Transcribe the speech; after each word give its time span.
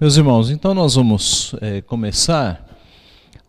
Meus 0.00 0.16
irmãos, 0.16 0.48
então 0.48 0.72
nós 0.72 0.94
vamos 0.94 1.54
é, 1.60 1.82
começar. 1.82 2.66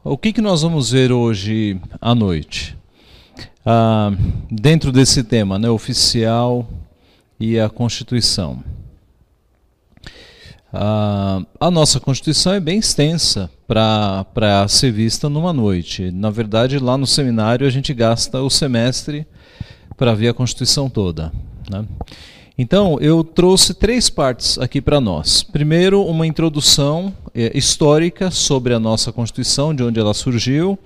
O 0.04 0.18
que, 0.18 0.34
que 0.34 0.42
nós 0.42 0.64
vamos 0.64 0.92
ver 0.92 1.10
hoje 1.10 1.80
à 2.02 2.14
noite? 2.14 2.78
Ah, 3.66 4.12
dentro 4.52 4.92
desse 4.92 5.24
tema, 5.24 5.58
né, 5.58 5.70
oficial 5.70 6.68
e 7.40 7.58
a 7.58 7.70
Constituição. 7.70 8.62
Ah, 10.74 11.42
a 11.58 11.72
nossa 11.72 12.02
Constituição 12.02 12.52
é 12.52 12.60
bem 12.60 12.80
extensa 12.80 13.50
para 13.66 14.68
ser 14.68 14.92
vista 14.92 15.30
numa 15.30 15.54
noite. 15.54 16.12
Na 16.12 16.30
verdade, 16.30 16.80
lá 16.80 16.98
no 16.98 17.08
seminário 17.08 17.66
a 17.66 17.70
gente 17.70 17.94
gasta 17.94 18.42
o 18.42 18.50
semestre 18.50 19.26
para 19.96 20.14
ver 20.14 20.28
a 20.28 20.34
Constituição 20.34 20.90
toda. 20.90 21.32
Né? 21.70 21.86
Então, 22.62 23.00
eu 23.02 23.24
trouxe 23.24 23.74
três 23.74 24.08
partes 24.08 24.60
aqui 24.60 24.80
para 24.80 25.02
nós. 25.02 25.42
Primeiro, 25.42 26.06
uma 26.06 26.28
introdução 26.28 27.12
é, 27.34 27.58
histórica 27.58 28.30
sobre 28.30 28.72
a 28.72 28.80
nossa 28.80 29.12
Constituição, 29.12 29.74
de 29.74 29.82
onde 29.82 30.00
ela 30.00 30.14
surgiu. 30.14 30.78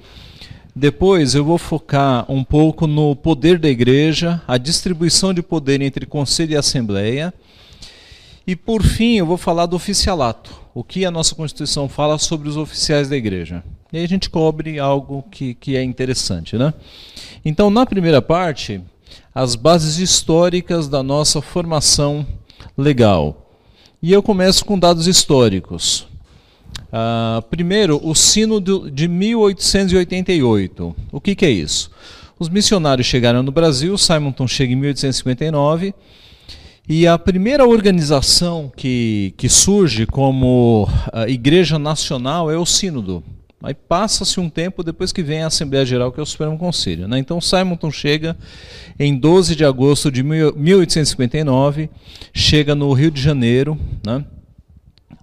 Depois, 0.73 1.35
eu 1.35 1.43
vou 1.43 1.57
focar 1.57 2.31
um 2.31 2.45
pouco 2.45 2.87
no 2.87 3.13
poder 3.13 3.59
da 3.59 3.67
igreja, 3.67 4.41
a 4.47 4.57
distribuição 4.57 5.33
de 5.33 5.41
poder 5.41 5.81
entre 5.81 6.05
conselho 6.05 6.53
e 6.53 6.55
assembleia. 6.55 7.33
E, 8.47 8.55
por 8.55 8.81
fim, 8.81 9.17
eu 9.17 9.25
vou 9.25 9.35
falar 9.35 9.65
do 9.65 9.75
oficialato, 9.75 10.57
o 10.73 10.81
que 10.81 11.03
a 11.03 11.11
nossa 11.11 11.35
Constituição 11.35 11.89
fala 11.89 12.17
sobre 12.17 12.47
os 12.47 12.55
oficiais 12.55 13.09
da 13.09 13.17
igreja. 13.17 13.61
E 13.91 13.97
aí 13.97 14.05
a 14.05 14.07
gente 14.07 14.29
cobre 14.29 14.79
algo 14.79 15.25
que, 15.29 15.53
que 15.53 15.75
é 15.75 15.83
interessante. 15.83 16.57
Né? 16.57 16.73
Então, 17.43 17.69
na 17.69 17.85
primeira 17.85 18.21
parte, 18.21 18.81
as 19.35 19.55
bases 19.55 19.97
históricas 19.97 20.87
da 20.87 21.03
nossa 21.03 21.41
formação 21.41 22.25
legal. 22.77 23.51
E 24.01 24.13
eu 24.13 24.23
começo 24.23 24.63
com 24.63 24.79
dados 24.79 25.07
históricos. 25.07 26.07
Uh, 26.87 27.41
primeiro, 27.49 27.99
o 28.01 28.15
sino 28.15 28.61
de 28.61 29.09
1888. 29.09 30.95
O 31.11 31.19
que, 31.19 31.35
que 31.35 31.45
é 31.45 31.49
isso? 31.49 31.91
Os 32.39 32.47
missionários 32.47 33.07
chegaram 33.07 33.43
no 33.43 33.51
Brasil, 33.51 33.97
Simonton 33.97 34.47
chega 34.47 34.71
em 34.71 34.77
1859, 34.77 35.93
e 36.87 37.05
a 37.05 37.17
primeira 37.17 37.65
organização 37.65 38.71
que, 38.73 39.33
que 39.35 39.49
surge 39.49 40.05
como 40.05 40.87
uh, 41.13 41.27
Igreja 41.27 41.77
Nacional 41.77 42.49
é 42.49 42.57
o 42.57 42.65
Sínodo. 42.65 43.21
Aí 43.65 43.73
passa-se 43.73 44.39
um 44.39 44.47
tempo 44.47 44.83
depois 44.83 45.11
que 45.11 45.23
vem 45.23 45.41
a 45.41 45.47
Assembleia 45.47 45.83
Geral, 45.83 46.11
que 46.11 46.19
é 46.19 46.23
o 46.23 46.25
Supremo 46.25 46.55
Conselho. 46.55 47.07
Né? 47.07 47.17
Então 47.17 47.41
Simonton 47.41 47.89
chega 47.89 48.37
em 48.99 49.17
12 49.17 49.55
de 49.55 49.65
agosto 49.65 50.11
de 50.11 50.21
1859, 50.21 51.89
chega 52.31 52.75
no 52.75 52.93
Rio 52.93 53.09
de 53.09 53.19
Janeiro. 53.19 53.75
Né? 54.05 54.23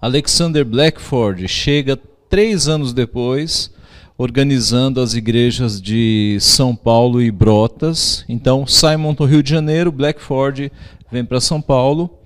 Alexander 0.01 0.65
Blackford 0.65 1.47
chega 1.47 1.97
três 2.29 2.67
anos 2.67 2.93
depois, 2.93 3.70
organizando 4.19 5.01
as 5.01 5.15
igrejas 5.15 5.81
de 5.81 6.37
São 6.41 6.75
Paulo 6.75 7.23
e 7.23 7.31
Brotas. 7.31 8.25
Então 8.29 8.67
Simonton, 8.67 9.25
Rio 9.25 9.45
de 9.45 9.51
Janeiro, 9.51 9.93
Blackford 9.93 10.73
vem 11.13 11.25
para 11.25 11.41
São 11.41 11.63
Paulo. 11.63 12.19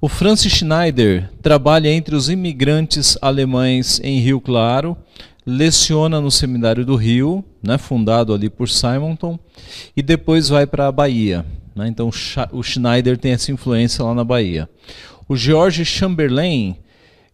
O 0.00 0.08
Francis 0.08 0.54
Schneider 0.54 1.30
trabalha 1.40 1.88
entre 1.88 2.16
os 2.16 2.28
imigrantes 2.28 3.16
alemães 3.22 4.00
em 4.02 4.18
Rio 4.18 4.40
Claro 4.40 4.96
leciona 5.46 6.20
no 6.20 6.30
Seminário 6.30 6.84
do 6.84 6.96
Rio, 6.96 7.44
né, 7.62 7.76
fundado 7.78 8.32
ali 8.32 8.48
por 8.48 8.68
Simonton, 8.68 9.38
e 9.96 10.02
depois 10.02 10.48
vai 10.48 10.66
para 10.66 10.86
a 10.86 10.92
Bahia. 10.92 11.44
Né, 11.74 11.88
então 11.88 12.10
o 12.52 12.62
Schneider 12.62 13.18
tem 13.18 13.32
essa 13.32 13.50
influência 13.50 14.04
lá 14.04 14.14
na 14.14 14.24
Bahia. 14.24 14.68
O 15.28 15.36
George 15.36 15.84
Chamberlain, 15.84 16.76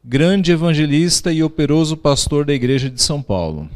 grande 0.05 0.53
evangelista 0.53 1.33
e 1.33 1.43
operoso 1.43 1.97
pastor 1.97 2.45
da 2.45 2.55
Igreja 2.55 2.89
de 2.89 3.03
São 3.03 3.21
Paulo. 3.21 3.69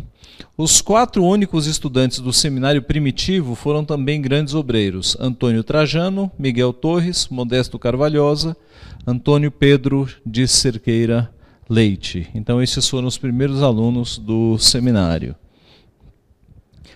Os 0.57 0.81
quatro 0.81 1.25
únicos 1.25 1.67
estudantes 1.67 2.19
do 2.19 2.33
seminário 2.33 2.83
primitivo 2.83 3.55
foram 3.55 3.85
também 3.85 4.21
grandes 4.21 4.55
obreiros: 4.55 5.17
Antônio 5.19 5.65
Trajano, 5.65 6.31
Miguel 6.39 6.73
Torres, 6.73 7.27
Modesto 7.29 7.79
Carvalhosa, 7.79 8.57
Antônio 9.07 9.51
Pedro 9.51 10.09
de 10.25 10.47
Cerqueira 10.47 11.32
Leite. 11.69 12.29
Então, 12.35 12.63
esses 12.63 12.89
foram 12.89 13.09
os 13.09 13.19
primeiros 13.19 13.63
alunos 13.63 14.19
do 14.19 14.59
seminário. 14.59 15.35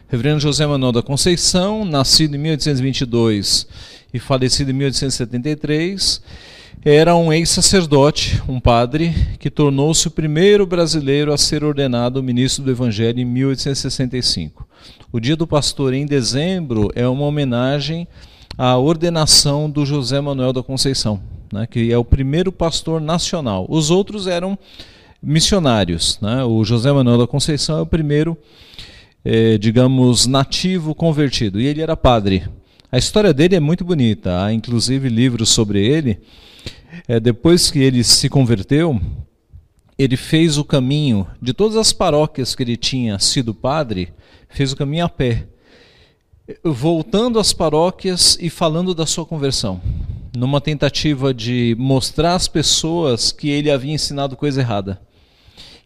Reverendo 0.08 0.40
José 0.40 0.66
Manuel 0.66 0.92
da 0.92 1.02
Conceição, 1.02 1.84
nascido 1.84 2.36
em 2.36 2.38
1822 2.38 3.66
e 4.14 4.18
falecido 4.18 4.70
em 4.70 4.74
1873, 4.74 6.22
era 6.84 7.16
um 7.16 7.32
ex-sacerdote, 7.32 8.40
um 8.48 8.60
padre, 8.60 9.12
que 9.40 9.50
tornou-se 9.50 10.06
o 10.06 10.10
primeiro 10.10 10.64
brasileiro 10.64 11.32
a 11.32 11.36
ser 11.36 11.64
ordenado 11.64 12.22
ministro 12.22 12.62
do 12.62 12.70
Evangelho 12.70 13.18
em 13.18 13.24
1865. 13.24 14.64
O 15.10 15.18
Dia 15.18 15.34
do 15.34 15.48
Pastor, 15.48 15.92
em 15.92 16.06
dezembro, 16.06 16.92
é 16.94 17.08
uma 17.08 17.24
homenagem 17.24 18.06
à 18.56 18.78
ordenação 18.78 19.68
do 19.68 19.84
José 19.84 20.20
Manuel 20.20 20.52
da 20.52 20.62
Conceição, 20.62 21.20
né, 21.56 21.66
que 21.66 21.90
é 21.90 21.96
o 21.96 22.04
primeiro 22.04 22.52
pastor 22.52 23.00
nacional. 23.00 23.66
Os 23.68 23.90
outros 23.90 24.26
eram 24.26 24.58
missionários. 25.22 26.18
Né? 26.20 26.44
O 26.44 26.62
José 26.64 26.92
Manuel 26.92 27.18
da 27.18 27.26
Conceição 27.26 27.78
é 27.78 27.80
o 27.80 27.86
primeiro, 27.86 28.36
eh, 29.24 29.56
digamos, 29.56 30.26
nativo 30.26 30.94
convertido. 30.94 31.58
E 31.60 31.66
ele 31.66 31.80
era 31.80 31.96
padre. 31.96 32.44
A 32.92 32.98
história 32.98 33.32
dele 33.32 33.56
é 33.56 33.60
muito 33.60 33.84
bonita. 33.84 34.44
Há 34.44 34.52
inclusive 34.52 35.08
livros 35.08 35.48
sobre 35.48 35.84
ele. 35.84 36.18
É, 37.08 37.18
depois 37.18 37.70
que 37.70 37.78
ele 37.78 38.04
se 38.04 38.28
converteu, 38.28 39.00
ele 39.98 40.16
fez 40.16 40.58
o 40.58 40.64
caminho 40.64 41.26
de 41.40 41.52
todas 41.52 41.76
as 41.76 41.92
paróquias 41.92 42.54
que 42.54 42.62
ele 42.62 42.76
tinha 42.76 43.18
sido 43.18 43.54
padre, 43.54 44.12
fez 44.48 44.72
o 44.72 44.76
caminho 44.76 45.04
a 45.04 45.08
pé, 45.08 45.46
voltando 46.64 47.38
às 47.38 47.52
paróquias 47.52 48.38
e 48.40 48.48
falando 48.48 48.94
da 48.94 49.06
sua 49.06 49.26
conversão 49.26 49.80
numa 50.36 50.60
tentativa 50.60 51.32
de 51.32 51.74
mostrar 51.78 52.34
às 52.34 52.46
pessoas 52.46 53.32
que 53.32 53.48
ele 53.48 53.70
havia 53.70 53.94
ensinado 53.94 54.36
coisa 54.36 54.60
errada. 54.60 55.00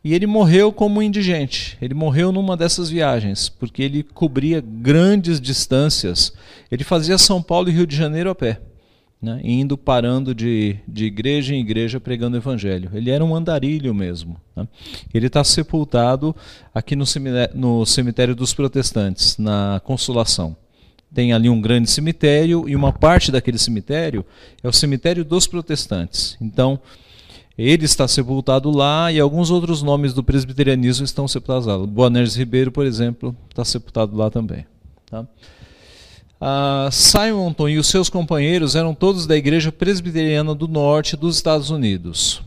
E 0.03 0.13
ele 0.13 0.27
morreu 0.27 0.73
como 0.73 1.03
indigente. 1.03 1.79
Ele 1.81 1.95
morreu 1.95 2.33
numa 2.33 2.57
dessas 2.57 2.91
viagens, 2.91 3.49
porque 3.49 3.83
ele 3.83 4.03
cobria 4.03 4.61
grandes 4.61 5.41
distâncias. 5.41 6.33
Ele 6.71 6.83
fazia 6.83 7.17
São 7.17 7.43
Paulo 7.43 7.69
e 7.69 7.73
Rio 7.73 7.87
de 7.87 7.95
Janeiro 7.95 8.31
a 8.31 8.35
pé, 8.35 8.61
né? 9.23 9.41
indo 9.45 9.77
parando 9.77 10.35
de, 10.35 10.77
de 10.87 11.05
igreja 11.05 11.55
em 11.55 11.61
igreja 11.61 12.01
pregando 12.01 12.37
o 12.37 12.41
evangelho. 12.41 12.91
Ele 12.95 13.11
era 13.11 13.25
um 13.25 13.35
andarilho 13.35 13.95
mesmo. 13.95 14.41
Né? 14.57 14.67
Ele 15.13 15.27
está 15.27 15.45
sepultado 15.45 16.35
aqui 16.75 16.97
no 16.97 17.07
cemitério, 17.07 17.59
no 17.59 17.85
cemitério 17.85 18.35
dos 18.35 18.55
protestantes, 18.55 19.37
na 19.39 19.81
Consolação 19.85 20.57
tem 21.13 21.33
ali 21.33 21.49
um 21.49 21.61
grande 21.61 21.91
cemitério 21.91 22.69
e 22.69 22.77
uma 22.77 22.93
parte 22.93 23.33
daquele 23.33 23.59
cemitério 23.59 24.25
é 24.63 24.69
o 24.69 24.73
cemitério 24.73 25.25
dos 25.25 25.47
protestantes. 25.47 26.37
Então, 26.41 26.79
ele 27.59 27.85
está 27.85 28.07
sepultado 28.07 28.71
lá 28.71 29.13
e 29.13 29.19
alguns 29.19 29.51
outros 29.51 29.83
nomes 29.83 30.15
do 30.15 30.23
presbiterianismo 30.23 31.05
estão 31.05 31.27
sepultados 31.27 31.67
lá. 31.67 31.77
Boanerges 31.79 32.37
Ribeiro, 32.37 32.71
por 32.71 32.87
exemplo, 32.87 33.37
está 33.51 33.65
sepultado 33.65 34.17
lá 34.17 34.31
também. 34.31 34.65
Tá? 35.11 35.27
Ah, 36.43 36.89
Simonton 36.91 37.69
e 37.69 37.77
os 37.77 37.87
seus 37.87 38.09
companheiros 38.09 38.75
eram 38.75 38.95
todos 38.95 39.27
da 39.27 39.37
Igreja 39.37 39.71
Presbiteriana 39.71 40.55
do 40.55 40.67
Norte 40.67 41.15
dos 41.15 41.37
Estados 41.37 41.69
Unidos. 41.69 42.41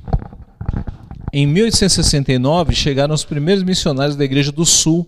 Em 1.32 1.46
1869 1.46 2.74
chegaram 2.74 3.14
os 3.14 3.24
primeiros 3.24 3.64
missionários 3.64 4.16
da 4.16 4.26
Igreja 4.26 4.52
do 4.52 4.66
Sul, 4.66 5.08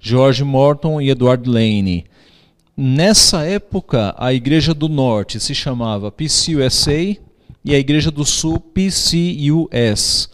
George 0.00 0.42
Morton 0.42 1.02
e 1.02 1.10
Edward 1.10 1.46
Lane. 1.48 2.06
Nessa 2.74 3.44
época, 3.44 4.14
a 4.16 4.32
Igreja 4.32 4.72
do 4.72 4.88
Norte 4.88 5.38
se 5.38 5.54
chamava 5.54 6.10
PCUSA 6.10 7.18
e 7.62 7.74
a 7.74 7.78
Igreja 7.78 8.10
do 8.10 8.24
Sul 8.24 8.58
PCUS. 8.58 10.30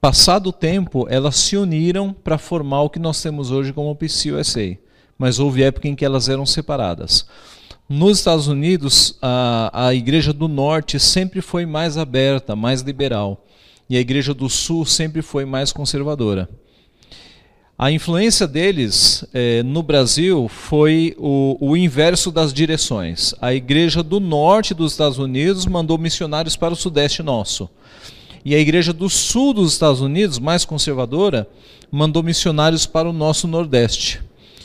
Passado 0.00 0.48
o 0.48 0.52
tempo, 0.52 1.06
elas 1.10 1.34
se 1.34 1.56
uniram 1.56 2.12
para 2.12 2.38
formar 2.38 2.82
o 2.82 2.90
que 2.90 3.00
nós 3.00 3.20
temos 3.20 3.50
hoje 3.50 3.72
como 3.72 3.94
PCUSA, 3.96 4.78
mas 5.22 5.38
houve 5.38 5.62
época 5.62 5.86
em 5.86 5.94
que 5.94 6.04
elas 6.04 6.28
eram 6.28 6.44
separadas. 6.44 7.24
Nos 7.88 8.18
Estados 8.18 8.48
Unidos, 8.48 9.16
a, 9.22 9.86
a 9.86 9.94
Igreja 9.94 10.32
do 10.32 10.48
Norte 10.48 10.98
sempre 10.98 11.40
foi 11.40 11.64
mais 11.64 11.96
aberta, 11.96 12.56
mais 12.56 12.80
liberal, 12.80 13.46
e 13.88 13.96
a 13.96 14.00
Igreja 14.00 14.34
do 14.34 14.48
Sul 14.48 14.84
sempre 14.84 15.22
foi 15.22 15.44
mais 15.44 15.70
conservadora. 15.70 16.48
A 17.78 17.92
influência 17.92 18.48
deles 18.48 19.24
eh, 19.32 19.62
no 19.62 19.80
Brasil 19.80 20.48
foi 20.48 21.14
o, 21.16 21.56
o, 21.60 21.76
inverso 21.76 22.32
das 22.32 22.52
direções. 22.52 23.32
A 23.40 23.54
igreja 23.54 24.02
do 24.02 24.18
norte 24.18 24.74
dos 24.74 24.90
Estados 24.92 25.18
Unidos 25.18 25.66
mandou 25.66 25.98
missionários 25.98 26.56
para 26.56 26.74
o 26.74 26.76
sudeste 26.76 27.22
nosso. 27.22 27.70
E 28.44 28.56
a 28.56 28.58
igreja 28.58 28.92
do 28.92 29.08
sul 29.08 29.54
dos 29.54 29.72
Estados 29.72 30.00
Unidos, 30.00 30.40
mais 30.40 30.64
conservadora, 30.64 31.48
mandou 31.92 32.24
missionários 32.24 32.86
para 32.86 33.08
o 33.08 33.12
nosso 33.12 33.46
nordeste. 33.46 34.20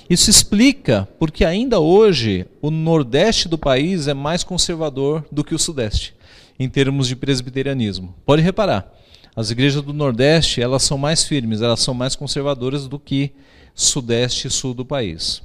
Isso 0.09 0.29
explica 0.29 1.07
porque 1.19 1.43
ainda 1.43 1.79
hoje 1.79 2.45
o 2.61 2.71
nordeste 2.71 3.49
do 3.49 3.57
país 3.57 4.07
é 4.07 4.13
mais 4.13 4.43
conservador 4.43 5.25
do 5.31 5.43
que 5.43 5.53
o 5.53 5.59
sudeste, 5.59 6.13
em 6.57 6.69
termos 6.69 7.07
de 7.07 7.15
presbiterianismo. 7.15 8.15
Pode 8.25 8.41
reparar. 8.41 8.93
As 9.37 9.51
igrejas 9.51 9.83
do 9.83 9.93
Nordeste, 9.93 10.63
elas 10.63 10.81
são 10.81 10.97
mais 10.97 11.23
firmes, 11.23 11.61
elas 11.61 11.79
são 11.81 11.93
mais 11.93 12.15
conservadoras 12.15 12.87
do 12.87 12.97
que 12.97 13.31
Sudeste 13.75 14.47
e 14.47 14.49
Sul 14.49 14.73
do 14.73 14.83
país. 14.83 15.43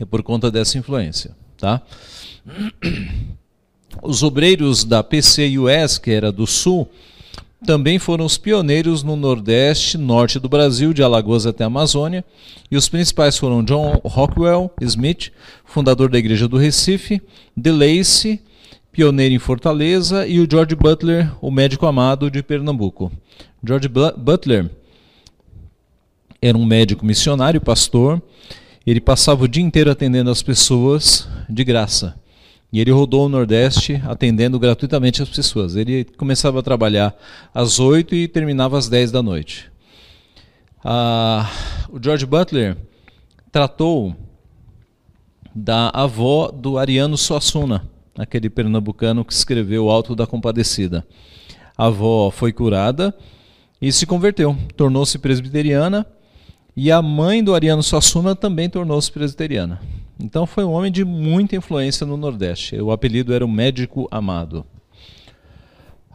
É 0.00 0.04
por 0.04 0.24
conta 0.24 0.50
dessa 0.50 0.76
influência, 0.76 1.36
tá? 1.56 1.80
Os 4.02 4.24
obreiros 4.24 4.82
da 4.82 5.04
PCUS, 5.04 5.98
que 6.02 6.10
era 6.10 6.32
do 6.32 6.48
Sul, 6.48 6.90
também 7.64 7.98
foram 7.98 8.24
os 8.24 8.36
pioneiros 8.36 9.02
no 9.02 9.16
Nordeste, 9.16 9.96
Norte 9.96 10.38
do 10.38 10.48
Brasil, 10.48 10.92
de 10.92 11.02
Alagoas 11.02 11.46
até 11.46 11.64
a 11.64 11.68
Amazônia, 11.68 12.24
e 12.70 12.76
os 12.76 12.88
principais 12.88 13.38
foram 13.38 13.64
John 13.64 14.00
Rockwell 14.04 14.70
Smith, 14.80 15.32
fundador 15.64 16.10
da 16.10 16.18
Igreja 16.18 16.46
do 16.46 16.58
Recife, 16.58 17.20
DeLacy, 17.56 18.40
pioneiro 18.92 19.34
em 19.34 19.38
Fortaleza, 19.38 20.26
e 20.26 20.40
o 20.40 20.48
George 20.50 20.74
Butler, 20.74 21.32
o 21.40 21.50
médico 21.50 21.86
amado 21.86 22.30
de 22.30 22.42
Pernambuco. 22.42 23.10
George 23.64 23.88
Butler 23.88 24.70
era 26.40 26.56
um 26.56 26.64
médico 26.64 27.04
missionário, 27.04 27.60
pastor, 27.60 28.22
ele 28.86 29.00
passava 29.00 29.44
o 29.44 29.48
dia 29.48 29.62
inteiro 29.62 29.90
atendendo 29.90 30.30
as 30.30 30.42
pessoas 30.42 31.28
de 31.48 31.64
graça. 31.64 32.14
E 32.72 32.80
ele 32.80 32.90
rodou 32.90 33.26
o 33.26 33.28
Nordeste 33.28 34.02
atendendo 34.06 34.58
gratuitamente 34.58 35.22
as 35.22 35.28
pessoas. 35.28 35.76
Ele 35.76 36.04
começava 36.04 36.60
a 36.60 36.62
trabalhar 36.62 37.14
às 37.54 37.78
8 37.78 38.14
e 38.14 38.28
terminava 38.28 38.76
às 38.76 38.88
10 38.88 39.12
da 39.12 39.22
noite. 39.22 39.70
Ah, 40.84 41.50
o 41.88 42.02
George 42.02 42.26
Butler 42.26 42.76
tratou 43.50 44.14
da 45.54 45.90
avó 45.94 46.50
do 46.50 46.76
Ariano 46.76 47.16
Suassuna, 47.16 47.88
aquele 48.18 48.50
pernambucano 48.50 49.24
que 49.24 49.32
escreveu 49.32 49.86
o 49.86 49.90
Alto 49.90 50.14
da 50.14 50.26
Compadecida. 50.26 51.06
A 51.78 51.86
avó 51.86 52.30
foi 52.30 52.52
curada 52.52 53.16
e 53.80 53.90
se 53.90 54.04
converteu, 54.06 54.56
tornou-se 54.76 55.18
presbiteriana, 55.18 56.06
e 56.76 56.92
a 56.92 57.00
mãe 57.00 57.42
do 57.42 57.54
Ariano 57.54 57.82
Suassuna 57.82 58.36
também 58.36 58.68
tornou-se 58.68 59.10
presbiteriana. 59.10 59.80
Então 60.18 60.46
foi 60.46 60.64
um 60.64 60.72
homem 60.72 60.90
de 60.90 61.04
muita 61.04 61.56
influência 61.56 62.06
no 62.06 62.16
Nordeste. 62.16 62.80
O 62.80 62.90
apelido 62.90 63.34
era 63.34 63.44
o 63.44 63.48
Médico 63.48 64.08
Amado. 64.10 64.64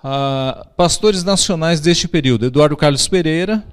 Ah, 0.03 0.67
pastores 0.75 1.23
nacionais 1.23 1.79
deste 1.79 2.07
período: 2.07 2.45
Eduardo 2.45 2.75
Carlos 2.75 3.07
Pereira, 3.07 3.63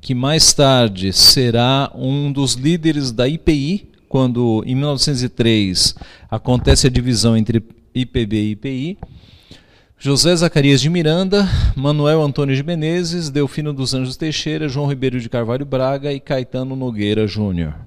que 0.00 0.14
mais 0.14 0.54
tarde 0.54 1.12
será 1.12 1.90
um 1.94 2.32
dos 2.32 2.54
líderes 2.54 3.12
da 3.12 3.28
IPI, 3.28 3.90
quando 4.08 4.62
em 4.66 4.74
1903 4.74 5.94
acontece 6.30 6.86
a 6.86 6.90
divisão 6.90 7.36
entre 7.36 7.62
IPB 7.94 8.36
e 8.36 8.50
IPI. 8.52 8.98
José 9.98 10.36
Zacarias 10.36 10.80
de 10.80 10.90
Miranda, 10.90 11.48
Manuel 11.74 12.22
Antônio 12.22 12.54
de 12.54 12.62
Menezes, 12.62 13.30
Delfino 13.30 13.72
dos 13.72 13.94
Anjos 13.94 14.16
Teixeira, 14.16 14.68
João 14.68 14.86
Ribeiro 14.86 15.18
de 15.18 15.28
Carvalho 15.28 15.64
Braga 15.64 16.12
e 16.12 16.20
Caetano 16.20 16.76
Nogueira 16.76 17.26
Júnior. 17.26 17.85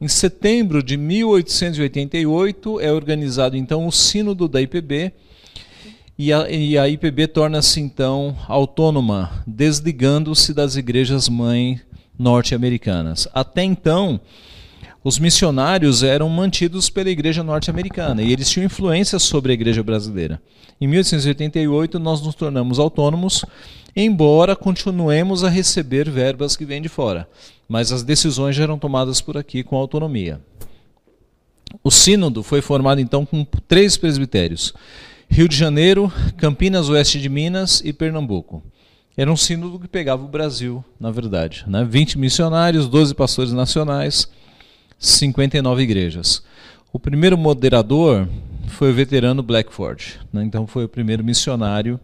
Em 0.00 0.08
setembro 0.08 0.82
de 0.82 0.96
1888 0.96 2.80
é 2.80 2.92
organizado 2.92 3.56
então 3.56 3.86
o 3.86 3.92
Sínodo 3.92 4.48
da 4.48 4.60
IPB 4.60 5.12
e 6.18 6.32
a, 6.32 6.50
e 6.50 6.76
a 6.76 6.88
IPB 6.88 7.28
torna-se 7.28 7.80
então 7.80 8.36
autônoma, 8.48 9.44
desligando-se 9.46 10.52
das 10.52 10.74
igrejas 10.74 11.28
mãe 11.28 11.80
norte-americanas. 12.18 13.28
Até 13.32 13.62
então, 13.62 14.20
os 15.02 15.18
missionários 15.18 16.02
eram 16.02 16.28
mantidos 16.28 16.90
pela 16.90 17.10
igreja 17.10 17.44
norte-americana 17.44 18.20
e 18.20 18.32
eles 18.32 18.50
tinham 18.50 18.66
influência 18.66 19.20
sobre 19.20 19.52
a 19.52 19.54
igreja 19.54 19.82
brasileira. 19.82 20.42
Em 20.80 20.88
1888 20.88 22.00
nós 22.00 22.20
nos 22.20 22.34
tornamos 22.34 22.80
autônomos, 22.80 23.44
embora 23.94 24.56
continuemos 24.56 25.44
a 25.44 25.48
receber 25.48 26.10
verbas 26.10 26.56
que 26.56 26.64
vêm 26.64 26.82
de 26.82 26.88
fora 26.88 27.28
mas 27.68 27.92
as 27.92 28.02
decisões 28.02 28.54
já 28.56 28.64
eram 28.64 28.78
tomadas 28.78 29.20
por 29.20 29.36
aqui 29.36 29.62
com 29.62 29.76
autonomia. 29.76 30.40
O 31.82 31.90
sínodo 31.90 32.42
foi 32.42 32.60
formado 32.60 33.00
então 33.00 33.26
com 33.26 33.44
três 33.66 33.96
presbitérios: 33.96 34.72
Rio 35.28 35.48
de 35.48 35.56
Janeiro, 35.56 36.12
Campinas 36.36 36.88
Oeste 36.88 37.20
de 37.20 37.28
Minas 37.28 37.82
e 37.84 37.92
Pernambuco. 37.92 38.62
Era 39.16 39.32
um 39.32 39.36
sínodo 39.36 39.78
que 39.78 39.86
pegava 39.86 40.24
o 40.24 40.28
Brasil, 40.28 40.84
na 40.98 41.10
verdade. 41.10 41.64
Né? 41.68 41.84
20 41.84 42.18
missionários, 42.18 42.88
12 42.88 43.14
pastores 43.14 43.52
nacionais, 43.52 44.28
59 44.98 45.82
igrejas. 45.82 46.42
O 46.92 46.98
primeiro 46.98 47.38
moderador 47.38 48.28
foi 48.66 48.90
o 48.90 48.94
veterano 48.94 49.42
Blackford. 49.42 50.18
Né? 50.32 50.42
Então 50.44 50.66
foi 50.66 50.84
o 50.84 50.88
primeiro 50.88 51.22
missionário, 51.22 51.98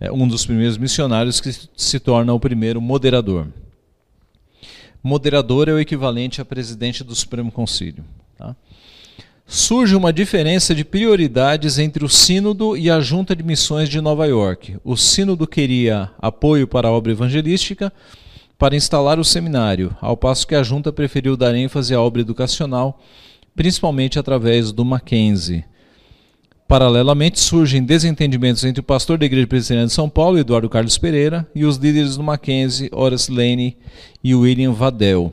é, 0.00 0.10
um 0.10 0.26
dos 0.26 0.46
primeiros 0.46 0.78
missionários 0.78 1.40
que 1.40 1.54
se 1.76 2.00
torna 2.00 2.32
o 2.32 2.40
primeiro 2.40 2.80
moderador. 2.80 3.46
Moderador 5.02 5.68
é 5.68 5.72
o 5.72 5.80
equivalente 5.80 6.40
a 6.40 6.44
presidente 6.44 7.02
do 7.02 7.14
Supremo 7.14 7.50
Conselho. 7.50 8.04
Tá? 8.38 8.54
Surge 9.46 9.96
uma 9.96 10.12
diferença 10.12 10.74
de 10.74 10.84
prioridades 10.84 11.78
entre 11.78 12.04
o 12.04 12.08
Sínodo 12.08 12.76
e 12.76 12.88
a 12.88 13.00
Junta 13.00 13.34
de 13.34 13.42
Missões 13.42 13.88
de 13.88 14.00
Nova 14.00 14.26
York. 14.26 14.76
O 14.84 14.96
Sínodo 14.96 15.46
queria 15.46 16.10
apoio 16.18 16.66
para 16.68 16.88
a 16.88 16.92
obra 16.92 17.12
evangelística 17.12 17.92
para 18.56 18.76
instalar 18.76 19.18
o 19.18 19.24
seminário, 19.24 19.94
ao 20.00 20.16
passo 20.16 20.46
que 20.46 20.54
a 20.54 20.62
Junta 20.62 20.92
preferiu 20.92 21.36
dar 21.36 21.54
ênfase 21.54 21.92
à 21.92 22.00
obra 22.00 22.20
educacional, 22.20 23.00
principalmente 23.56 24.20
através 24.20 24.70
do 24.70 24.84
Mackenzie. 24.84 25.64
Paralelamente, 26.72 27.38
surgem 27.38 27.84
desentendimentos 27.84 28.64
entre 28.64 28.80
o 28.80 28.82
pastor 28.82 29.18
da 29.18 29.26
Igreja 29.26 29.46
Presbiteriana 29.46 29.88
de 29.88 29.92
São 29.92 30.08
Paulo, 30.08 30.38
Eduardo 30.38 30.70
Carlos 30.70 30.96
Pereira, 30.96 31.46
e 31.54 31.66
os 31.66 31.76
líderes 31.76 32.16
do 32.16 32.22
Mackenzie, 32.22 32.88
Horace 32.90 33.30
Lane 33.30 33.76
e 34.24 34.34
William 34.34 34.72
Vadel. 34.72 35.30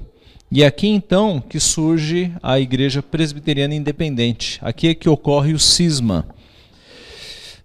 E 0.51 0.65
aqui 0.65 0.89
então 0.89 1.39
que 1.39 1.57
surge 1.57 2.29
a 2.43 2.59
Igreja 2.59 3.01
Presbiteriana 3.01 3.73
Independente. 3.73 4.59
Aqui 4.61 4.89
é 4.89 4.93
que 4.93 5.07
ocorre 5.07 5.53
o 5.53 5.59
cisma. 5.59 6.27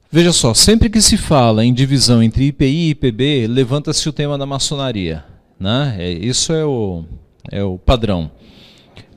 Veja 0.08 0.32
só, 0.32 0.54
sempre 0.54 0.88
que 0.88 1.02
se 1.02 1.16
fala 1.16 1.64
em 1.64 1.74
divisão 1.74 2.22
entre 2.22 2.44
IPI 2.44 2.66
e 2.66 2.90
IPB, 2.90 3.48
levanta-se 3.48 4.08
o 4.08 4.12
tema 4.12 4.38
da 4.38 4.46
maçonaria. 4.46 5.24
Né? 5.58 5.96
É, 5.98 6.12
isso 6.12 6.52
é 6.52 6.64
o, 6.64 7.02
é 7.50 7.64
o 7.64 7.76
padrão. 7.76 8.30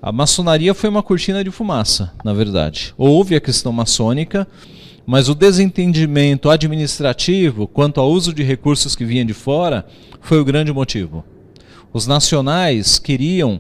A 0.02 0.12
maçonaria 0.12 0.74
foi 0.74 0.90
uma 0.90 1.02
cortina 1.02 1.44
de 1.44 1.50
fumaça, 1.50 2.14
na 2.24 2.34
verdade. 2.34 2.94
Houve 2.98 3.36
a 3.36 3.42
questão 3.42 3.72
maçônica, 3.72 4.48
mas 5.06 5.28
o 5.28 5.36
desentendimento 5.36 6.50
administrativo 6.50 7.68
quanto 7.68 8.00
ao 8.00 8.12
uso 8.12 8.34
de 8.34 8.44
recursos 8.44 8.96
que 8.96 9.06
vinham 9.06 9.26
de 9.26 9.34
fora 9.34 9.86
foi 10.22 10.40
o 10.40 10.46
grande 10.46 10.72
motivo. 10.72 11.26
Os 11.92 12.06
nacionais 12.06 13.00
queriam 13.00 13.60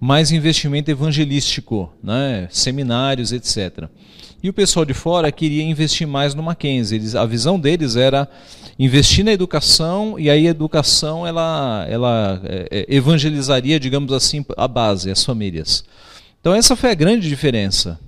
mais 0.00 0.30
investimento 0.30 0.90
evangelístico, 0.90 1.92
né, 2.02 2.48
seminários, 2.50 3.32
etc. 3.32 3.88
E 4.46 4.48
o 4.48 4.52
pessoal 4.52 4.84
de 4.84 4.94
fora 4.94 5.32
queria 5.32 5.64
investir 5.64 6.06
mais 6.06 6.32
no 6.32 6.40
Mackenzie. 6.40 6.98
Eles, 6.98 7.16
a 7.16 7.26
visão 7.26 7.58
deles 7.58 7.96
era 7.96 8.28
investir 8.78 9.24
na 9.24 9.32
educação 9.32 10.16
e 10.20 10.30
aí 10.30 10.46
a 10.46 10.50
educação 10.50 11.26
ela, 11.26 11.84
ela 11.90 12.40
é, 12.44 12.68
é, 12.70 12.94
evangelizaria, 12.94 13.80
digamos 13.80 14.12
assim, 14.12 14.46
a 14.56 14.68
base, 14.68 15.10
as 15.10 15.24
famílias. 15.24 15.84
Então 16.40 16.54
essa 16.54 16.76
foi 16.76 16.92
a 16.92 16.94
grande 16.94 17.28
diferença. 17.28 17.98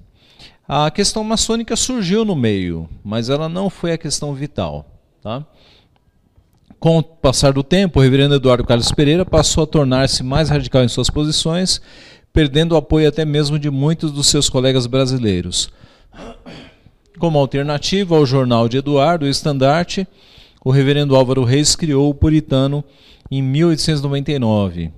A 0.69 0.89
questão 0.93 1.25
maçônica 1.25 1.75
surgiu 1.75 2.25
no 2.25 2.37
meio, 2.37 2.89
mas 3.03 3.29
ela 3.29 3.49
não 3.49 3.69
foi 3.69 3.91
a 3.91 3.99
questão 3.99 4.33
vital. 4.33 4.87
Tá? 5.21 5.45
Com 6.79 6.99
o 6.99 7.03
passar 7.03 7.53
do 7.53 7.65
tempo, 7.65 7.99
o 7.99 8.03
reverendo 8.05 8.37
Eduardo 8.37 8.65
Carlos 8.65 8.93
Pereira 8.93 9.27
passou 9.27 9.65
a 9.65 9.67
tornar-se 9.67 10.23
mais 10.23 10.51
radical 10.51 10.85
em 10.85 10.89
suas 10.89 11.11
posições, 11.11 11.81
perdendo 12.33 12.77
o 12.77 12.79
apoio 12.79 13.09
até 13.09 13.25
mesmo 13.25 13.59
de 13.59 13.69
muitos 13.69 14.13
dos 14.13 14.29
seus 14.29 14.49
colegas 14.49 14.87
brasileiros. 14.87 15.69
Como 17.19 17.39
alternativa 17.39 18.17
ao 18.17 18.25
jornal 18.25 18.69
de 18.69 18.79
Eduardo, 18.79 19.27
o 19.27 19.29
Estandarte, 19.29 20.07
o 20.65 20.71
reverendo 20.71 21.17
Álvaro 21.17 21.45
Reis 21.45 21.75
criou 21.75 22.09
o 22.09 22.15
Puritano 22.15 22.85
em 23.31 23.43
1899. 23.43 24.93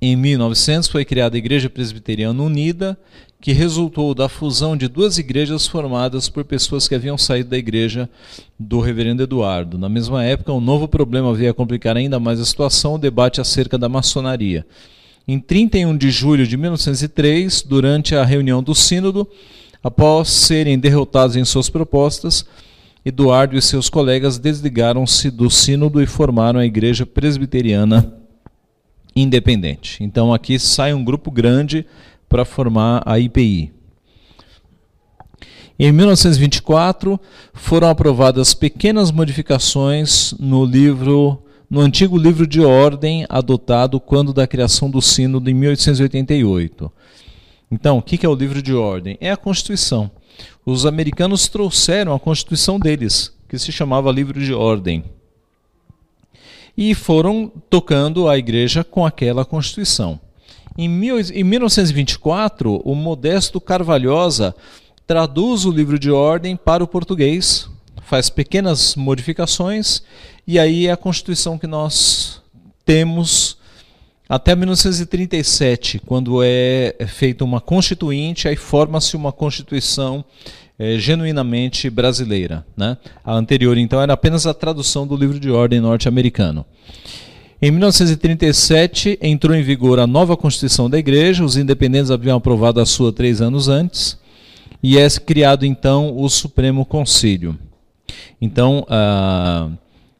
Em 0.00 0.16
1900 0.16 0.88
foi 0.88 1.04
criada 1.04 1.36
a 1.36 1.38
Igreja 1.38 1.70
Presbiteriana 1.70 2.42
Unida, 2.42 2.98
que 3.40 3.52
resultou 3.52 4.14
da 4.14 4.28
fusão 4.28 4.76
de 4.76 4.88
duas 4.88 5.18
igrejas 5.18 5.66
formadas 5.66 6.28
por 6.28 6.44
pessoas 6.44 6.86
que 6.88 6.94
haviam 6.94 7.18
saído 7.18 7.50
da 7.50 7.58
igreja 7.58 8.08
do 8.58 8.80
reverendo 8.80 9.22
Eduardo. 9.22 9.76
Na 9.76 9.88
mesma 9.88 10.24
época, 10.24 10.52
um 10.52 10.60
novo 10.60 10.88
problema 10.88 11.34
veio 11.34 11.50
a 11.50 11.54
complicar 11.54 11.96
ainda 11.96 12.18
mais 12.18 12.40
a 12.40 12.44
situação, 12.44 12.94
o 12.94 12.98
debate 12.98 13.40
acerca 13.40 13.76
da 13.76 13.88
maçonaria. 13.88 14.66
Em 15.26 15.38
31 15.38 15.96
de 15.96 16.10
julho 16.10 16.46
de 16.46 16.56
1903, 16.56 17.62
durante 17.62 18.14
a 18.14 18.24
reunião 18.24 18.62
do 18.62 18.74
Sínodo, 18.74 19.26
após 19.82 20.28
serem 20.28 20.78
derrotados 20.78 21.36
em 21.36 21.44
suas 21.44 21.70
propostas, 21.70 22.44
Eduardo 23.04 23.54
e 23.54 23.60
seus 23.60 23.90
colegas 23.90 24.38
desligaram-se 24.38 25.30
do 25.30 25.50
sínodo 25.50 26.02
e 26.02 26.06
formaram 26.06 26.58
a 26.58 26.64
Igreja 26.64 27.04
Presbiteriana 27.04 28.14
Independente. 29.14 30.02
Então 30.02 30.32
aqui 30.32 30.58
sai 30.58 30.94
um 30.94 31.04
grupo 31.04 31.30
grande 31.30 31.84
para 32.30 32.46
formar 32.46 33.02
a 33.04 33.18
IPI. 33.18 33.72
Em 35.78 35.92
1924, 35.92 37.20
foram 37.52 37.90
aprovadas 37.90 38.54
pequenas 38.54 39.10
modificações 39.10 40.32
no 40.40 40.64
livro 40.64 41.42
no 41.68 41.80
antigo 41.80 42.16
livro 42.16 42.46
de 42.46 42.60
ordem 42.60 43.26
adotado 43.28 43.98
quando 43.98 44.32
da 44.32 44.46
criação 44.46 44.90
do 44.90 45.00
Sínodo 45.00 45.50
em 45.50 45.54
1888. 45.54 46.92
Então, 47.70 47.98
o 47.98 48.02
que 48.02 48.24
é 48.24 48.28
o 48.28 48.34
livro 48.34 48.62
de 48.62 48.74
ordem? 48.74 49.16
É 49.20 49.30
a 49.30 49.36
Constituição. 49.36 50.10
Os 50.64 50.86
americanos 50.86 51.48
trouxeram 51.48 52.14
a 52.14 52.20
Constituição 52.20 52.78
deles, 52.78 53.32
que 53.48 53.58
se 53.58 53.72
chamava 53.72 54.12
livro 54.12 54.40
de 54.40 54.52
ordem. 54.52 55.04
E 56.76 56.94
foram 56.94 57.50
tocando 57.70 58.28
a 58.28 58.36
igreja 58.38 58.84
com 58.84 59.04
aquela 59.04 59.44
Constituição. 59.44 60.20
Em 60.76 60.88
1924, 60.88 62.82
o 62.84 62.94
Modesto 62.94 63.60
Carvalhosa 63.60 64.54
traduz 65.06 65.64
o 65.64 65.70
livro 65.70 65.98
de 65.98 66.10
ordem 66.10 66.56
para 66.56 66.82
o 66.82 66.88
português, 66.88 67.68
faz 68.02 68.28
pequenas 68.28 68.96
modificações, 68.96 70.02
e 70.46 70.58
aí 70.58 70.86
é 70.86 70.92
a 70.92 70.96
Constituição 70.96 71.58
que 71.58 71.66
nós 71.66 72.42
temos 72.84 73.56
até 74.28 74.54
1937, 74.54 76.00
quando 76.04 76.42
é, 76.42 76.94
é 76.98 77.06
feita 77.06 77.44
uma 77.44 77.60
constituinte, 77.60 78.48
aí 78.48 78.56
forma-se 78.56 79.16
uma 79.16 79.32
Constituição 79.32 80.24
é, 80.78 80.98
genuinamente 80.98 81.88
brasileira. 81.90 82.64
Né? 82.76 82.96
A 83.24 83.34
anterior, 83.34 83.76
então, 83.76 84.00
era 84.00 84.14
apenas 84.14 84.46
a 84.46 84.54
tradução 84.54 85.06
do 85.06 85.16
livro 85.16 85.38
de 85.38 85.50
ordem 85.50 85.80
norte-americano. 85.80 86.64
Em 87.60 87.70
1937, 87.70 89.18
entrou 89.22 89.56
em 89.56 89.62
vigor 89.62 89.98
a 89.98 90.06
nova 90.06 90.36
Constituição 90.36 90.90
da 90.90 90.98
Igreja, 90.98 91.44
os 91.44 91.56
independentes 91.56 92.10
haviam 92.10 92.36
aprovado 92.36 92.80
a 92.80 92.86
sua 92.86 93.12
três 93.12 93.40
anos 93.40 93.68
antes 93.68 94.18
e 94.82 94.98
é 94.98 95.08
criado 95.08 95.64
então 95.64 96.14
o 96.14 96.28
Supremo 96.28 96.84
Concílio. 96.84 97.58
Então, 98.38 98.86
uh, 98.86 99.72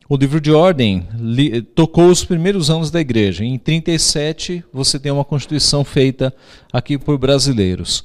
o 0.09 0.17
livro 0.17 0.41
de 0.41 0.53
ordem 0.53 1.07
li, 1.19 1.63
tocou 1.63 2.09
os 2.09 2.25
primeiros 2.25 2.69
anos 2.69 2.91
da 2.91 3.01
igreja. 3.01 3.45
Em 3.45 3.59
37, 3.59 4.63
você 4.73 4.99
tem 4.99 5.11
uma 5.11 5.25
constituição 5.25 5.85
feita 5.85 6.35
aqui 6.73 6.99
por 6.99 7.17
brasileiros. 7.17 8.05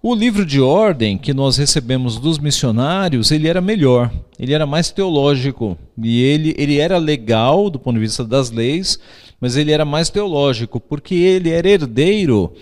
O 0.00 0.14
livro 0.14 0.46
de 0.46 0.60
ordem 0.60 1.18
que 1.18 1.34
nós 1.34 1.56
recebemos 1.56 2.20
dos 2.20 2.38
missionários, 2.38 3.32
ele 3.32 3.48
era 3.48 3.60
melhor, 3.60 4.12
ele 4.38 4.52
era 4.52 4.64
mais 4.64 4.90
teológico 4.92 5.76
e 6.00 6.22
ele, 6.22 6.54
ele 6.56 6.78
era 6.78 6.96
legal 6.96 7.68
do 7.68 7.78
ponto 7.78 7.94
de 7.94 8.02
vista 8.02 8.24
das 8.24 8.52
leis, 8.52 9.00
mas 9.40 9.56
ele 9.56 9.72
era 9.72 9.84
mais 9.84 10.08
teológico 10.08 10.78
porque 10.78 11.16
ele 11.16 11.50
era 11.50 11.68
herdeiro 11.68 12.52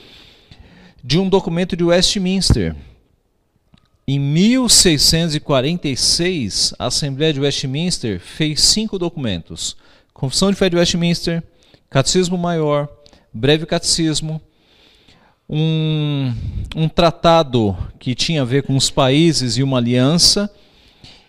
de 1.03 1.19
um 1.19 1.29
documento 1.29 1.77
de 1.77 1.85
Westminster, 1.85 2.75
em 4.07 4.19
1646, 4.19 6.75
a 6.79 6.85
Assembleia 6.87 7.33
de 7.33 7.41
Westminster 7.41 8.21
fez 8.21 8.61
cinco 8.61 8.99
documentos: 8.99 9.79
Confissão 10.13 10.51
de 10.51 10.57
Fé 10.57 10.69
de 10.69 10.77
Westminster, 10.77 11.43
Catecismo 11.89 12.37
Maior, 12.37 12.87
Breve 13.33 13.65
Catecismo, 13.65 14.43
um, 15.49 16.35
um 16.77 16.87
tratado 16.89 17.75
que 17.99 18.15
tinha 18.15 18.43
a 18.43 18.45
ver 18.45 18.65
com 18.65 18.77
os 18.77 18.91
países 18.91 19.57
e 19.57 19.63
uma 19.63 19.79
aliança 19.79 20.51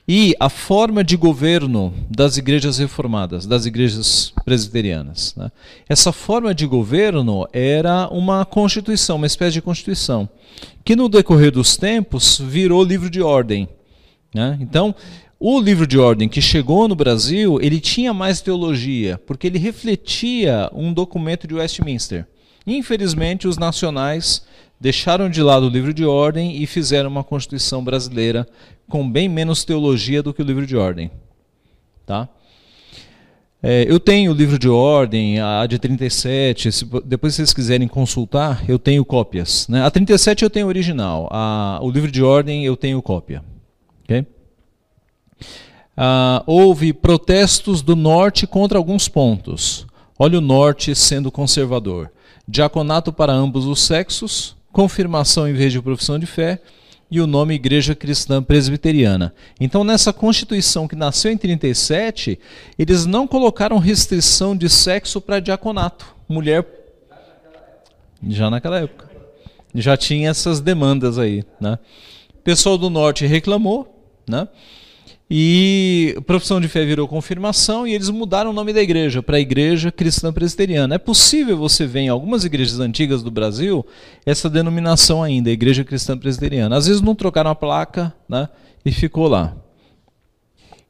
e 0.07 0.35
a 0.39 0.49
forma 0.49 1.03
de 1.03 1.17
governo 1.17 1.93
das 2.09 2.37
igrejas 2.37 2.77
reformadas, 2.77 3.47
das 3.47 3.65
igrejas 3.65 4.31
presbiterianas. 4.43 5.33
Né? 5.35 5.51
Essa 5.89 6.11
forma 6.11 6.53
de 6.53 6.67
governo 6.67 7.47
era 7.51 8.07
uma 8.09 8.45
constituição, 8.45 9.15
uma 9.15 9.25
espécie 9.25 9.53
de 9.53 9.61
constituição, 9.61 10.29
que 10.83 10.95
no 10.95 11.09
decorrer 11.09 11.51
dos 11.51 11.75
tempos 11.75 12.37
virou 12.37 12.83
livro 12.83 13.09
de 13.09 13.21
ordem. 13.21 13.67
Né? 14.33 14.57
Então, 14.61 14.93
o 15.39 15.59
livro 15.59 15.87
de 15.87 15.97
ordem 15.97 16.29
que 16.29 16.41
chegou 16.41 16.87
no 16.87 16.95
Brasil, 16.95 17.59
ele 17.59 17.79
tinha 17.79 18.13
mais 18.13 18.41
teologia, 18.41 19.19
porque 19.25 19.47
ele 19.47 19.57
refletia 19.57 20.69
um 20.73 20.93
documento 20.93 21.47
de 21.47 21.55
Westminster. 21.55 22.27
Infelizmente, 22.65 23.47
os 23.47 23.57
nacionais 23.57 24.43
deixaram 24.79 25.29
de 25.29 25.41
lado 25.41 25.65
o 25.65 25.69
livro 25.69 25.93
de 25.93 26.05
ordem 26.05 26.61
e 26.61 26.65
fizeram 26.65 27.09
uma 27.09 27.23
Constituição 27.23 27.83
brasileira 27.83 28.47
com 28.89 29.09
bem 29.09 29.27
menos 29.27 29.63
teologia 29.63 30.21
do 30.21 30.33
que 30.33 30.41
o 30.41 30.45
livro 30.45 30.65
de 30.65 30.75
ordem. 30.75 31.11
Tá? 32.05 32.29
É, 33.61 33.83
eu 33.89 33.99
tenho 33.99 34.31
o 34.31 34.35
livro 34.35 34.59
de 34.59 34.69
ordem, 34.69 35.39
a 35.39 35.65
de 35.65 35.79
37, 35.79 36.71
se, 36.71 36.85
depois 37.03 37.33
se 37.33 37.37
vocês 37.37 37.53
quiserem 37.53 37.87
consultar, 37.87 38.63
eu 38.69 38.77
tenho 38.77 39.03
cópias. 39.03 39.67
Né? 39.67 39.83
A 39.83 39.89
37 39.89 40.43
eu 40.43 40.49
tenho 40.49 40.67
original, 40.67 41.27
a, 41.31 41.79
o 41.81 41.89
livro 41.89 42.11
de 42.11 42.21
ordem 42.21 42.63
eu 42.63 42.77
tenho 42.77 43.01
cópia. 43.01 43.43
Okay? 44.03 44.25
Ah, 45.97 46.43
houve 46.45 46.93
protestos 46.93 47.81
do 47.81 47.95
norte 47.95 48.45
contra 48.45 48.77
alguns 48.77 49.07
pontos. 49.07 49.87
Olha 50.19 50.37
o 50.37 50.41
norte 50.41 50.93
sendo 50.93 51.31
conservador. 51.31 52.11
Diaconato 52.47 53.11
para 53.11 53.33
ambos 53.33 53.65
os 53.65 53.81
sexos, 53.81 54.55
confirmação 54.71 55.47
em 55.47 55.53
vez 55.53 55.71
de 55.71 55.81
profissão 55.81 56.19
de 56.19 56.25
fé, 56.25 56.61
e 57.17 57.21
o 57.21 57.27
nome 57.27 57.53
Igreja 57.55 57.95
Cristã 57.95 58.43
Presbiteriana. 58.43 59.33
Então, 59.59 59.83
nessa 59.83 60.11
Constituição 60.11 60.87
que 60.87 60.95
nasceu 60.95 61.31
em 61.31 61.37
37, 61.37 62.37
eles 62.77 63.05
não 63.05 63.25
colocaram 63.25 63.77
restrição 63.77 64.55
de 64.55 64.69
sexo 64.69 65.21
para 65.21 65.39
diaconato. 65.39 66.05
Mulher. 66.27 66.65
Já 68.27 68.49
naquela 68.49 68.81
época. 68.81 69.09
Já 69.73 69.95
tinha 69.95 70.29
essas 70.29 70.59
demandas 70.59 71.17
aí. 71.17 71.45
Né? 71.59 71.79
O 72.33 72.41
pessoal 72.43 72.77
do 72.77 72.89
norte 72.89 73.25
reclamou, 73.25 73.87
né? 74.27 74.47
E 75.29 76.15
profissão 76.27 76.61
de 76.61 76.67
fé 76.67 76.85
virou 76.85 77.07
confirmação 77.07 77.87
e 77.87 77.93
eles 77.93 78.09
mudaram 78.09 78.51
o 78.51 78.53
nome 78.53 78.71
da 78.71 78.81
igreja 78.81 79.23
para 79.23 79.39
Igreja 79.39 79.91
Cristã 79.91 80.31
Presbiteriana. 80.31 80.95
É 80.95 80.99
possível 80.99 81.57
você 81.57 81.87
ver 81.87 82.01
em 82.01 82.09
algumas 82.09 82.45
igrejas 82.45 82.79
antigas 82.79 83.23
do 83.23 83.31
Brasil 83.31 83.83
essa 84.23 84.47
denominação 84.47 85.23
ainda, 85.23 85.49
Igreja 85.49 85.83
Cristã 85.83 86.15
Presbiteriana. 86.15 86.77
Às 86.77 86.85
vezes 86.85 87.01
não 87.01 87.15
trocaram 87.15 87.49
a 87.49 87.55
placa 87.55 88.13
né, 88.29 88.47
e 88.85 88.91
ficou 88.91 89.27
lá. 89.27 89.55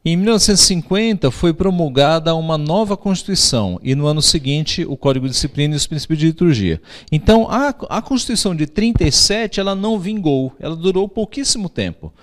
Em 0.04 0.18
1950 0.18 1.32
foi 1.32 1.54
promulgada 1.54 2.36
uma 2.36 2.58
nova 2.58 2.98
Constituição 2.98 3.80
e 3.82 3.96
no 3.96 4.06
ano 4.06 4.22
seguinte 4.22 4.86
o 4.86 4.98
Código 4.98 5.27
de 5.27 5.32
Disciplina 5.32 5.74
e 5.74 5.77
os 5.77 5.88
princípios 5.88 6.20
de 6.20 6.27
liturgia. 6.27 6.82
Então 7.10 7.48
a, 7.50 7.70
a 7.89 8.01
Constituição 8.01 8.54
de 8.54 8.68
37 8.68 9.62
ela 9.62 9.74
não 9.74 9.98
vingou, 9.98 10.54
ela 10.60 10.75
durou 10.75 11.08
pouquíssimo 11.08 11.70
tempo 11.70 12.13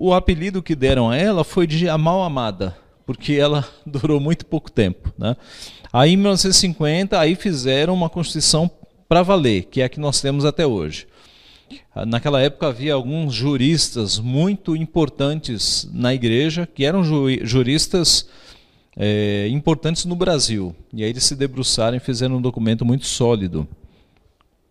o 0.00 0.14
apelido 0.14 0.62
que 0.62 0.74
deram 0.74 1.10
a 1.10 1.16
ela 1.16 1.44
foi 1.44 1.66
de 1.66 1.86
a 1.86 1.98
mal 1.98 2.22
amada, 2.22 2.74
porque 3.04 3.34
ela 3.34 3.68
durou 3.84 4.18
muito 4.18 4.46
pouco 4.46 4.72
tempo. 4.72 5.12
Né? 5.18 5.36
Aí 5.92 6.12
em 6.12 6.16
1950, 6.16 7.20
aí 7.20 7.34
fizeram 7.34 7.92
uma 7.92 8.08
constituição 8.08 8.70
para 9.06 9.22
valer, 9.22 9.64
que 9.64 9.82
é 9.82 9.84
a 9.84 9.88
que 9.90 10.00
nós 10.00 10.22
temos 10.22 10.46
até 10.46 10.66
hoje. 10.66 11.06
Naquela 12.06 12.40
época 12.40 12.68
havia 12.68 12.94
alguns 12.94 13.34
juristas 13.34 14.18
muito 14.18 14.74
importantes 14.74 15.88
na 15.92 16.14
igreja, 16.14 16.66
que 16.66 16.84
eram 16.84 17.04
juristas 17.44 18.26
é, 18.96 19.48
importantes 19.50 20.06
no 20.06 20.16
Brasil. 20.16 20.74
E 20.94 21.04
aí 21.04 21.10
eles 21.10 21.24
se 21.24 21.36
debruçaram 21.36 21.96
e 21.96 22.00
fizeram 22.00 22.36
um 22.36 22.40
documento 22.40 22.84
muito 22.86 23.04
sólido. 23.04 23.68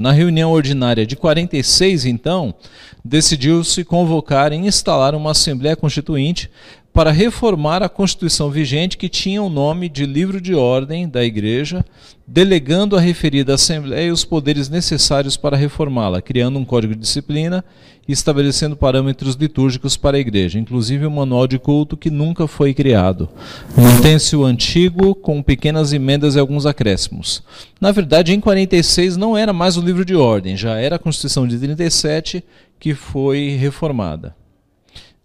Na 0.01 0.13
reunião 0.13 0.53
ordinária 0.53 1.05
de 1.05 1.17
46, 1.17 2.05
então, 2.05 2.55
decidiu-se 3.03 3.83
convocar 3.83 4.53
e 4.53 4.55
instalar 4.55 5.13
uma 5.13 5.31
Assembleia 5.31 5.75
Constituinte 5.75 6.49
para 6.93 7.11
reformar 7.11 7.83
a 7.83 7.89
Constituição 7.89 8.49
vigente 8.49 8.97
que 8.97 9.07
tinha 9.07 9.41
o 9.41 9.49
nome 9.49 9.87
de 9.87 10.05
Livro 10.05 10.41
de 10.41 10.55
Ordem 10.55 11.07
da 11.07 11.23
Igreja, 11.23 11.85
delegando 12.27 12.97
à 12.97 12.99
referida 12.99 13.53
Assembleia 13.53 14.11
os 14.11 14.25
poderes 14.25 14.69
necessários 14.69 15.37
para 15.37 15.55
reformá-la, 15.55 16.21
criando 16.21 16.59
um 16.59 16.65
código 16.65 16.93
de 16.93 17.01
disciplina 17.01 17.63
e 18.07 18.11
estabelecendo 18.11 18.75
parâmetros 18.75 19.35
litúrgicos 19.35 19.95
para 19.95 20.17
a 20.17 20.19
Igreja, 20.19 20.57
inclusive 20.57 21.05
um 21.05 21.11
manual 21.11 21.47
de 21.47 21.59
culto 21.59 21.95
que 21.95 22.09
nunca 22.09 22.47
foi 22.47 22.73
criado. 22.73 23.29
Mantém-se 23.77 24.35
o 24.35 24.43
antigo, 24.43 25.13
com 25.13 25.43
pequenas 25.43 25.93
emendas 25.93 26.35
e 26.35 26.39
alguns 26.39 26.65
acréscimos. 26.65 27.43
Na 27.79 27.91
verdade, 27.91 28.33
em 28.33 28.39
46 28.39 29.15
não 29.15 29.37
era 29.37 29.53
mais 29.53 29.77
o 29.77 29.81
Livro 29.81 30.03
de 30.03 30.15
Ordem, 30.15 30.57
já 30.57 30.75
era 30.77 30.95
a 30.95 30.99
Constituição 30.99 31.47
de 31.47 31.57
37 31.57 32.43
que 32.79 32.95
foi 32.95 33.57
reformada. 33.59 34.38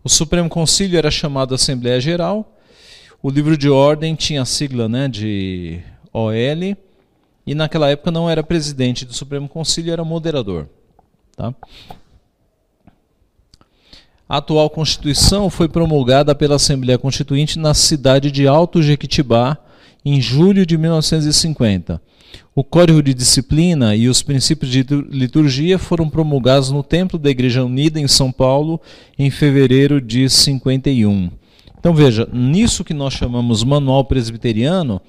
O 0.04 0.08
Supremo 0.10 0.50
Concílio 0.50 0.98
era 0.98 1.10
chamado 1.10 1.54
Assembleia 1.54 1.98
Geral. 1.98 2.52
O 3.22 3.30
livro 3.30 3.56
de 3.56 3.70
ordem 3.70 4.14
tinha 4.14 4.42
a 4.42 4.44
sigla 4.44 4.86
né, 4.86 5.08
de 5.08 5.80
OL. 6.12 6.76
E 7.46 7.54
naquela 7.54 7.88
época 7.88 8.10
não 8.10 8.28
era 8.28 8.42
presidente 8.42 9.06
do 9.06 9.14
Supremo 9.14 9.48
Concílio, 9.48 9.94
era 9.94 10.04
moderador. 10.04 10.68
Tá? 11.34 11.54
A 14.28 14.36
atual 14.36 14.68
Constituição 14.68 15.48
foi 15.48 15.68
promulgada 15.68 16.34
pela 16.34 16.56
Assembleia 16.56 16.98
Constituinte 16.98 17.58
na 17.58 17.72
cidade 17.72 18.30
de 18.30 18.46
Alto 18.46 18.82
Jequitibá 18.82 19.56
em 20.04 20.20
julho 20.20 20.66
de 20.66 20.76
1950. 20.76 22.00
O 22.54 22.62
Código 22.62 23.02
de 23.02 23.12
Disciplina 23.12 23.96
e 23.96 24.08
os 24.08 24.22
princípios 24.22 24.70
de 24.70 24.84
liturgia 25.10 25.78
foram 25.78 26.08
promulgados 26.08 26.70
no 26.70 26.82
Templo 26.82 27.18
da 27.18 27.30
Igreja 27.30 27.64
Unida 27.64 27.98
em 27.98 28.06
São 28.06 28.30
Paulo 28.30 28.80
em 29.18 29.30
fevereiro 29.30 30.00
de 30.00 30.28
51. 30.28 31.30
Então 31.78 31.92
veja, 31.92 32.28
nisso 32.32 32.84
que 32.84 32.94
nós 32.94 33.12
chamamos 33.12 33.64
Manual 33.64 34.04
Presbiteriano, 34.04 35.00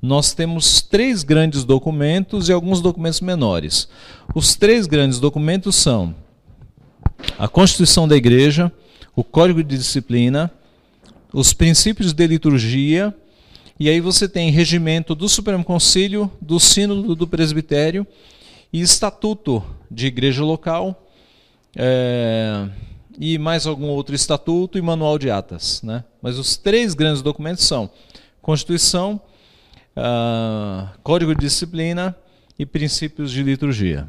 nós 0.00 0.32
temos 0.32 0.80
três 0.80 1.22
grandes 1.22 1.64
documentos 1.64 2.48
e 2.48 2.52
alguns 2.52 2.80
documentos 2.80 3.20
menores. 3.20 3.88
Os 4.34 4.56
três 4.56 4.86
grandes 4.86 5.20
documentos 5.20 5.76
são 5.76 6.14
a 7.38 7.46
Constituição 7.48 8.08
da 8.08 8.16
Igreja, 8.16 8.72
o 9.14 9.22
Código 9.22 9.62
de 9.62 9.76
Disciplina, 9.76 10.50
os 11.32 11.52
princípios 11.52 12.12
de 12.12 12.26
liturgia 12.26 13.14
e 13.82 13.88
aí 13.88 14.00
você 14.00 14.28
tem 14.28 14.48
regimento 14.48 15.12
do 15.12 15.28
Supremo 15.28 15.64
Conselho, 15.64 16.30
do 16.40 16.60
Sínodo 16.60 17.16
do 17.16 17.26
Presbitério 17.26 18.06
e 18.72 18.80
estatuto 18.80 19.60
de 19.90 20.06
igreja 20.06 20.44
local, 20.44 21.04
é, 21.74 22.68
e 23.18 23.36
mais 23.38 23.66
algum 23.66 23.88
outro 23.88 24.14
estatuto 24.14 24.78
e 24.78 24.80
manual 24.80 25.18
de 25.18 25.32
atas. 25.32 25.82
Né? 25.82 26.04
Mas 26.22 26.38
os 26.38 26.56
três 26.56 26.94
grandes 26.94 27.22
documentos 27.22 27.64
são 27.64 27.90
Constituição, 28.40 29.20
uh, 29.96 30.86
Código 31.02 31.34
de 31.34 31.40
Disciplina 31.40 32.16
e 32.56 32.64
Princípios 32.64 33.32
de 33.32 33.42
Liturgia. 33.42 34.08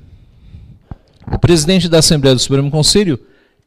O 1.34 1.39
presidente 1.39 1.89
da 1.89 1.98
Assembleia 1.98 2.36
do 2.36 2.39
Supremo 2.39 2.70
Conselho, 2.70 3.20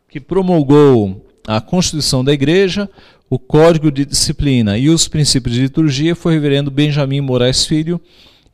que 0.08 0.20
promulgou 0.20 1.26
a 1.48 1.60
Constituição 1.60 2.24
da 2.24 2.32
Igreja, 2.32 2.88
o 3.28 3.38
Código 3.38 3.90
de 3.90 4.04
Disciplina 4.04 4.78
e 4.78 4.88
os 4.88 5.08
princípios 5.08 5.54
de 5.54 5.62
liturgia 5.62 6.14
foi 6.14 6.32
o 6.32 6.34
reverendo 6.34 6.70
Benjamin 6.70 7.20
Moraes 7.20 7.66
Filho, 7.66 8.00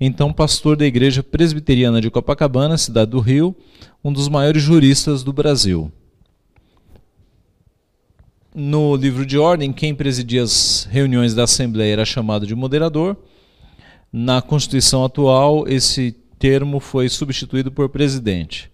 então 0.01 0.33
pastor 0.33 0.77
da 0.77 0.87
Igreja 0.87 1.23
Presbiteriana 1.23 2.01
de 2.01 2.11
Copacabana, 2.11 2.79
cidade 2.79 3.11
do 3.11 3.21
Rio, 3.21 3.55
um 4.03 4.13
dos 4.13 4.29
maiores 4.29 4.63
juristas 4.63 5.23
do 5.23 5.33
Brasil. 5.33 5.93
No 8.55 8.97
livro 8.97 9.25
de 9.25 9.39
ordem, 9.39 9.73
quem 9.73 9.95
presidia 9.95 10.43
as 10.43 10.89
reuniões 10.91 11.35
da 11.35 11.45
Assembleia 11.45 11.93
era 11.93 12.05
chamado 12.05 12.47
de 12.47 12.55
moderador. 12.55 13.17
Na 14.13 14.43
Constituição 14.43 15.05
atual, 15.05 15.67
esse 15.69 16.13
termo 16.39 16.81
foi 16.81 17.09
substituído 17.09 17.71
por 17.71 17.89
presidente. 17.89 18.72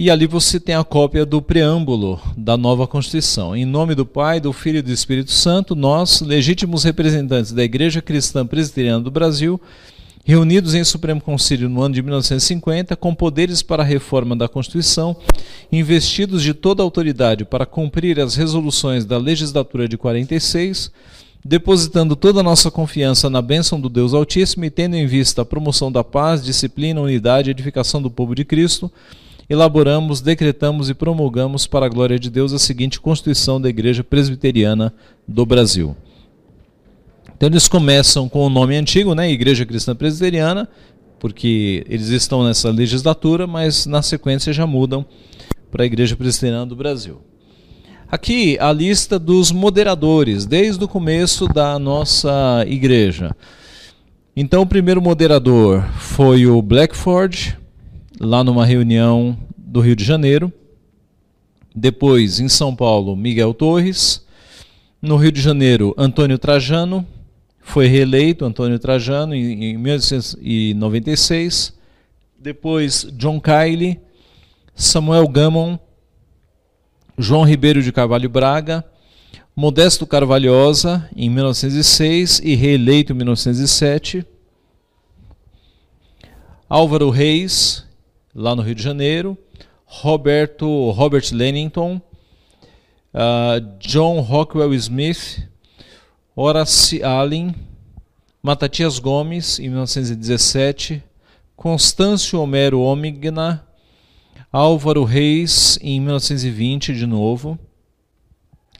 E 0.00 0.08
ali 0.08 0.26
você 0.26 0.58
tem 0.58 0.74
a 0.74 0.82
cópia 0.82 1.26
do 1.26 1.42
preâmbulo 1.42 2.18
da 2.34 2.56
nova 2.56 2.86
Constituição. 2.86 3.54
Em 3.54 3.66
nome 3.66 3.94
do 3.94 4.06
Pai, 4.06 4.40
do 4.40 4.50
Filho 4.50 4.78
e 4.78 4.82
do 4.82 4.90
Espírito 4.90 5.30
Santo, 5.30 5.74
nós, 5.74 6.22
legítimos 6.22 6.84
representantes 6.84 7.52
da 7.52 7.62
Igreja 7.62 8.00
Cristã 8.00 8.46
Presbiteriana 8.46 9.04
do 9.04 9.10
Brasil, 9.10 9.60
reunidos 10.24 10.74
em 10.74 10.82
Supremo 10.84 11.20
Conselho 11.20 11.68
no 11.68 11.82
ano 11.82 11.94
de 11.94 12.00
1950, 12.00 12.96
com 12.96 13.14
poderes 13.14 13.60
para 13.60 13.82
a 13.82 13.86
reforma 13.86 14.34
da 14.34 14.48
Constituição, 14.48 15.14
investidos 15.70 16.42
de 16.42 16.54
toda 16.54 16.82
a 16.82 16.84
autoridade 16.84 17.44
para 17.44 17.66
cumprir 17.66 18.18
as 18.20 18.36
resoluções 18.36 19.04
da 19.04 19.18
legislatura 19.18 19.86
de 19.86 19.98
46, 19.98 20.90
depositando 21.44 22.16
toda 22.16 22.40
a 22.40 22.42
nossa 22.42 22.70
confiança 22.70 23.28
na 23.28 23.42
bênção 23.42 23.78
do 23.78 23.90
Deus 23.90 24.14
Altíssimo 24.14 24.64
e 24.64 24.70
tendo 24.70 24.96
em 24.96 25.06
vista 25.06 25.42
a 25.42 25.44
promoção 25.44 25.92
da 25.92 26.02
paz, 26.02 26.42
disciplina, 26.42 27.02
unidade 27.02 27.50
e 27.50 27.52
edificação 27.52 28.00
do 28.00 28.10
povo 28.10 28.34
de 28.34 28.46
Cristo, 28.46 28.90
elaboramos, 29.50 30.20
decretamos 30.20 30.88
e 30.88 30.94
promulgamos 30.94 31.66
para 31.66 31.86
a 31.86 31.88
glória 31.88 32.20
de 32.20 32.30
Deus 32.30 32.52
a 32.52 32.58
seguinte 32.58 33.00
Constituição 33.00 33.60
da 33.60 33.68
Igreja 33.68 34.04
Presbiteriana 34.04 34.94
do 35.26 35.44
Brasil. 35.44 35.96
Então 37.36 37.48
eles 37.48 37.66
começam 37.66 38.28
com 38.28 38.46
o 38.46 38.48
nome 38.48 38.76
antigo, 38.76 39.12
né, 39.12 39.28
Igreja 39.28 39.66
Cristã 39.66 39.96
Presbiteriana, 39.96 40.68
porque 41.18 41.84
eles 41.88 42.08
estão 42.08 42.44
nessa 42.44 42.70
legislatura, 42.70 43.46
mas 43.46 43.86
na 43.86 44.02
sequência 44.02 44.52
já 44.52 44.66
mudam 44.66 45.04
para 45.68 45.82
a 45.82 45.86
Igreja 45.86 46.16
Presbiteriana 46.16 46.66
do 46.66 46.76
Brasil. 46.76 47.20
Aqui 48.08 48.56
a 48.60 48.72
lista 48.72 49.18
dos 49.18 49.50
moderadores, 49.50 50.46
desde 50.46 50.82
o 50.84 50.88
começo 50.88 51.46
da 51.48 51.78
nossa 51.78 52.64
igreja. 52.66 53.36
Então, 54.34 54.62
o 54.62 54.66
primeiro 54.66 55.00
moderador 55.00 55.84
foi 55.98 56.46
o 56.46 56.60
Blackford, 56.62 57.59
lá 58.20 58.44
numa 58.44 58.66
reunião 58.66 59.36
do 59.56 59.80
Rio 59.80 59.96
de 59.96 60.04
Janeiro. 60.04 60.52
Depois, 61.74 62.38
em 62.38 62.48
São 62.48 62.76
Paulo, 62.76 63.16
Miguel 63.16 63.54
Torres. 63.54 64.26
No 65.00 65.16
Rio 65.16 65.32
de 65.32 65.40
Janeiro, 65.40 65.94
Antônio 65.96 66.38
Trajano. 66.38 67.06
Foi 67.60 67.86
reeleito 67.86 68.44
Antônio 68.44 68.78
Trajano 68.78 69.34
em, 69.34 69.78
1996. 69.78 71.72
Depois, 72.38 73.08
John 73.12 73.40
Kiley, 73.40 73.98
Samuel 74.74 75.26
Gammon, 75.28 75.78
João 77.16 77.44
Ribeiro 77.44 77.82
de 77.82 77.90
Carvalho 77.92 78.28
Braga, 78.28 78.84
Modesto 79.56 80.06
Carvalhosa, 80.06 81.08
em 81.14 81.30
1906 81.30 82.40
e 82.42 82.54
reeleito 82.54 83.12
em 83.12 83.16
1907. 83.16 84.26
Álvaro 86.68 87.10
Reis, 87.10 87.84
lá 88.40 88.56
no 88.56 88.62
Rio 88.62 88.74
de 88.74 88.82
Janeiro, 88.82 89.36
Roberto 89.84 90.90
Robert 90.92 91.24
Lennington, 91.30 92.00
uh, 93.12 93.60
John 93.78 94.20
Rockwell 94.20 94.72
Smith, 94.74 95.46
Horace 96.34 97.02
Allen, 97.02 97.54
Matatias 98.42 98.98
Gomes, 98.98 99.58
em 99.58 99.68
1917, 99.68 101.02
Constâncio 101.54 102.40
Homero 102.40 102.80
Omigna, 102.80 103.66
Álvaro 104.50 105.04
Reis, 105.04 105.78
em 105.82 106.00
1920, 106.00 106.94
de 106.94 107.06
novo, 107.06 107.58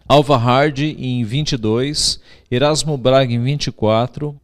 Alva 0.09 0.37
Hardy, 0.37 0.97
em 0.99 1.23
22, 1.23 2.19
Erasmo 2.51 2.97
Braga, 2.97 3.33
em 3.35 3.43
24, 3.43 4.35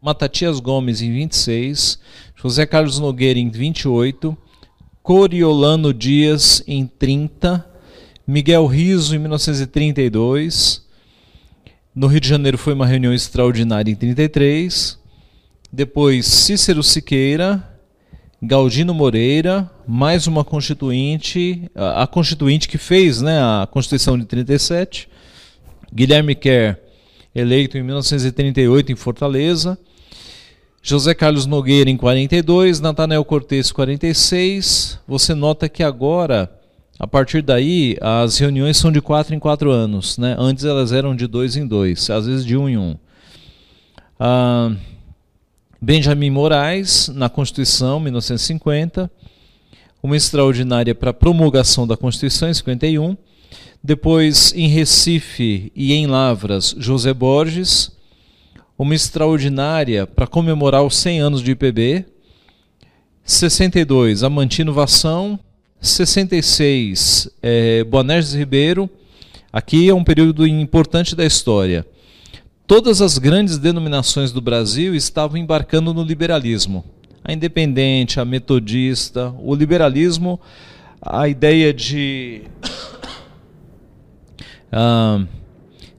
Matatias 0.00 0.60
Gomes 0.60 1.02
em 1.02 1.12
26, 1.12 1.98
José 2.34 2.64
Carlos 2.64 2.98
Nogueira 2.98 3.38
em 3.38 3.50
28, 3.50 4.36
Coriolano 5.06 5.94
Dias 5.94 6.64
em 6.66 6.84
30, 6.84 7.64
Miguel 8.26 8.66
Riso 8.66 9.14
em 9.14 9.20
1932. 9.20 10.84
No 11.94 12.08
Rio 12.08 12.20
de 12.20 12.28
Janeiro 12.28 12.58
foi 12.58 12.72
uma 12.72 12.88
reunião 12.88 13.14
extraordinária 13.14 13.88
em 13.88 13.94
33. 13.94 14.98
Depois 15.72 16.26
Cícero 16.26 16.82
Siqueira, 16.82 17.62
Galdino 18.42 18.92
Moreira, 18.92 19.70
mais 19.86 20.26
uma 20.26 20.44
constituinte, 20.44 21.70
a 21.76 22.04
constituinte 22.08 22.66
que 22.66 22.76
fez 22.76 23.22
né, 23.22 23.38
a 23.38 23.68
Constituição 23.70 24.18
de 24.18 24.24
37. 24.24 25.08
Guilherme 25.94 26.34
Kerr, 26.34 26.78
eleito 27.32 27.78
em 27.78 27.82
1938 27.84 28.90
em 28.90 28.96
Fortaleza. 28.96 29.78
José 30.88 31.14
Carlos 31.14 31.46
Nogueira 31.46 31.90
em 31.90 31.96
42, 31.96 32.78
Natanael 32.78 33.24
Cortes 33.24 33.72
46. 33.72 35.00
Você 35.08 35.34
nota 35.34 35.68
que 35.68 35.82
agora, 35.82 36.48
a 36.96 37.08
partir 37.08 37.42
daí, 37.42 37.96
as 38.00 38.38
reuniões 38.38 38.76
são 38.76 38.92
de 38.92 39.00
4 39.00 39.34
em 39.34 39.38
4 39.40 39.68
anos. 39.68 40.16
Né? 40.16 40.36
Antes 40.38 40.64
elas 40.64 40.92
eram 40.92 41.16
de 41.16 41.26
2 41.26 41.56
em 41.56 41.66
2, 41.66 42.08
às 42.10 42.28
vezes 42.28 42.46
de 42.46 42.56
1 42.56 42.62
um 42.62 42.68
em 42.68 42.76
1. 42.76 42.80
Um. 42.80 42.96
Ah, 44.20 44.72
Benjamin 45.82 46.30
Moraes, 46.30 47.08
na 47.08 47.28
Constituição, 47.28 47.98
1950. 47.98 49.10
Uma 50.00 50.16
extraordinária 50.16 50.94
para 50.94 51.12
promulgação 51.12 51.84
da 51.84 51.96
Constituição, 51.96 52.48
em 52.48 52.54
51. 52.54 53.16
Depois, 53.82 54.54
em 54.54 54.68
Recife 54.68 55.72
e 55.74 55.94
em 55.94 56.06
Lavras, 56.06 56.76
José 56.78 57.12
Borges 57.12 57.95
uma 58.78 58.94
extraordinária 58.94 60.06
para 60.06 60.26
comemorar 60.26 60.82
os 60.82 60.96
100 60.96 61.20
anos 61.20 61.42
de 61.42 61.52
IPB. 61.52 62.04
62, 63.24 64.22
Amantino 64.22 64.72
Vação. 64.72 65.38
66, 65.80 67.30
é, 67.42 67.84
Boanerges 67.84 68.34
Ribeiro. 68.34 68.88
Aqui 69.52 69.88
é 69.88 69.94
um 69.94 70.04
período 70.04 70.46
importante 70.46 71.14
da 71.14 71.24
história. 71.24 71.86
Todas 72.66 73.00
as 73.00 73.18
grandes 73.18 73.58
denominações 73.58 74.32
do 74.32 74.40
Brasil 74.40 74.94
estavam 74.94 75.36
embarcando 75.36 75.94
no 75.94 76.02
liberalismo. 76.02 76.84
A 77.24 77.32
independente, 77.32 78.18
a 78.18 78.24
metodista, 78.24 79.34
o 79.38 79.54
liberalismo, 79.54 80.40
a 81.00 81.28
ideia 81.28 81.72
de 81.72 82.42
ah, 84.72 85.24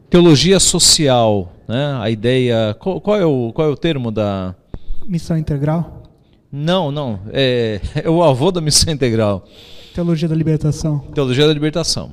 teologia 0.10 0.60
social, 0.60 1.54
né? 1.68 1.98
A 2.00 2.10
ideia. 2.10 2.76
Qual, 2.80 3.02
qual, 3.02 3.20
é 3.20 3.26
o, 3.26 3.52
qual 3.54 3.68
é 3.68 3.72
o 3.72 3.76
termo 3.76 4.12
da. 4.12 4.56
Missão 5.06 5.38
integral? 5.38 6.04
Não, 6.52 6.92
não. 6.92 7.20
É, 7.32 7.82
é 8.04 8.10
o 8.10 8.24
avô 8.24 8.52
da 8.52 8.62
missão 8.62 8.94
integral. 8.94 9.46
Teologia 9.94 10.28
da 10.28 10.36
libertação. 10.36 11.00
Teologia 11.14 11.48
da 11.48 11.54
libertação. 11.54 12.12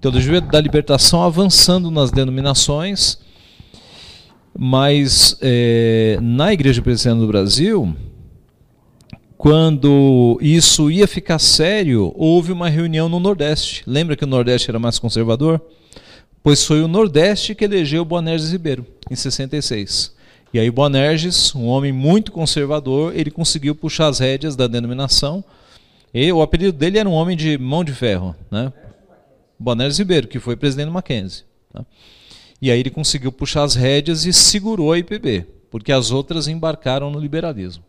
Teologia 0.00 0.40
da 0.40 0.60
libertação 0.60 1.22
avançando 1.22 1.90
nas 1.90 2.10
denominações. 2.10 3.18
Mas 4.56 5.36
é, 5.40 6.18
na 6.22 6.52
Igreja 6.52 6.80
Presbiteriana 6.80 7.20
do 7.20 7.26
Brasil, 7.26 7.96
quando 9.36 10.38
isso 10.40 10.90
ia 10.90 11.08
ficar 11.08 11.38
sério, 11.38 12.12
houve 12.16 12.52
uma 12.52 12.68
reunião 12.68 13.08
no 13.08 13.18
Nordeste. 13.18 13.82
Lembra 13.86 14.16
que 14.16 14.24
o 14.24 14.28
Nordeste 14.28 14.70
era 14.70 14.78
mais 14.78 14.98
conservador? 14.98 15.60
Pois 16.44 16.62
foi 16.62 16.82
o 16.82 16.86
Nordeste 16.86 17.54
que 17.54 17.64
elegeu 17.64 18.04
Boanerges 18.04 18.52
Ribeiro, 18.52 18.86
em 19.10 19.16
66. 19.16 20.14
E 20.52 20.58
aí 20.58 20.70
Boanerges, 20.70 21.54
um 21.54 21.64
homem 21.64 21.90
muito 21.90 22.30
conservador, 22.30 23.16
ele 23.16 23.30
conseguiu 23.30 23.74
puxar 23.74 24.08
as 24.08 24.18
rédeas 24.18 24.54
da 24.54 24.66
denominação. 24.66 25.42
E 26.12 26.30
o 26.30 26.42
apelido 26.42 26.76
dele 26.76 26.98
era 26.98 27.08
um 27.08 27.14
homem 27.14 27.34
de 27.34 27.56
mão 27.56 27.82
de 27.82 27.94
ferro, 27.94 28.36
né? 28.50 28.70
Boanerges 29.58 29.98
Ribeiro, 29.98 30.28
que 30.28 30.38
foi 30.38 30.54
presidente 30.54 30.88
do 30.88 30.92
Mackenzie. 30.92 31.44
Tá? 31.72 31.82
E 32.60 32.70
aí 32.70 32.78
ele 32.78 32.90
conseguiu 32.90 33.32
puxar 33.32 33.62
as 33.62 33.74
rédeas 33.74 34.26
e 34.26 34.32
segurou 34.34 34.92
a 34.92 34.98
IPB, 34.98 35.46
porque 35.70 35.92
as 35.92 36.10
outras 36.10 36.46
embarcaram 36.46 37.10
no 37.10 37.18
liberalismo. 37.18 37.82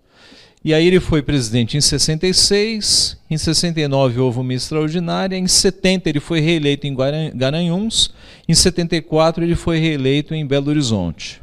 E 0.65 0.73
aí 0.73 0.87
ele 0.87 0.99
foi 0.99 1.21
presidente 1.21 1.77
em 1.77 1.81
66, 1.81 3.19
em 3.29 3.37
69 3.37 4.19
houve 4.19 4.39
uma 4.39 4.51
extraordinária, 4.51 5.37
em 5.37 5.45
70 5.45 6.09
ele 6.09 6.19
foi 6.19 6.39
reeleito 6.39 6.87
em 6.87 6.95
Garanhuns, 7.35 8.11
em 8.49 8.55
74 8.55 9.43
ele 9.43 9.53
foi 9.53 9.77
reeleito 9.77 10.33
em 10.33 10.43
Belo 10.43 10.69
Horizonte. 10.69 11.39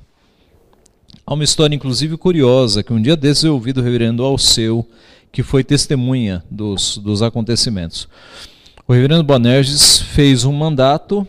Há 1.25 1.35
uma 1.35 1.45
história, 1.45 1.73
inclusive, 1.73 2.17
curiosa, 2.17 2.83
que 2.83 2.93
um 2.93 3.01
dia 3.01 3.17
desses 3.17 3.45
eu 3.45 3.55
ouvi 3.55 3.73
do 3.73 3.81
reverendo 3.81 4.25
Alceu, 4.25 4.85
que 5.31 5.45
foi 5.45 5.63
testemunha 5.63 6.43
dos, 6.51 6.99
dos 6.99 7.23
acontecimentos. 7.23 8.09
O 8.89 8.93
reverendo 8.93 9.23
Bonerges 9.23 10.01
fez 10.01 10.45
um 10.45 10.53
mandato, 10.53 11.25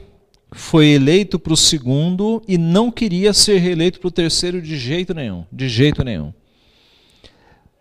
foi 0.51 0.88
eleito 0.88 1.38
para 1.38 1.53
o 1.53 1.58
segundo 1.58 2.41
e 2.47 2.58
não 2.58 2.89
queria 2.89 3.34
ser 3.34 3.60
reeleito 3.60 3.99
para 3.99 4.08
o 4.08 4.12
terceiro 4.12 4.60
de 4.60 4.77
jeito 4.77 5.13
nenhum, 5.13 5.45
de 5.51 5.69
jeito 5.69 6.03
nenhum. 6.03 6.34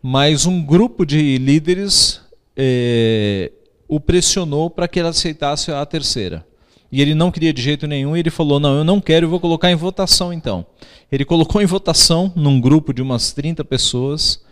Mas 0.03 0.47
um 0.47 0.61
grupo 0.61 1.07
de 1.07 1.39
líderes 1.39 2.21
eh, 2.57 3.53
o 3.87 4.01
pressionou 4.01 4.69
para 4.69 4.89
que 4.89 4.99
ele 4.99 5.09
aceitasse 5.09 5.71
a 5.71 5.87
terceira 5.87 6.45
e 6.93 7.01
ele 7.01 7.15
não 7.15 7.31
queria 7.31 7.55
de 7.55 7.63
jeito 7.63 7.87
nenhum, 7.87 8.15
e 8.15 8.21
ele 8.21 8.29
falou: 8.29 8.61
Não, 8.61 8.77
eu 8.77 8.85
não 8.85 9.01
quero, 9.01 9.25
eu 9.25 9.31
vou 9.31 9.41
colocar 9.41 9.71
em 9.71 9.75
votação 9.75 10.31
então. 10.31 10.67
Ele 11.11 11.25
colocou 11.25 11.63
em 11.63 11.67
votação 11.67 12.31
num 12.37 12.61
grupo 12.61 12.93
de 12.93 13.01
umas 13.01 13.33
30 13.33 13.65
pessoas, 13.65 14.43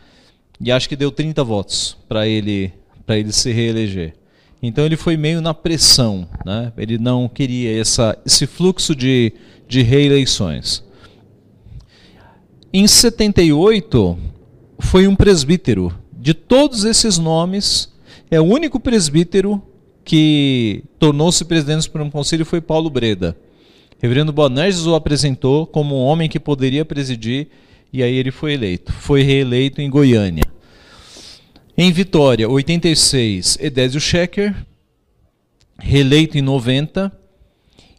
e 0.59 0.73
acho 0.73 0.89
que 0.89 0.97
deu 0.97 1.13
30 1.13 1.45
votos 1.45 1.99
para 2.09 2.27
ele, 2.27 2.73
ele 3.07 3.31
se 3.31 3.53
reeleger. 3.53 4.15
Então 4.63 4.87
ele 4.87 4.97
foi 4.97 5.19
meio 5.19 5.43
na 5.43 5.53
pressão, 5.53 6.27
né? 6.45 6.73
ele 6.77 6.99
não 6.99 7.29
queria 7.29 7.79
essa, 7.79 8.17
esse 8.27 8.47
fluxo 8.47 8.95
de, 8.95 9.33
de 9.67 9.83
reeleições. 9.83 10.85
Em 12.73 12.87
78, 12.87 14.19
foi 14.81 15.07
um 15.07 15.15
presbítero. 15.15 15.93
De 16.13 16.35
todos 16.35 16.85
esses 16.85 17.19
nomes, 17.19 17.93
é 18.31 18.41
o 18.41 18.45
único 18.45 18.79
presbítero 18.79 19.63
que 20.05 20.83
tornou-se 20.99 21.45
presidente 21.45 21.77
do 21.77 21.83
Supremo 21.83 22.11
Conselho 22.11 22.45
foi 22.45 22.61
Paulo 22.61 22.91
Breda. 22.91 23.37
Reverendo 24.01 24.33
Bonerges 24.33 24.87
o 24.87 24.95
apresentou 24.95 25.67
como 25.67 25.97
um 25.97 26.03
homem 26.03 26.29
que 26.29 26.41
poderia 26.41 26.85
presidir 26.85 27.49
e 27.93 28.03
aí 28.03 28.15
ele 28.15 28.31
foi 28.31 28.55
eleito. 28.55 28.93
Foi 28.93 29.23
reeleito 29.23 29.81
em 29.81 29.91
Goiânia. 29.91 30.45
Em 31.77 31.91
Vitória, 31.93 32.49
86, 32.49 33.59
Edésio 33.61 34.01
Schecker, 34.01 34.55
reeleito 35.79 36.37
em 36.39 36.43
90. 36.43 37.13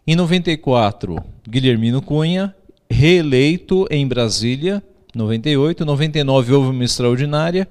Em 0.06 0.16
94, 0.16 1.22
Guilhermino 1.48 2.02
Cunha, 2.02 2.54
reeleito 2.90 3.86
em 3.90 4.06
Brasília, 4.06 4.82
98. 5.14 5.84
99 5.84 6.52
houve 6.52 6.70
uma 6.70 6.84
extraordinária. 6.84 7.68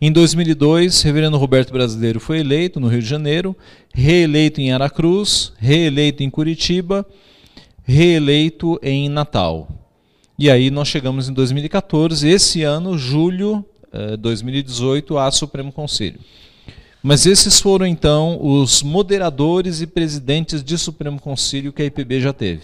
Em 0.00 0.12
2002, 0.12 1.02
Reverendo 1.02 1.38
Roberto 1.38 1.72
Brasileiro 1.72 2.20
foi 2.20 2.40
eleito 2.40 2.80
no 2.80 2.88
Rio 2.88 3.00
de 3.00 3.08
Janeiro, 3.08 3.56
reeleito 3.94 4.60
em 4.60 4.72
Aracruz, 4.72 5.52
reeleito 5.58 6.22
em 6.22 6.30
Curitiba, 6.30 7.06
reeleito 7.82 8.78
em 8.82 9.08
Natal. 9.08 9.68
E 10.38 10.50
aí 10.50 10.70
nós 10.70 10.88
chegamos 10.88 11.28
em 11.28 11.32
2014, 11.32 12.28
esse 12.28 12.62
ano, 12.62 12.98
julho 12.98 13.64
eh, 13.92 14.16
2018, 14.16 15.16
a 15.16 15.30
Supremo 15.30 15.72
Conselho. 15.72 16.20
Mas 17.02 17.24
esses 17.24 17.60
foram 17.60 17.86
então 17.86 18.38
os 18.42 18.82
moderadores 18.82 19.80
e 19.80 19.86
presidentes 19.86 20.62
de 20.62 20.76
Supremo 20.76 21.20
Conselho 21.20 21.72
que 21.72 21.80
a 21.80 21.86
IPB 21.86 22.20
já 22.20 22.32
teve. 22.32 22.62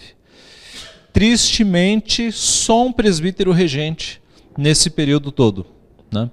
Tristemente, 1.13 2.31
só 2.31 2.85
um 2.85 2.91
presbítero 2.91 3.51
regente 3.51 4.19
nesse 4.57 4.89
período 4.89 5.31
todo. 5.31 5.65
Né? 6.11 6.29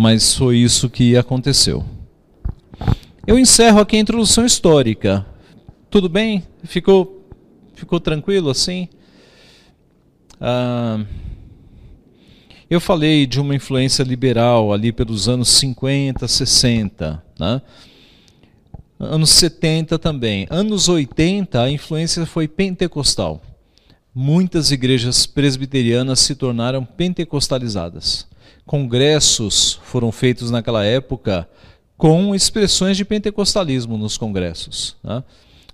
mas 0.00 0.32
foi 0.32 0.58
isso 0.58 0.88
que 0.88 1.16
aconteceu. 1.16 1.84
Eu 3.26 3.36
encerro 3.36 3.80
aqui 3.80 3.96
a 3.96 4.00
introdução 4.00 4.46
histórica. 4.46 5.26
Tudo 5.90 6.08
bem? 6.08 6.44
Ficou, 6.62 7.28
ficou 7.74 7.98
tranquilo 7.98 8.48
assim? 8.48 8.88
Ah, 10.40 11.04
eu 12.70 12.80
falei 12.80 13.26
de 13.26 13.40
uma 13.40 13.56
influência 13.56 14.04
liberal 14.04 14.72
ali 14.72 14.92
pelos 14.92 15.28
anos 15.28 15.48
50, 15.48 16.28
60, 16.28 17.20
né? 17.36 17.60
Anos 18.98 19.30
70 19.30 19.98
também. 19.98 20.46
Anos 20.50 20.88
80, 20.88 21.62
a 21.62 21.70
influência 21.70 22.26
foi 22.26 22.48
pentecostal. 22.48 23.40
Muitas 24.14 24.70
igrejas 24.70 25.26
presbiterianas 25.26 26.20
se 26.20 26.34
tornaram 26.34 26.84
pentecostalizadas 26.84 28.26
congressos 28.68 29.80
foram 29.82 30.12
feitos 30.12 30.50
naquela 30.50 30.84
época 30.84 31.48
com 31.96 32.34
expressões 32.34 32.98
de 32.98 33.04
pentecostalismo 33.04 33.96
nos 33.96 34.18
congressos. 34.18 34.94
Né? 35.02 35.24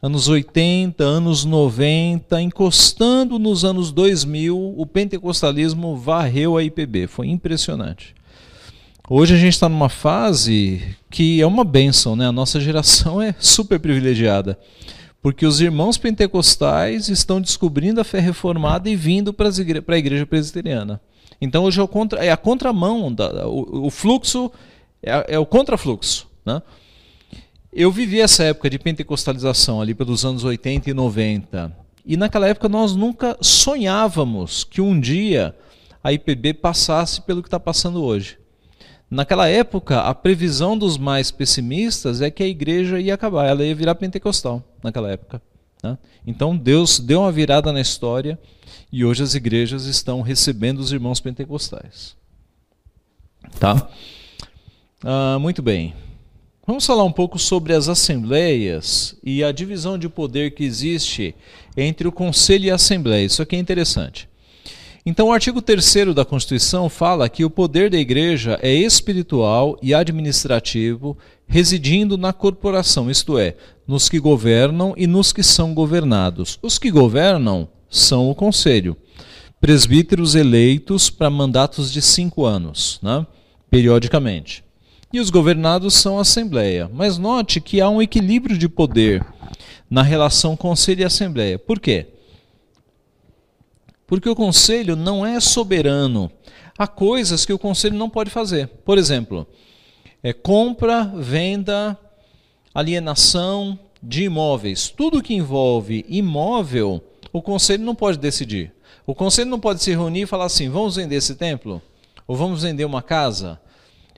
Anos 0.01 0.29
80, 0.29 1.03
anos 1.03 1.45
90, 1.45 2.41
encostando 2.41 3.37
nos 3.39 3.65
anos 3.65 3.91
2000, 3.91 4.75
o 4.77 4.87
pentecostalismo 4.87 5.97
varreu 5.97 6.57
a 6.57 6.63
IPB. 6.63 7.09
Foi 7.09 7.27
impressionante. 7.27 8.15
Hoje 9.07 9.35
a 9.35 9.37
gente 9.37 9.53
está 9.53 9.69
numa 9.69 9.91
fase 9.91 10.97
que 11.11 11.39
é 11.39 11.47
uma 11.47 11.63
benção, 11.63 12.17
né? 12.17 12.27
A 12.27 12.33
nossa 12.33 12.59
geração 12.59 13.21
é 13.23 13.35
super 13.39 13.79
privilegiada, 13.79 14.59
porque 15.21 15.45
os 15.45 15.61
irmãos 15.61 15.99
pentecostais 15.99 17.11
estão 17.11 17.39
descobrindo 17.39 18.01
a 18.01 18.05
fé 18.05 18.19
reformada 18.19 18.89
e 18.89 18.97
vindo 18.97 19.31
para 19.35 19.49
a 19.49 19.99
igreja 19.99 20.25
presbiteriana. 20.25 21.03
Então 21.39 21.65
hoje 21.65 21.83
é, 21.83 21.87
contra, 21.87 22.25
é 22.25 22.33
a 22.33 22.37
contramão, 22.37 23.13
da, 23.13 23.47
o, 23.47 23.89
o 23.89 23.91
fluxo 23.91 24.51
é, 25.03 25.35
é 25.35 25.39
o 25.39 25.45
contrafluxo. 25.45 26.27
Né? 26.43 26.63
Eu 27.71 27.93
vivi 27.93 28.23
essa 28.23 28.43
época 28.45 28.71
de 28.71 28.79
pentecostalização 28.79 29.83
ali 29.83 29.93
pelos 29.95 30.25
anos 30.25 30.45
80 30.45 30.89
e 30.89 30.95
90. 30.95 31.77
E 32.07 32.17
naquela 32.17 32.49
época 32.49 32.71
nós 32.71 32.97
nunca 32.97 33.37
sonhávamos 33.43 34.65
que 34.65 34.81
um 34.81 34.99
dia 34.99 35.55
a 36.03 36.11
IPB 36.11 36.55
passasse 36.55 37.21
pelo 37.21 37.43
que 37.43 37.49
está 37.49 37.61
passando 37.61 38.03
hoje. 38.03 38.43
Naquela 39.15 39.49
época, 39.49 40.01
a 40.01 40.13
previsão 40.13 40.77
dos 40.77 40.99
mais 40.99 41.31
pessimistas 41.31 42.21
é 42.21 42.33
que 42.33 42.43
a 42.43 42.49
igreja 42.49 42.99
ia 42.99 43.15
acabar, 43.15 43.47
ela 43.47 43.65
ia 43.65 43.73
virar 43.73 43.95
pentecostal 43.95 44.61
naquela 44.83 45.09
época. 45.09 45.41
Né? 45.81 45.97
Então 46.27 46.57
Deus 46.57 46.99
deu 46.99 47.21
uma 47.21 47.31
virada 47.31 47.73
na 47.73 47.81
história 47.81 48.37
e 48.91 49.05
hoje 49.05 49.23
as 49.23 49.37
igrejas 49.37 49.85
estão 49.85 50.21
recebendo 50.21 50.81
os 50.81 50.91
irmãos 50.91 51.21
pentecostais. 51.21 52.17
Tá? 53.61 53.89
Ah, 55.05 55.39
muito 55.41 55.63
bem. 55.63 55.95
Vamos 56.67 56.85
falar 56.85 57.05
um 57.05 57.13
pouco 57.13 57.39
sobre 57.39 57.73
as 57.73 57.89
assembleias 57.89 59.15
e 59.23 59.45
a 59.45 59.53
divisão 59.53 59.97
de 59.97 60.09
poder 60.09 60.57
que 60.57 60.65
existe 60.65 61.37
entre 61.77 62.09
o 62.09 62.13
conselho 62.13 62.65
e 62.65 62.71
a 62.73 62.75
assembleia. 62.75 63.27
Isso 63.27 63.43
aqui 63.43 63.55
é 63.55 63.61
interessante. 63.61 64.29
Então, 65.07 65.29
o 65.29 65.33
artigo 65.33 65.61
3 65.61 66.15
da 66.15 66.25
Constituição 66.25 66.89
fala 66.89 67.29
que 67.29 67.45
o 67.45 67.51
poder 67.51 67.91
da 67.91 67.99
igreja 67.99 68.59
é 68.63 68.73
espiritual 68.73 69.79
e 69.83 69.93
administrativo, 69.93 71.19
residindo 71.47 72.17
na 72.17 72.33
corporação, 72.33 73.11
isto 73.11 73.39
é, 73.39 73.55
nos 73.87 74.09
que 74.09 74.19
governam 74.19 74.95
e 74.97 75.07
nos 75.07 75.31
que 75.31 75.43
são 75.43 75.75
governados. 75.75 76.59
Os 76.63 76.79
que 76.79 76.91
governam 76.91 77.69
são 77.91 78.31
o 78.31 78.35
conselho. 78.35 78.97
Presbíteros 79.61 80.35
eleitos 80.35 81.11
para 81.11 81.29
mandatos 81.29 81.93
de 81.93 82.01
cinco 82.01 82.47
anos, 82.47 82.99
né, 83.03 83.27
periodicamente. 83.71 84.65
E 85.13 85.21
os 85.21 85.29
governados 85.29 85.93
são 85.93 86.17
a 86.17 86.23
Assembleia. 86.23 86.91
Mas 86.91 87.19
note 87.19 87.61
que 87.61 87.79
há 87.79 87.91
um 87.91 88.01
equilíbrio 88.01 88.57
de 88.57 88.71
poder 88.71 89.23
na 89.89 90.03
relação 90.03 90.57
conselho 90.57 91.03
e 91.03 91.05
Assembleia. 91.05 91.59
Por 91.59 91.79
quê? 91.79 92.07
Porque 94.15 94.31
o 94.31 94.37
conselho 94.37 94.95
não 94.95 95.27
é 95.27 95.41
soberano. 95.41 96.31
Há 96.79 96.87
coisas 96.87 97.45
que 97.45 97.53
o 97.53 97.59
conselho 97.59 97.97
não 97.97 98.09
pode 98.09 98.31
fazer. 98.31 98.69
Por 98.85 98.97
exemplo, 98.97 99.45
é 100.23 100.33
compra, 100.33 101.03
venda, 101.17 101.99
alienação 102.73 103.77
de 104.01 104.23
imóveis. 104.23 104.89
Tudo 104.89 105.21
que 105.21 105.35
envolve 105.35 106.07
imóvel, 106.09 107.03
o 107.33 107.43
conselho 107.43 107.83
não 107.83 107.93
pode 107.93 108.17
decidir. 108.17 108.73
O 109.05 109.17
conselho 109.17 109.51
não 109.51 109.59
pode 109.59 109.83
se 109.83 109.91
reunir 109.91 110.23
e 110.23 110.27
falar 110.27 110.45
assim: 110.45 110.69
vamos 110.69 110.95
vender 110.95 111.17
esse 111.17 111.35
templo? 111.35 111.83
Ou 112.25 112.37
vamos 112.37 112.63
vender 112.63 112.85
uma 112.85 113.03
casa? 113.03 113.61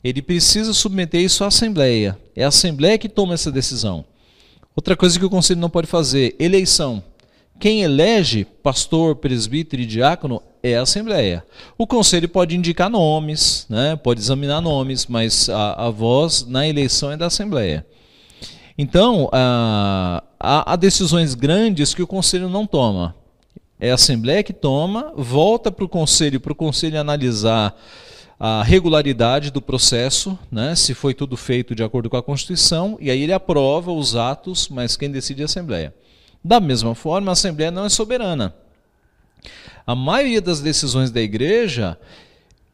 Ele 0.04 0.20
precisa 0.20 0.74
submeter 0.74 1.22
isso 1.22 1.42
à 1.42 1.46
Assembleia. 1.46 2.18
É 2.36 2.44
a 2.44 2.48
Assembleia 2.48 2.98
que 2.98 3.08
toma 3.08 3.32
essa 3.32 3.50
decisão. 3.50 4.04
Outra 4.76 4.94
coisa 4.94 5.18
que 5.18 5.24
o 5.24 5.30
conselho 5.30 5.58
não 5.58 5.70
pode 5.70 5.86
fazer: 5.86 6.36
eleição. 6.38 7.02
Quem 7.58 7.82
elege 7.82 8.44
pastor, 8.44 9.16
presbítero 9.16 9.80
e 9.80 9.86
diácono 9.86 10.42
é 10.62 10.76
a 10.76 10.82
Assembleia. 10.82 11.44
O 11.78 11.86
conselho 11.86 12.28
pode 12.28 12.54
indicar 12.54 12.90
nomes, 12.90 13.66
né? 13.70 13.96
pode 13.96 14.20
examinar 14.20 14.60
nomes, 14.60 15.06
mas 15.06 15.48
a, 15.48 15.86
a 15.86 15.90
voz 15.90 16.44
na 16.46 16.68
eleição 16.68 17.10
é 17.10 17.16
da 17.16 17.26
Assembleia. 17.26 17.86
Então, 18.76 19.30
há, 19.32 20.22
há 20.38 20.76
decisões 20.76 21.34
grandes 21.34 21.94
que 21.94 22.02
o 22.02 22.06
conselho 22.06 22.48
não 22.48 22.66
toma. 22.66 23.14
É 23.80 23.90
a 23.90 23.94
Assembleia 23.94 24.42
que 24.42 24.52
toma, 24.52 25.12
volta 25.16 25.72
para 25.72 25.84
o 25.84 25.88
conselho, 25.88 26.40
para 26.40 26.52
o 26.52 26.56
conselho 26.56 27.00
analisar 27.00 27.74
a 28.38 28.62
regularidade 28.62 29.50
do 29.50 29.62
processo, 29.62 30.38
né, 30.52 30.74
se 30.74 30.92
foi 30.92 31.14
tudo 31.14 31.38
feito 31.38 31.74
de 31.74 31.82
acordo 31.82 32.10
com 32.10 32.18
a 32.18 32.22
Constituição, 32.22 32.98
e 33.00 33.10
aí 33.10 33.22
ele 33.22 33.32
aprova 33.32 33.90
os 33.90 34.14
atos, 34.14 34.68
mas 34.68 34.94
quem 34.94 35.10
decide 35.10 35.40
é 35.40 35.44
a 35.44 35.46
Assembleia. 35.46 35.94
Da 36.46 36.60
mesma 36.60 36.94
forma, 36.94 37.32
a 37.32 37.32
Assembleia 37.32 37.72
não 37.72 37.84
é 37.84 37.88
soberana. 37.88 38.54
A 39.84 39.96
maioria 39.96 40.40
das 40.40 40.60
decisões 40.60 41.10
da 41.10 41.20
igreja 41.20 41.98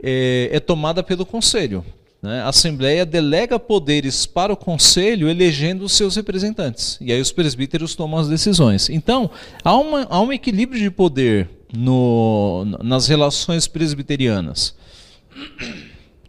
é, 0.02 0.50
é 0.52 0.61
tomada 0.61 1.02
pelo 1.02 1.24
Conselho. 1.24 1.82
Né? 2.20 2.42
A 2.42 2.48
Assembleia 2.48 3.06
delega 3.06 3.58
poderes 3.58 4.26
para 4.26 4.52
o 4.52 4.56
Conselho, 4.58 5.26
elegendo 5.26 5.87
os 5.87 5.92
seus 5.92 6.16
representantes. 6.16 6.98
E 7.00 7.11
aí 7.11 7.20
os 7.20 7.32
presbíteros 7.32 7.94
tomam 7.94 8.20
as 8.20 8.28
decisões. 8.28 8.90
Então, 8.90 9.30
há, 9.64 9.74
uma, 9.74 10.06
há 10.11 10.20
um 10.20 10.30
equilíbrio 10.35 10.78
de 10.78 10.90
poder 10.90 11.48
no, 11.74 12.66
nas 12.82 13.08
relações 13.08 13.66
presbiterianas. 13.66 14.74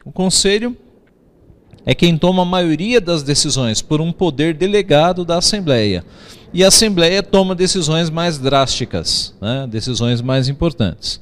O 0.06 0.14
Conselho 0.14 0.78
é 1.86 1.94
quem 1.94 2.18
toma 2.18 2.44
a 2.44 2.46
maioria 2.46 3.02
das 3.02 3.22
decisões 3.22 3.82
por 3.82 4.00
um 4.00 4.14
poder 4.14 4.54
delegado 4.54 5.26
da 5.26 5.40
Assembleia. 5.40 6.06
E 6.54 6.64
a 6.64 6.68
Assembleia 6.68 7.24
toma 7.24 7.56
decisões 7.56 8.12
mais 8.12 8.38
drásticas, 8.38 9.34
né? 9.42 9.66
decisões 9.68 10.22
mais 10.22 10.48
importantes. 10.48 11.20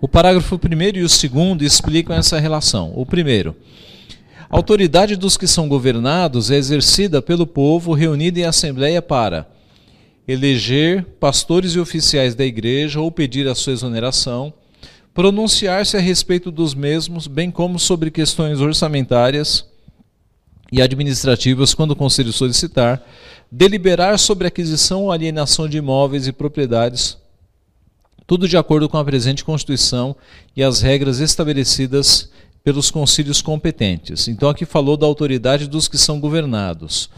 O 0.00 0.08
parágrafo 0.08 0.56
1 0.56 0.98
e 0.98 1.02
o 1.02 1.08
segundo 1.08 1.62
explicam 1.62 2.16
essa 2.16 2.40
relação. 2.40 2.92
O 2.96 3.06
primeiro. 3.06 3.54
A 4.50 4.56
autoridade 4.56 5.14
dos 5.14 5.36
que 5.36 5.46
são 5.46 5.68
governados 5.68 6.50
é 6.50 6.56
exercida 6.56 7.22
pelo 7.22 7.46
povo 7.46 7.94
reunido 7.94 8.40
em 8.40 8.44
assembleia 8.44 9.00
para 9.00 9.46
eleger 10.26 11.04
pastores 11.20 11.74
e 11.74 11.78
oficiais 11.78 12.34
da 12.34 12.44
igreja 12.44 13.00
ou 13.00 13.12
pedir 13.12 13.46
a 13.46 13.54
sua 13.54 13.72
exoneração, 13.72 14.52
pronunciar-se 15.14 15.96
a 15.96 16.00
respeito 16.00 16.50
dos 16.50 16.74
mesmos, 16.74 17.28
bem 17.28 17.52
como 17.52 17.78
sobre 17.78 18.10
questões 18.10 18.60
orçamentárias 18.60 19.69
e 20.72 20.80
administrativas 20.80 21.74
quando 21.74 21.92
o 21.92 21.96
conselho 21.96 22.32
solicitar, 22.32 23.02
deliberar 23.50 24.18
sobre 24.18 24.46
aquisição 24.46 25.04
ou 25.04 25.12
alienação 25.12 25.68
de 25.68 25.78
imóveis 25.78 26.26
e 26.26 26.32
propriedades 26.32 27.18
tudo 28.30 28.46
de 28.46 28.56
acordo 28.56 28.88
com 28.88 28.96
a 28.96 29.04
presente 29.04 29.44
Constituição 29.44 30.14
e 30.56 30.62
as 30.62 30.80
regras 30.80 31.18
estabelecidas 31.18 32.30
pelos 32.62 32.88
concílios 32.88 33.42
competentes. 33.42 34.28
Então 34.28 34.48
aqui 34.48 34.64
falou 34.64 34.96
da 34.96 35.04
autoridade 35.04 35.66
dos 35.66 35.88
que 35.88 35.98
são 35.98 36.20
governados. 36.20 37.10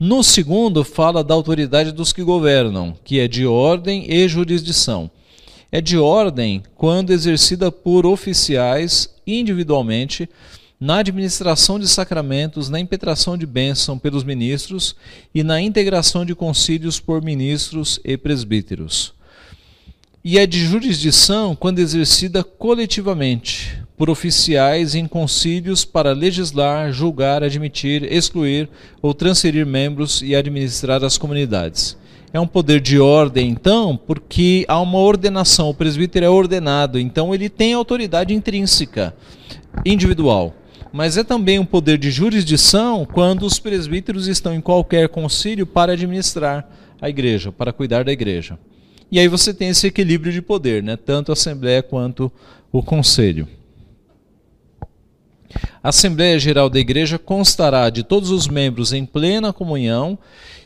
No 0.00 0.20
segundo, 0.24 0.82
fala 0.82 1.22
da 1.22 1.32
autoridade 1.32 1.92
dos 1.92 2.12
que 2.12 2.24
governam, 2.24 2.92
que 3.04 3.20
é 3.20 3.28
de 3.28 3.46
ordem 3.46 4.12
e 4.12 4.26
jurisdição. 4.26 5.08
É 5.70 5.80
de 5.80 5.96
ordem 5.96 6.64
quando 6.74 7.12
exercida 7.12 7.70
por 7.70 8.04
oficiais 8.04 9.14
individualmente 9.24 10.28
na 10.80 10.98
administração 10.98 11.78
de 11.78 11.88
sacramentos, 11.88 12.68
na 12.68 12.78
impetração 12.78 13.36
de 13.36 13.46
bênção 13.46 13.98
pelos 13.98 14.24
ministros 14.24 14.94
e 15.34 15.42
na 15.42 15.60
integração 15.60 16.24
de 16.24 16.34
concílios 16.34 17.00
por 17.00 17.22
ministros 17.22 18.00
e 18.04 18.16
presbíteros 18.16 19.18
e 20.24 20.38
é 20.38 20.46
de 20.46 20.58
jurisdição 20.58 21.56
quando 21.56 21.78
exercida 21.78 22.42
coletivamente 22.42 23.82
por 23.96 24.10
oficiais 24.10 24.94
em 24.94 25.06
concílios 25.06 25.86
para 25.86 26.12
legislar, 26.12 26.92
julgar, 26.92 27.42
admitir, 27.42 28.04
excluir 28.12 28.68
ou 29.00 29.14
transferir 29.14 29.64
membros 29.64 30.20
e 30.22 30.36
administrar 30.36 31.02
as 31.02 31.16
comunidades. 31.16 31.96
É 32.30 32.38
um 32.38 32.46
poder 32.46 32.80
de 32.80 33.00
ordem, 33.00 33.48
então, 33.48 33.96
porque 33.96 34.66
há 34.68 34.78
uma 34.78 34.98
ordenação. 34.98 35.70
O 35.70 35.74
presbítero 35.74 36.26
é 36.26 36.28
ordenado, 36.28 36.98
então 36.98 37.34
ele 37.34 37.48
tem 37.48 37.72
autoridade 37.72 38.34
intrínseca, 38.34 39.14
individual. 39.84 40.54
Mas 40.98 41.16
é 41.16 41.22
também 41.22 41.60
um 41.60 41.64
poder 41.64 41.96
de 41.96 42.10
jurisdição 42.10 43.06
quando 43.06 43.46
os 43.46 43.60
presbíteros 43.60 44.26
estão 44.26 44.52
em 44.52 44.60
qualquer 44.60 45.08
concílio 45.08 45.64
para 45.64 45.92
administrar 45.92 46.68
a 47.00 47.08
igreja, 47.08 47.52
para 47.52 47.72
cuidar 47.72 48.02
da 48.02 48.10
igreja. 48.10 48.58
E 49.08 49.20
aí 49.20 49.28
você 49.28 49.54
tem 49.54 49.68
esse 49.68 49.86
equilíbrio 49.86 50.32
de 50.32 50.42
poder, 50.42 50.82
né? 50.82 50.96
tanto 50.96 51.30
a 51.30 51.34
Assembleia 51.34 51.84
quanto 51.84 52.32
o 52.72 52.82
Conselho. 52.82 53.46
A 55.80 55.90
Assembleia 55.90 56.38
Geral 56.40 56.68
da 56.68 56.80
Igreja 56.80 57.18
constará 57.18 57.88
de 57.88 58.02
todos 58.02 58.30
os 58.30 58.48
membros 58.48 58.92
em 58.92 59.06
plena 59.06 59.52
comunhão 59.52 60.18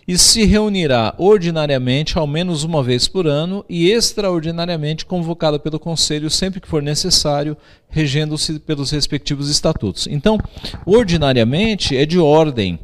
e 0.08 0.16
se 0.16 0.44
reunirá 0.44 1.14
ordinariamente 1.18 2.18
ao 2.18 2.26
menos 2.26 2.64
uma 2.64 2.82
vez 2.82 3.06
por 3.06 3.26
ano 3.26 3.62
e 3.68 3.90
extraordinariamente 3.90 5.04
convocada 5.04 5.58
pelo 5.58 5.78
Conselho 5.78 6.30
sempre 6.30 6.60
que 6.60 6.68
for 6.68 6.82
necessário, 6.82 7.56
regendo-se 7.88 8.58
pelos 8.58 8.90
respectivos 8.90 9.50
estatutos. 9.50 10.06
Então, 10.06 10.38
ordinariamente 10.86 11.94
é 11.94 12.06
de 12.06 12.18
ordem. 12.18 12.78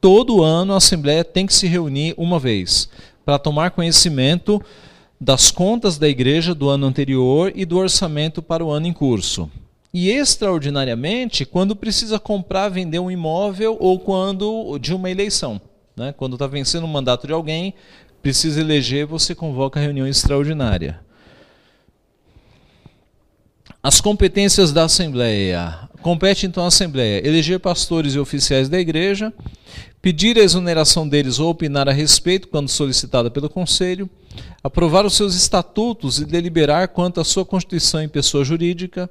Todo 0.00 0.42
ano 0.42 0.72
a 0.72 0.76
Assembleia 0.76 1.24
tem 1.24 1.46
que 1.46 1.54
se 1.54 1.66
reunir 1.66 2.14
uma 2.16 2.38
vez 2.38 2.88
para 3.24 3.40
tomar 3.40 3.72
conhecimento 3.72 4.62
das 5.20 5.50
contas 5.50 5.98
da 5.98 6.08
igreja 6.08 6.54
do 6.54 6.68
ano 6.68 6.86
anterior 6.86 7.52
e 7.56 7.64
do 7.64 7.76
orçamento 7.76 8.40
para 8.40 8.64
o 8.64 8.70
ano 8.70 8.86
em 8.86 8.92
curso. 8.92 9.50
E 9.98 10.10
extraordinariamente, 10.10 11.46
quando 11.46 11.74
precisa 11.74 12.18
comprar, 12.18 12.68
vender 12.68 12.98
um 12.98 13.10
imóvel 13.10 13.78
ou 13.80 13.98
quando 13.98 14.78
de 14.78 14.92
uma 14.94 15.10
eleição. 15.10 15.58
Né? 15.96 16.12
Quando 16.14 16.34
está 16.34 16.46
vencendo 16.46 16.84
o 16.84 16.86
mandato 16.86 17.26
de 17.26 17.32
alguém, 17.32 17.72
precisa 18.20 18.60
eleger, 18.60 19.06
você 19.06 19.34
convoca 19.34 19.80
a 19.80 19.82
reunião 19.82 20.06
extraordinária. 20.06 21.00
As 23.82 23.98
competências 23.98 24.70
da 24.70 24.84
Assembleia. 24.84 25.88
Compete 26.02 26.44
então 26.44 26.64
à 26.64 26.66
Assembleia 26.66 27.26
eleger 27.26 27.58
pastores 27.58 28.12
e 28.12 28.18
oficiais 28.18 28.68
da 28.68 28.78
igreja, 28.78 29.32
pedir 30.02 30.36
a 30.36 30.42
exoneração 30.42 31.08
deles 31.08 31.38
ou 31.38 31.48
opinar 31.48 31.88
a 31.88 31.92
respeito 31.92 32.48
quando 32.48 32.68
solicitada 32.68 33.30
pelo 33.30 33.48
Conselho, 33.48 34.10
aprovar 34.62 35.06
os 35.06 35.16
seus 35.16 35.34
estatutos 35.34 36.18
e 36.18 36.26
deliberar 36.26 36.88
quanto 36.88 37.18
à 37.18 37.24
sua 37.24 37.46
constituição 37.46 38.02
em 38.02 38.08
pessoa 38.10 38.44
jurídica, 38.44 39.08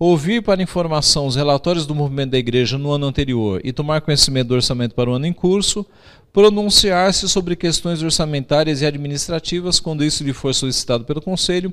ouvir 0.00 0.42
para 0.42 0.62
informação 0.62 1.26
os 1.26 1.36
relatórios 1.36 1.86
do 1.86 1.94
movimento 1.94 2.30
da 2.30 2.38
Igreja 2.38 2.78
no 2.78 2.90
ano 2.90 3.06
anterior 3.06 3.60
e 3.62 3.70
tomar 3.70 4.00
conhecimento 4.00 4.48
do 4.48 4.54
orçamento 4.54 4.94
para 4.94 5.10
o 5.10 5.12
ano 5.12 5.26
em 5.26 5.32
curso, 5.32 5.84
pronunciar-se 6.32 7.28
sobre 7.28 7.54
questões 7.54 8.02
orçamentárias 8.02 8.80
e 8.80 8.86
administrativas 8.86 9.78
quando 9.78 10.02
isso 10.02 10.24
lhe 10.24 10.32
for 10.32 10.54
solicitado 10.54 11.04
pelo 11.04 11.20
Conselho 11.20 11.70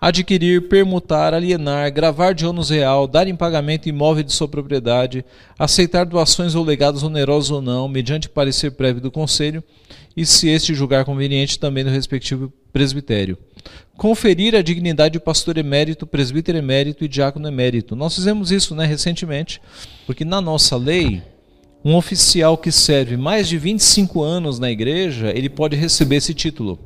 adquirir, 0.00 0.66
permutar, 0.68 1.34
alienar, 1.34 1.92
gravar 1.92 2.32
de 2.32 2.46
ônus 2.46 2.70
real, 2.70 3.06
dar 3.06 3.28
em 3.28 3.36
pagamento 3.36 3.88
imóvel 3.88 4.24
de 4.24 4.32
sua 4.32 4.48
propriedade, 4.48 5.24
aceitar 5.58 6.06
doações 6.06 6.54
ou 6.54 6.64
legados 6.64 7.02
onerosos 7.02 7.50
ou 7.50 7.60
não, 7.60 7.86
mediante 7.86 8.28
parecer 8.28 8.70
prévio 8.70 9.02
do 9.02 9.10
Conselho, 9.10 9.62
e 10.16 10.24
se 10.24 10.48
este 10.48 10.74
julgar 10.74 11.04
conveniente 11.04 11.58
também 11.58 11.84
do 11.84 11.90
respectivo 11.90 12.50
presbitério. 12.72 13.36
Conferir 13.96 14.54
a 14.54 14.62
dignidade 14.62 15.14
de 15.14 15.20
pastor 15.20 15.58
emérito, 15.58 16.06
presbítero 16.06 16.58
emérito 16.58 17.04
e 17.04 17.08
diácono 17.08 17.48
emérito. 17.48 17.94
Nós 17.94 18.14
fizemos 18.14 18.50
isso 18.50 18.74
né, 18.74 18.86
recentemente, 18.86 19.60
porque 20.06 20.24
na 20.24 20.40
nossa 20.40 20.76
lei, 20.76 21.22
um 21.84 21.94
oficial 21.94 22.56
que 22.56 22.72
serve 22.72 23.16
mais 23.16 23.48
de 23.48 23.58
25 23.58 24.22
anos 24.22 24.58
na 24.58 24.70
igreja, 24.70 25.30
ele 25.36 25.48
pode 25.48 25.76
receber 25.76 26.16
esse 26.16 26.32
título 26.34 26.78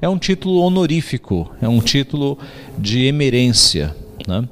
é 0.00 0.08
um 0.08 0.18
título 0.18 0.60
honorífico, 0.60 1.50
é 1.60 1.68
um 1.68 1.80
título 1.80 2.38
de 2.78 3.06
emerência. 3.06 3.94
Né? 4.26 4.48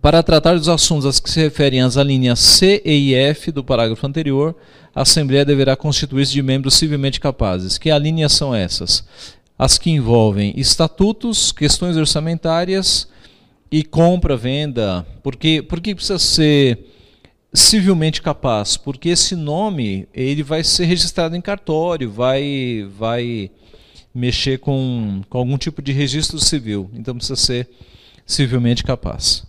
Para 0.00 0.22
tratar 0.22 0.54
dos 0.54 0.68
assuntos 0.68 1.20
que 1.20 1.30
se 1.30 1.40
referem 1.40 1.80
às 1.80 1.96
alíneas 1.96 2.40
C, 2.40 2.82
E 2.84 3.14
F 3.14 3.52
do 3.52 3.62
parágrafo 3.62 4.04
anterior, 4.04 4.56
a 4.92 5.02
Assembleia 5.02 5.44
deverá 5.44 5.76
constituir-se 5.76 6.32
de 6.32 6.42
membros 6.42 6.74
civilmente 6.74 7.20
capazes. 7.20 7.78
Que 7.78 7.90
alíneas 7.90 8.32
são 8.32 8.52
essas? 8.52 9.04
As 9.62 9.78
que 9.78 9.92
envolvem 9.92 10.52
estatutos, 10.56 11.52
questões 11.52 11.96
orçamentárias 11.96 13.06
e 13.70 13.84
compra, 13.84 14.36
venda. 14.36 15.06
Por 15.22 15.36
que, 15.36 15.62
por 15.62 15.80
que 15.80 15.94
precisa 15.94 16.18
ser 16.18 16.84
civilmente 17.54 18.20
capaz? 18.20 18.76
Porque 18.76 19.10
esse 19.10 19.36
nome 19.36 20.08
ele 20.12 20.42
vai 20.42 20.64
ser 20.64 20.86
registrado 20.86 21.36
em 21.36 21.40
cartório, 21.40 22.10
vai, 22.10 22.88
vai 22.98 23.52
mexer 24.12 24.58
com, 24.58 25.22
com 25.30 25.38
algum 25.38 25.56
tipo 25.56 25.80
de 25.80 25.92
registro 25.92 26.40
civil, 26.40 26.90
então 26.92 27.14
precisa 27.14 27.36
ser 27.36 27.70
civilmente 28.26 28.82
capaz. 28.82 29.44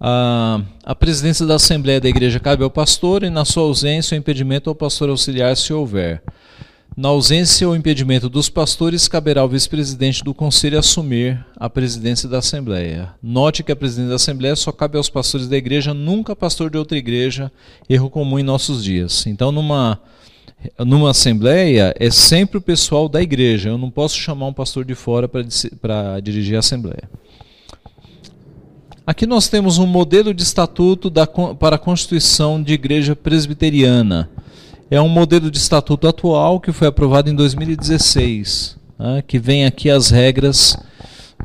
A, 0.00 0.62
a 0.82 0.94
presidência 0.94 1.44
da 1.44 1.56
Assembleia 1.56 2.00
da 2.00 2.08
Igreja 2.08 2.40
cabe 2.40 2.64
ao 2.64 2.70
pastor 2.70 3.22
e, 3.22 3.28
na 3.28 3.44
sua 3.44 3.64
ausência, 3.64 4.14
o 4.14 4.18
impedimento 4.18 4.70
ao 4.70 4.74
pastor 4.74 5.10
auxiliar 5.10 5.54
se 5.54 5.70
houver. 5.70 6.22
Na 6.96 7.08
ausência 7.08 7.68
ou 7.68 7.74
impedimento 7.74 8.28
dos 8.28 8.48
pastores, 8.48 9.08
caberá 9.08 9.40
ao 9.40 9.48
vice-presidente 9.48 10.22
do 10.22 10.32
conselho 10.32 10.78
assumir 10.78 11.44
a 11.56 11.68
presidência 11.68 12.28
da 12.28 12.38
Assembleia. 12.38 13.12
Note 13.20 13.64
que 13.64 13.72
a 13.72 13.76
presidência 13.76 14.10
da 14.10 14.14
Assembleia 14.14 14.54
só 14.54 14.70
cabe 14.70 14.96
aos 14.96 15.10
pastores 15.10 15.48
da 15.48 15.56
igreja, 15.56 15.92
nunca 15.92 16.36
pastor 16.36 16.70
de 16.70 16.78
outra 16.78 16.96
igreja, 16.96 17.50
erro 17.88 18.08
comum 18.08 18.38
em 18.38 18.44
nossos 18.44 18.84
dias. 18.84 19.26
Então, 19.26 19.50
numa, 19.50 20.00
numa 20.78 21.10
Assembleia, 21.10 21.92
é 21.98 22.12
sempre 22.12 22.58
o 22.58 22.60
pessoal 22.60 23.08
da 23.08 23.20
igreja. 23.20 23.70
Eu 23.70 23.78
não 23.78 23.90
posso 23.90 24.16
chamar 24.16 24.46
um 24.46 24.52
pastor 24.52 24.84
de 24.84 24.94
fora 24.94 25.28
para 25.28 26.20
dirigir 26.20 26.54
a 26.54 26.60
Assembleia. 26.60 27.10
Aqui 29.04 29.26
nós 29.26 29.48
temos 29.48 29.78
um 29.78 29.86
modelo 29.86 30.32
de 30.32 30.44
estatuto 30.44 31.10
da, 31.10 31.26
para 31.26 31.74
a 31.74 31.78
constituição 31.78 32.62
de 32.62 32.72
igreja 32.72 33.16
presbiteriana 33.16 34.30
é 34.94 35.00
um 35.00 35.08
modelo 35.08 35.50
de 35.50 35.58
estatuto 35.58 36.06
atual 36.06 36.60
que 36.60 36.70
foi 36.70 36.86
aprovado 36.86 37.28
em 37.28 37.34
2016, 37.34 38.76
né, 38.96 39.24
que 39.26 39.40
vem 39.40 39.66
aqui 39.66 39.90
as 39.90 40.08
regras 40.08 40.76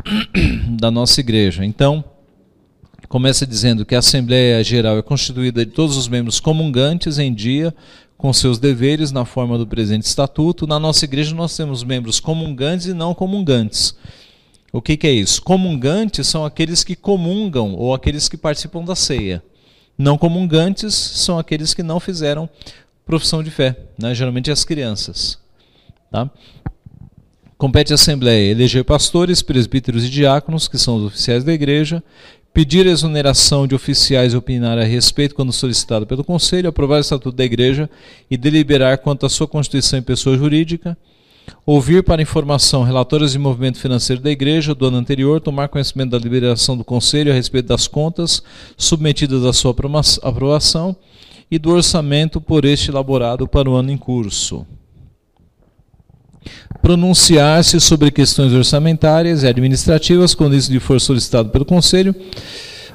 da 0.79 0.91
nossa 0.91 1.19
igreja. 1.19 1.65
Então, 1.65 2.03
começa 3.07 3.47
dizendo 3.47 3.87
que 3.87 3.95
a 3.95 3.99
Assembleia 3.99 4.63
Geral 4.63 4.99
é 4.99 5.01
constituída 5.01 5.65
de 5.65 5.71
todos 5.71 5.97
os 5.97 6.07
membros 6.07 6.39
comungantes 6.39 7.17
em 7.17 7.33
dia 7.33 7.73
com 8.19 8.31
seus 8.31 8.59
deveres 8.59 9.11
na 9.11 9.25
forma 9.25 9.57
do 9.57 9.65
presente 9.65 10.03
estatuto. 10.03 10.67
Na 10.67 10.79
nossa 10.79 11.05
igreja 11.05 11.33
nós 11.33 11.57
temos 11.57 11.83
membros 11.83 12.19
comungantes 12.19 12.85
e 12.85 12.93
não 12.93 13.15
comungantes. 13.15 13.95
O 14.71 14.79
que, 14.79 14.95
que 14.95 15.07
é 15.07 15.11
isso? 15.11 15.41
Comungantes 15.41 16.27
são 16.27 16.45
aqueles 16.45 16.83
que 16.83 16.95
comungam 16.95 17.73
ou 17.73 17.95
aqueles 17.95 18.29
que 18.29 18.37
participam 18.37 18.83
da 18.83 18.95
ceia. 18.95 19.41
Não 19.97 20.19
comungantes 20.19 20.93
são 20.93 21.39
aqueles 21.39 21.73
que 21.73 21.81
não 21.81 21.99
fizeram 21.99 22.47
profissão 23.09 23.41
de 23.41 23.49
fé, 23.49 23.75
né? 23.97 24.13
geralmente 24.13 24.51
as 24.51 24.63
crianças. 24.63 25.39
Tá? 26.11 26.29
Compete 27.57 27.91
à 27.91 27.95
Assembleia 27.95 28.51
eleger 28.51 28.85
pastores, 28.85 29.41
presbíteros 29.41 30.05
e 30.05 30.09
diáconos, 30.09 30.67
que 30.67 30.77
são 30.77 30.97
os 30.97 31.05
oficiais 31.05 31.43
da 31.43 31.51
igreja, 31.51 32.03
pedir 32.53 32.85
exoneração 32.85 33.65
de 33.65 33.73
oficiais 33.73 34.33
e 34.33 34.37
opinar 34.37 34.77
a 34.77 34.83
respeito 34.83 35.33
quando 35.33 35.51
solicitado 35.51 36.05
pelo 36.05 36.23
Conselho, 36.23 36.69
aprovar 36.69 36.97
o 36.97 37.01
Estatuto 37.01 37.35
da 37.35 37.43
Igreja 37.43 37.89
e 38.29 38.37
deliberar 38.37 38.99
quanto 38.99 39.25
à 39.25 39.29
sua 39.29 39.47
constituição 39.47 39.97
em 39.97 40.03
pessoa 40.03 40.37
jurídica, 40.37 40.95
ouvir 41.65 42.03
para 42.03 42.21
informação 42.21 42.83
relatórios 42.83 43.31
de 43.31 43.39
movimento 43.39 43.79
financeiro 43.79 44.21
da 44.21 44.29
Igreja 44.29 44.75
do 44.75 44.85
ano 44.85 44.97
anterior, 44.97 45.41
tomar 45.41 45.67
conhecimento 45.67 46.11
da 46.11 46.19
liberação 46.19 46.77
do 46.77 46.85
Conselho 46.85 47.31
a 47.31 47.35
respeito 47.35 47.69
das 47.69 47.87
contas 47.87 48.43
submetidas 48.77 49.43
à 49.45 49.51
sua 49.51 49.75
aprovação 50.21 50.95
e 51.51 51.57
do 51.57 51.71
orçamento 51.71 52.39
por 52.39 52.63
este 52.65 52.91
elaborado 52.91 53.47
para 53.47 53.69
o 53.69 53.75
ano 53.75 53.91
em 53.91 53.97
curso. 53.97 54.65
Pronunciar-se 56.81 57.79
sobre 57.79 58.11
questões 58.11 58.53
orçamentárias 58.53 59.43
e 59.43 59.47
administrativas, 59.47 60.33
quando 60.33 60.55
isso 60.55 60.71
lhe 60.71 60.79
for 60.79 61.01
solicitado 61.01 61.49
pelo 61.49 61.65
Conselho. 61.65 62.15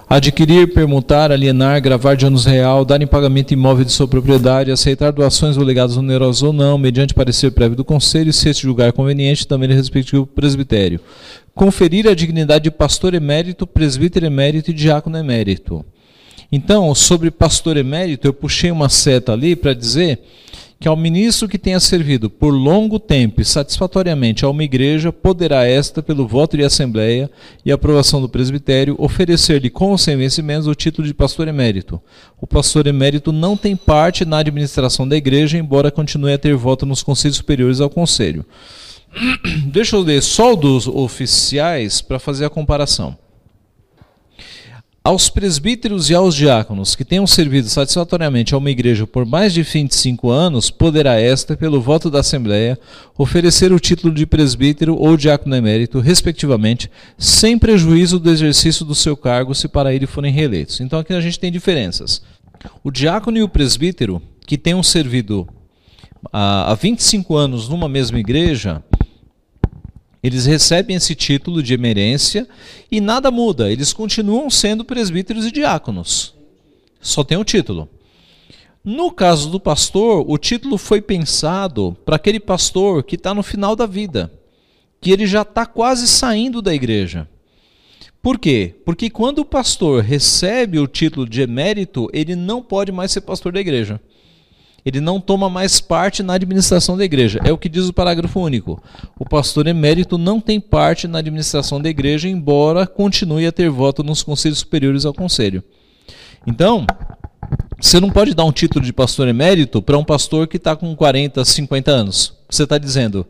Adquirir, 0.09 0.73
permutar, 0.73 1.33
alienar, 1.33 1.81
gravar 1.81 2.15
de 2.15 2.27
anos 2.27 2.45
real, 2.45 2.85
dar 2.85 3.01
em 3.01 3.07
pagamento 3.07 3.53
imóvel 3.53 3.85
de 3.85 3.93
sua 3.93 4.07
propriedade, 4.07 4.71
aceitar 4.71 5.11
doações 5.11 5.57
ou 5.57 5.65
legados 5.65 5.97
onerosos 5.97 6.43
ou 6.43 6.53
não, 6.53 6.77
mediante 6.77 7.15
parecer 7.15 7.51
prévio 7.53 7.77
do 7.77 7.85
Conselho, 7.85 8.33
se 8.33 8.49
este 8.49 8.63
julgar 8.63 8.93
conveniente, 8.93 9.47
também 9.47 9.69
no 9.69 9.75
respectivo 9.75 10.27
presbitério. 10.27 11.01
Conferir 11.55 12.07
a 12.07 12.15
dignidade 12.15 12.65
de 12.65 12.71
pastor 12.71 13.15
emérito, 13.15 13.67
presbítero 13.67 14.27
emérito 14.27 14.71
e 14.71 14.75
diácono 14.75 15.17
emérito 15.17 15.85
então, 16.51 16.95
sobre 16.95 17.31
pastor 17.31 17.77
emérito, 17.77 18.27
eu 18.27 18.33
puxei 18.33 18.71
uma 18.71 18.89
seta 18.89 19.33
ali 19.33 19.57
para 19.57 19.75
dizer 19.75 20.21
que 20.85 20.89
ao 20.89 20.97
ministro 20.97 21.49
que 21.49 21.59
tenha 21.59 21.81
servido 21.81 22.29
por 22.29 22.51
longo 22.51 22.99
tempo 22.99 23.41
e 23.41 23.45
satisfatoriamente 23.45 24.45
a 24.45 24.51
uma 24.51 24.63
igreja, 24.63 25.11
poderá 25.11 25.65
esta, 25.65 26.03
pelo 26.03 26.29
voto 26.29 26.57
de 26.57 26.63
assembleia 26.63 27.31
e 27.65 27.73
aprovação 27.73 28.21
do 28.21 28.29
presbitério, 28.29 28.95
oferecer-lhe 28.99 29.71
com 29.71 29.93
ou 29.93 29.99
sem 29.99 30.17
vencimentos 30.17 30.67
o 30.67 30.75
título 30.75 31.07
de 31.07 31.15
pastor 31.15 31.49
emérito. 31.49 31.99
O 32.39 32.47
pastor 32.47 32.87
emérito 32.87 33.33
não 33.33 33.57
tem 33.57 33.75
parte 33.75 34.27
na 34.27 34.39
administração 34.39 35.09
da 35.09 35.17
igreja, 35.17 35.57
embora 35.57 35.91
continue 35.91 36.35
a 36.35 36.39
ter 36.39 36.55
voto 36.55 36.85
nos 36.85 37.03
conselhos 37.03 37.39
superiores 37.39 37.81
ao 37.81 37.89
conselho. 37.89 38.45
Deixa 39.67 39.97
eu 39.97 40.03
ler 40.03 40.23
só 40.23 40.55
dos 40.55 40.87
oficiais 40.87 42.03
para 42.03 42.19
fazer 42.19 42.45
a 42.45 42.51
comparação. 42.51 43.17
Aos 45.07 45.29
presbíteros 45.29 46.09
e 46.09 46.15
aos 46.15 46.35
diáconos 46.35 46.97
que 46.97 47.05
tenham 47.05 47.27
servido 47.27 47.69
satisfatoriamente 47.69 48.55
a 48.55 48.57
uma 48.57 48.71
igreja 48.71 49.07
por 49.07 49.27
mais 49.27 49.53
de 49.53 49.63
25 49.63 50.31
anos, 50.31 50.71
poderá 50.71 51.21
esta, 51.21 51.55
pelo 51.55 51.79
voto 51.79 52.11
da 52.11 52.21
Assembleia, 52.21 52.79
oferecer 53.19 53.71
o 53.71 53.79
título 53.79 54.15
de 54.15 54.25
presbítero 54.25 54.97
ou 54.97 55.15
diácono 55.15 55.55
emérito, 55.55 56.01
respectivamente, 56.01 56.91
sem 57.19 57.59
prejuízo 57.59 58.19
do 58.19 58.31
exercício 58.31 58.83
do 58.83 58.95
seu 58.95 59.15
cargo, 59.15 59.55
se 59.55 59.69
para 59.69 59.95
ele 59.95 60.07
forem 60.07 60.33
reeleitos. 60.33 60.81
Então 60.81 60.99
aqui 60.99 61.13
a 61.13 61.21
gente 61.21 61.39
tem 61.39 61.53
diferenças. 61.53 62.23
O 62.83 62.91
diácono 62.91 63.37
e 63.37 63.43
o 63.43 63.49
presbítero, 63.49 64.23
que 64.47 64.57
tenham 64.57 64.83
servido 64.83 65.47
há 66.33 66.75
25 66.81 67.37
anos 67.37 67.69
numa 67.69 67.91
mesma 67.91 68.19
igreja, 68.19 68.83
eles 70.25 70.47
recebem 70.47 70.97
esse 70.97 71.15
título 71.15 71.63
de 71.63 71.75
emerência 71.75 72.49
e 72.91 72.99
nada 72.99 73.31
muda, 73.31 73.71
eles 73.71 73.93
continuam 73.93 74.49
sendo 74.49 74.83
presbíteros 74.83 75.45
e 75.45 75.51
diáconos. 75.51 76.35
Só 76.99 77.23
tem 77.23 77.37
o 77.37 77.45
título. 77.45 77.87
No 78.83 79.13
caso 79.13 79.51
do 79.51 79.61
pastor, 79.61 80.25
o 80.27 80.39
título 80.39 80.79
foi 80.79 81.03
pensado 81.03 81.95
para 82.07 82.17
aquele 82.17 82.41
pastor 82.41 83.03
que 83.03 83.17
está 83.17 83.35
no 83.35 83.43
final 83.43 83.77
da 83.77 83.85
vida, 83.85 84.33
que 84.99 85.11
ele 85.11 85.27
já 85.27 85.43
está 85.43 85.67
quase 85.67 86.09
saindo 86.09 86.63
da 86.63 86.75
igreja. 86.75 87.29
Por 88.23 88.39
quê? 88.39 88.75
Porque 88.83 89.11
quando 89.11 89.41
o 89.41 89.45
pastor 89.45 90.03
recebe 90.03 90.79
o 90.79 90.87
título 90.87 91.29
de 91.29 91.43
emérito, 91.43 92.09
ele 92.15 92.35
não 92.35 92.63
pode 92.63 92.91
mais 92.91 93.13
ser 93.13 93.21
pastor 93.21 93.53
da 93.53 93.61
igreja 93.61 94.01
ele 94.85 95.01
não 95.01 95.19
toma 95.21 95.49
mais 95.49 95.81
parte 95.81 96.23
na 96.23 96.35
administração 96.35 96.97
da 96.97 97.05
igreja. 97.05 97.41
É 97.43 97.51
o 97.51 97.57
que 97.57 97.69
diz 97.69 97.89
o 97.89 97.93
parágrafo 97.93 98.41
único. 98.41 98.83
O 99.19 99.25
pastor 99.25 99.67
emérito 99.67 100.19
não 100.19 100.41
tem 100.41 100.61
parte 100.61 101.09
na 101.09 101.21
administração 101.21 101.81
da 101.81 101.89
igreja, 101.89 102.29
embora 102.29 102.87
continue 102.87 103.47
a 103.47 103.53
ter 103.53 103.71
voto 103.71 104.03
nos 104.03 104.23
conselhos 104.23 104.59
superiores 104.59 105.07
ao 105.07 105.15
conselho. 105.15 105.65
Então, 106.47 106.87
você 107.81 107.99
não 107.99 108.11
pode 108.11 108.35
dar 108.35 108.45
um 108.45 108.53
título 108.53 108.85
de 108.85 108.93
pastor 108.93 109.27
emérito 109.27 109.81
para 109.81 109.97
um 109.97 110.05
pastor 110.05 110.47
que 110.47 110.59
está 110.59 110.77
com 110.77 110.95
40, 110.95 111.43
50 111.45 111.91
anos. 111.91 112.35
Você 112.51 112.65
está 112.65 112.77
dizendo, 112.77 113.27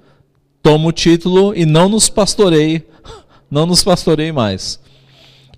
toma 0.60 0.88
o 0.88 0.92
título 0.92 1.54
e 1.54 1.64
não 1.64 1.88
nos 1.88 2.08
pastorei, 2.08 2.84
não 3.48 3.64
nos 3.64 3.84
pastorei 3.84 4.32
mais. 4.32 4.80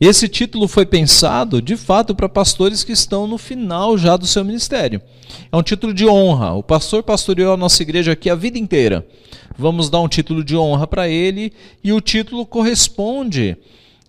Esse 0.01 0.29
título 0.29 0.69
foi 0.69 0.85
pensado, 0.85 1.63
de 1.63 1.77
fato, 1.77 2.15
para 2.15 2.29
pastores 2.29 2.85
que 2.85 2.93
estão 2.93 3.27
no 3.27 3.39
final 3.39 3.97
já 3.97 4.17
do 4.17 4.27
seu 4.27 4.45
ministério. 4.45 5.01
É 5.51 5.57
um 5.57 5.63
título 5.63 5.95
de 5.95 6.07
honra. 6.07 6.53
O 6.53 6.63
pastor 6.63 7.03
pastoreou 7.03 7.55
a 7.55 7.57
nossa 7.57 7.83
igreja 7.83 8.13
aqui 8.13 8.29
a 8.29 8.35
vida 8.35 8.59
inteira. 8.59 9.07
Vamos 9.57 9.89
dar 9.89 10.01
um 10.01 10.09
título 10.09 10.45
de 10.45 10.57
honra 10.57 10.87
para 10.87 11.09
ele 11.09 11.53
e 11.83 11.93
o 11.93 12.01
título 12.01 12.45
corresponde 12.45 13.57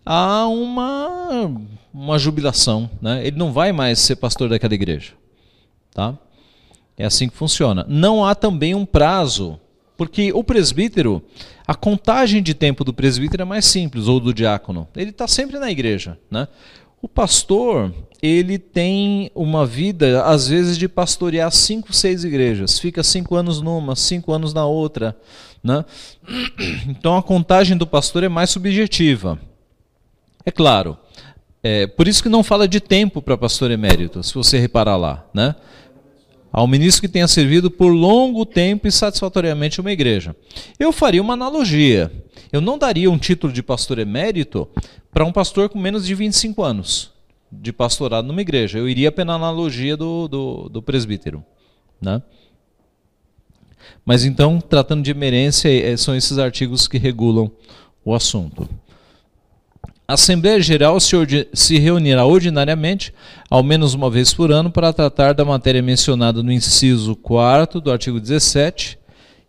a 0.06 0.46
uma, 0.48 1.56
uma 1.94 2.20
jubilação. 2.20 2.90
Né? 3.02 3.26
Ele 3.26 3.38
não 3.38 3.54
vai 3.54 3.72
mais 3.72 4.00
ser 4.00 4.18
pastor 4.18 4.50
daquela 4.50 4.74
igreja. 4.74 5.14
Tá? 5.94 6.18
É 6.98 7.06
assim 7.06 7.30
que 7.30 7.38
funciona. 7.38 7.86
Não 7.88 8.26
há 8.26 8.36
também 8.36 8.76
um 8.76 8.86
prazo 8.86 9.58
porque 9.98 10.32
o 10.32 10.44
presbítero, 10.44 11.24
a 11.68 11.76
contagem 11.76 12.42
de 12.42 12.54
tempo 12.54 12.86
do 12.86 12.94
presbítero 12.94 13.42
é 13.42 13.46
mais 13.46 13.66
simples, 13.66 14.08
ou 14.08 14.22
do 14.22 14.34
diácono. 14.34 14.88
Ele 14.96 15.10
está 15.10 15.28
sempre 15.28 15.60
na 15.60 15.70
igreja. 15.70 16.18
Né? 16.32 16.48
O 17.02 17.10
pastor, 17.10 17.94
ele 18.22 18.58
tem 18.58 19.30
uma 19.36 19.66
vida, 19.66 20.24
às 20.24 20.48
vezes, 20.48 20.78
de 20.78 20.88
pastorear 20.88 21.52
cinco, 21.52 21.92
seis 21.92 22.24
igrejas. 22.24 22.80
Fica 22.80 23.04
cinco 23.04 23.36
anos 23.36 23.62
numa, 23.62 23.98
cinco 23.98 24.32
anos 24.32 24.54
na 24.54 24.66
outra. 24.66 25.18
Né? 25.62 25.84
Então 26.88 27.18
a 27.18 27.22
contagem 27.22 27.76
do 27.76 27.86
pastor 27.86 28.24
é 28.24 28.30
mais 28.30 28.50
subjetiva. 28.50 29.38
É 30.46 30.52
claro. 30.52 30.98
É, 31.62 31.86
por 31.86 32.08
isso 32.08 32.24
que 32.24 32.30
não 32.30 32.44
fala 32.44 32.66
de 32.66 32.80
tempo 32.80 33.22
para 33.22 33.38
pastor 33.38 33.72
emérito, 33.72 34.24
se 34.24 34.34
você 34.34 34.58
reparar 34.58 34.96
lá. 34.96 35.26
Né? 35.34 35.54
Ao 36.52 36.68
ministro 36.68 37.02
que 37.02 37.08
tenha 37.08 37.28
servido 37.28 37.70
por 37.70 37.90
longo 37.90 38.46
tempo 38.46 38.88
e 38.88 38.92
satisfatoriamente 38.92 39.82
uma 39.82 39.92
igreja. 39.92 40.36
Eu 40.80 40.92
faria 40.92 41.22
uma 41.22 41.34
analogia. 41.34 42.12
Eu 42.52 42.62
não 42.62 42.78
daria 42.78 43.12
um 43.12 43.18
título 43.18 43.52
de 43.52 43.62
pastor 43.62 44.00
emérito 44.00 44.68
para 45.12 45.26
um 45.26 45.32
pastor 45.32 45.70
com 45.70 45.80
menos 45.80 46.06
de 46.06 46.16
25 46.16 46.64
anos 46.64 47.12
de 47.52 47.72
pastorado 47.72 48.28
numa 48.28 48.42
igreja. 48.42 48.78
Eu 48.78 48.88
iria 48.88 49.12
pela 49.12 49.34
analogia 49.34 49.96
do, 49.96 50.28
do, 50.28 50.70
do 50.70 50.82
presbítero. 50.82 51.44
Né? 52.02 52.22
Mas 54.06 54.24
então, 54.24 54.60
tratando 54.60 55.04
de 55.04 55.12
emerência, 55.12 55.70
é, 55.70 55.96
são 55.98 56.16
esses 56.16 56.38
artigos 56.38 56.88
que 56.88 56.98
regulam 56.98 57.52
o 58.04 58.14
assunto. 58.14 58.68
A 60.10 60.14
Assembleia 60.14 60.62
Geral 60.62 60.98
se, 61.02 61.78
reunirá 61.78 62.26
ordinariamente, 62.26 63.14
ao 63.50 63.62
menos 63.62 63.94
uma 63.94 64.10
vez 64.10 64.34
por 64.34 64.54
ano, 64.54 64.72
para 64.72 64.94
tratar 64.94 65.34
da 65.34 65.44
matéria 65.44 65.82
mencionada 65.82 66.42
no 66.42 66.50
inciso 66.50 67.14
4 67.18 67.82
do 67.82 67.92
artigo 67.92 68.18
17, 68.18 68.98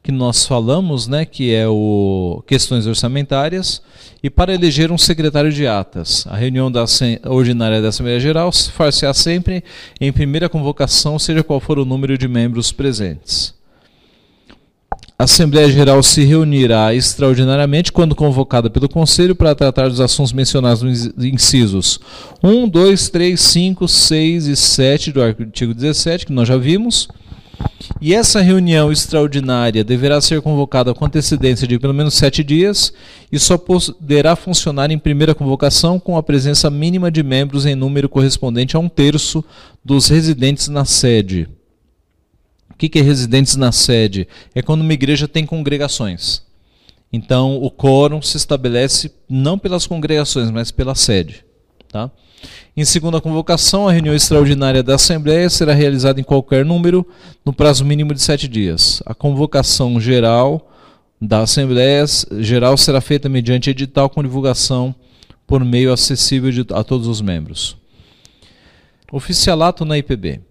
que 0.02 0.10
nós 0.10 0.44
falamos, 0.44 1.06
né, 1.06 1.24
que 1.24 1.54
é 1.54 1.68
o 1.68 2.42
questões 2.44 2.88
orçamentárias, 2.88 3.80
e 4.20 4.28
para 4.28 4.52
eleger 4.52 4.90
um 4.90 4.98
secretário 4.98 5.52
de 5.52 5.64
atas. 5.64 6.26
A 6.26 6.34
reunião 6.34 6.72
da 6.72 6.84
ordinária 7.26 7.80
da 7.80 7.90
Assembleia 7.90 8.18
Geral 8.18 8.50
far-se-á 8.50 9.14
sempre 9.14 9.62
em 10.00 10.12
primeira 10.12 10.48
convocação, 10.48 11.20
seja 11.20 11.44
qual 11.44 11.60
for 11.60 11.78
o 11.78 11.84
número 11.84 12.18
de 12.18 12.26
membros 12.26 12.72
presentes. 12.72 13.57
A 15.20 15.24
Assembleia 15.24 15.68
Geral 15.68 16.00
se 16.00 16.22
reunirá 16.22 16.94
extraordinariamente 16.94 17.90
quando 17.90 18.14
convocada 18.14 18.70
pelo 18.70 18.88
Conselho 18.88 19.34
para 19.34 19.52
tratar 19.52 19.88
dos 19.88 20.00
assuntos 20.00 20.32
mencionados 20.32 20.80
nos 20.80 21.06
incisos 21.18 21.98
1, 22.40 22.68
2, 22.68 23.08
3, 23.08 23.40
5, 23.40 23.88
6 23.88 24.46
e 24.46 24.54
7 24.54 25.10
do 25.10 25.20
artigo 25.20 25.74
17, 25.74 26.26
que 26.26 26.32
nós 26.32 26.46
já 26.46 26.56
vimos. 26.56 27.08
E 28.00 28.14
essa 28.14 28.40
reunião 28.40 28.92
extraordinária 28.92 29.82
deverá 29.82 30.20
ser 30.20 30.40
convocada 30.40 30.94
com 30.94 31.04
antecedência 31.04 31.66
de 31.66 31.80
pelo 31.80 31.92
menos 31.92 32.14
sete 32.14 32.44
dias 32.44 32.92
e 33.32 33.40
só 33.40 33.58
poderá 33.58 34.36
funcionar 34.36 34.92
em 34.92 34.98
primeira 35.00 35.34
convocação 35.34 35.98
com 35.98 36.16
a 36.16 36.22
presença 36.22 36.70
mínima 36.70 37.10
de 37.10 37.24
membros 37.24 37.66
em 37.66 37.74
número 37.74 38.08
correspondente 38.08 38.76
a 38.76 38.78
um 38.78 38.88
terço 38.88 39.44
dos 39.84 40.06
residentes 40.06 40.68
na 40.68 40.84
sede 40.84 41.57
que, 42.78 42.88
que 42.88 42.98
é 43.00 43.02
residentes 43.02 43.56
na 43.56 43.72
sede? 43.72 44.28
É 44.54 44.62
quando 44.62 44.82
uma 44.82 44.92
igreja 44.92 45.26
tem 45.26 45.44
congregações. 45.44 46.42
Então, 47.12 47.56
o 47.56 47.70
quórum 47.70 48.22
se 48.22 48.36
estabelece 48.36 49.10
não 49.28 49.58
pelas 49.58 49.86
congregações, 49.86 50.50
mas 50.50 50.70
pela 50.70 50.94
sede. 50.94 51.44
Tá? 51.88 52.10
Em 52.76 52.84
segunda 52.84 53.20
convocação, 53.20 53.88
a 53.88 53.92
reunião 53.92 54.14
extraordinária 54.14 54.82
da 54.82 54.94
Assembleia 54.94 55.50
será 55.50 55.74
realizada 55.74 56.20
em 56.20 56.24
qualquer 56.24 56.64
número, 56.64 57.06
no 57.44 57.52
prazo 57.52 57.84
mínimo 57.84 58.14
de 58.14 58.22
sete 58.22 58.46
dias. 58.46 59.02
A 59.04 59.14
convocação 59.14 60.00
geral 60.00 60.70
da 61.20 61.40
Assembleia 61.40 62.04
Geral 62.38 62.76
será 62.76 63.00
feita 63.00 63.28
mediante 63.28 63.70
edital 63.70 64.08
com 64.08 64.22
divulgação 64.22 64.94
por 65.46 65.64
meio 65.64 65.92
acessível 65.92 66.52
de, 66.52 66.64
a 66.72 66.84
todos 66.84 67.08
os 67.08 67.20
membros. 67.20 67.76
Oficialato 69.10 69.84
na 69.84 69.98
IPB. 69.98 70.47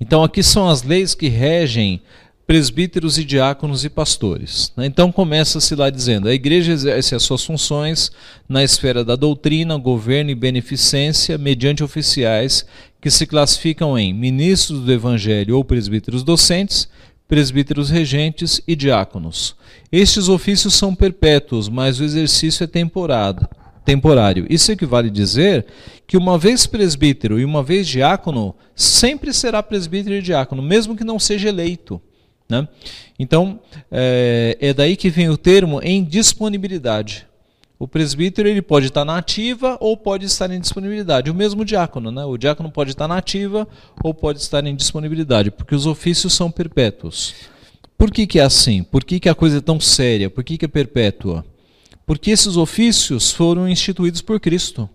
Então, 0.00 0.22
aqui 0.22 0.42
são 0.42 0.68
as 0.68 0.82
leis 0.82 1.14
que 1.14 1.28
regem 1.28 2.00
presbíteros 2.46 3.18
e 3.18 3.24
diáconos 3.24 3.84
e 3.84 3.88
pastores. 3.88 4.72
Né? 4.76 4.86
Então 4.86 5.10
começa-se 5.10 5.74
lá 5.74 5.88
dizendo: 5.90 6.28
a 6.28 6.34
igreja 6.34 6.72
exerce 6.72 7.14
as 7.14 7.22
suas 7.22 7.44
funções 7.44 8.10
na 8.48 8.62
esfera 8.62 9.04
da 9.04 9.16
doutrina, 9.16 9.76
governo 9.78 10.30
e 10.30 10.34
beneficência 10.34 11.38
mediante 11.38 11.82
oficiais 11.82 12.66
que 13.00 13.10
se 13.10 13.26
classificam 13.26 13.98
em 13.98 14.12
ministros 14.12 14.80
do 14.80 14.92
evangelho 14.92 15.56
ou 15.56 15.64
presbíteros 15.64 16.22
docentes, 16.22 16.88
presbíteros 17.26 17.90
regentes 17.90 18.60
e 18.66 18.76
diáconos. 18.76 19.56
Estes 19.90 20.28
ofícios 20.28 20.74
são 20.74 20.94
perpétuos, 20.94 21.68
mas 21.68 22.00
o 22.00 22.04
exercício 22.04 22.64
é 22.64 22.66
temporado 22.66 23.48
temporário. 23.84 24.46
Isso 24.48 24.70
equivale 24.72 25.08
a 25.08 25.12
dizer 25.12 25.66
que 26.06 26.16
uma 26.16 26.38
vez 26.38 26.66
presbítero 26.66 27.38
e 27.38 27.44
uma 27.44 27.62
vez 27.62 27.86
diácono, 27.86 28.54
sempre 28.74 29.32
será 29.32 29.62
presbítero 29.62 30.14
e 30.14 30.22
diácono, 30.22 30.62
mesmo 30.62 30.96
que 30.96 31.04
não 31.04 31.18
seja 31.18 31.48
eleito. 31.48 32.00
Né? 32.48 32.68
Então, 33.18 33.60
é, 33.90 34.56
é 34.60 34.74
daí 34.74 34.96
que 34.96 35.08
vem 35.08 35.28
o 35.28 35.36
termo 35.36 35.80
em 35.82 36.04
disponibilidade. 36.04 37.26
O 37.78 37.88
presbítero 37.88 38.48
ele 38.48 38.62
pode 38.62 38.86
estar 38.86 39.04
na 39.04 39.16
ativa 39.16 39.76
ou 39.80 39.96
pode 39.96 40.26
estar 40.26 40.48
em 40.52 40.60
disponibilidade. 40.60 41.30
O 41.30 41.34
mesmo 41.34 41.64
diácono, 41.64 42.12
né? 42.12 42.24
O 42.24 42.36
diácono 42.36 42.70
pode 42.70 42.90
estar 42.90 43.08
na 43.08 43.16
ativa 43.16 43.66
ou 44.04 44.14
pode 44.14 44.38
estar 44.38 44.64
em 44.64 44.76
disponibilidade, 44.76 45.50
porque 45.50 45.74
os 45.74 45.84
ofícios 45.84 46.32
são 46.32 46.48
perpétuos. 46.48 47.34
Por 47.98 48.10
que, 48.12 48.24
que 48.24 48.38
é 48.38 48.42
assim? 48.42 48.84
Por 48.84 49.02
que, 49.02 49.18
que 49.18 49.28
a 49.28 49.34
coisa 49.34 49.58
é 49.58 49.60
tão 49.60 49.80
séria? 49.80 50.30
Por 50.30 50.44
que, 50.44 50.56
que 50.56 50.64
é 50.64 50.68
perpétua? 50.68 51.44
Porque 52.06 52.30
esses 52.30 52.56
ofícios 52.56 53.30
foram 53.30 53.68
instituídos 53.68 54.20
por 54.20 54.40
Cristo. 54.40 54.88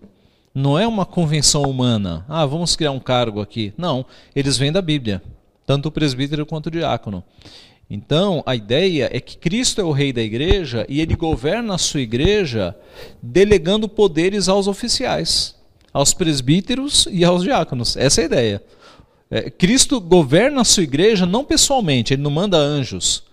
Não 0.53 0.77
é 0.77 0.87
uma 0.87 1.05
convenção 1.05 1.61
humana. 1.63 2.25
Ah, 2.27 2.45
vamos 2.45 2.75
criar 2.75 2.91
um 2.91 2.99
cargo 2.99 3.41
aqui. 3.41 3.73
Não, 3.77 4.05
eles 4.35 4.57
vêm 4.57 4.71
da 4.71 4.81
Bíblia, 4.81 5.21
tanto 5.65 5.87
o 5.87 5.91
presbítero 5.91 6.45
quanto 6.45 6.67
o 6.67 6.71
diácono. 6.71 7.23
Então, 7.89 8.43
a 8.45 8.53
ideia 8.55 9.09
é 9.13 9.19
que 9.19 9.37
Cristo 9.37 9.79
é 9.79 9.83
o 9.83 9.91
rei 9.91 10.11
da 10.11 10.21
igreja 10.21 10.85
e 10.89 10.99
ele 10.99 11.15
governa 11.15 11.75
a 11.75 11.77
sua 11.77 12.01
igreja 12.01 12.75
delegando 13.21 13.87
poderes 13.87 14.49
aos 14.49 14.67
oficiais, 14.67 15.55
aos 15.93 16.13
presbíteros 16.13 17.07
e 17.09 17.23
aos 17.23 17.43
diáconos. 17.43 17.95
Essa 17.95 18.21
é 18.21 18.23
a 18.23 18.25
ideia. 18.25 18.63
É, 19.29 19.49
Cristo 19.49 20.01
governa 20.01 20.61
a 20.61 20.65
sua 20.65 20.83
igreja 20.83 21.25
não 21.25 21.45
pessoalmente, 21.45 22.13
ele 22.13 22.21
não 22.21 22.31
manda 22.31 22.57
anjos, 22.57 23.23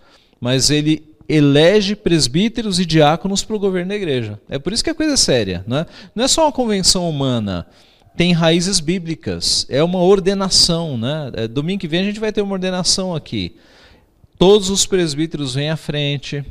mas 0.40 0.70
ele 0.70 1.13
elege 1.28 1.96
presbíteros 1.96 2.78
e 2.78 2.84
diáconos 2.84 3.42
para 3.42 3.56
o 3.56 3.58
governo 3.58 3.88
da 3.88 3.96
igreja. 3.96 4.40
É 4.48 4.58
por 4.58 4.72
isso 4.72 4.84
que 4.84 4.90
a 4.90 4.94
coisa 4.94 5.14
é 5.14 5.16
séria. 5.16 5.64
Não 5.66 5.78
é, 5.78 5.86
não 6.14 6.24
é 6.24 6.28
só 6.28 6.44
uma 6.44 6.52
convenção 6.52 7.08
humana, 7.08 7.66
tem 8.16 8.32
raízes 8.32 8.80
bíblicas, 8.80 9.66
é 9.68 9.82
uma 9.82 10.00
ordenação. 10.00 10.96
Né? 10.96 11.32
É, 11.34 11.48
domingo 11.48 11.80
que 11.80 11.88
vem 11.88 12.00
a 12.00 12.04
gente 12.04 12.20
vai 12.20 12.32
ter 12.32 12.42
uma 12.42 12.52
ordenação 12.52 13.14
aqui. 13.14 13.56
Todos 14.38 14.68
os 14.70 14.86
presbíteros 14.86 15.54
vêm 15.54 15.70
à 15.70 15.76
frente, 15.76 16.44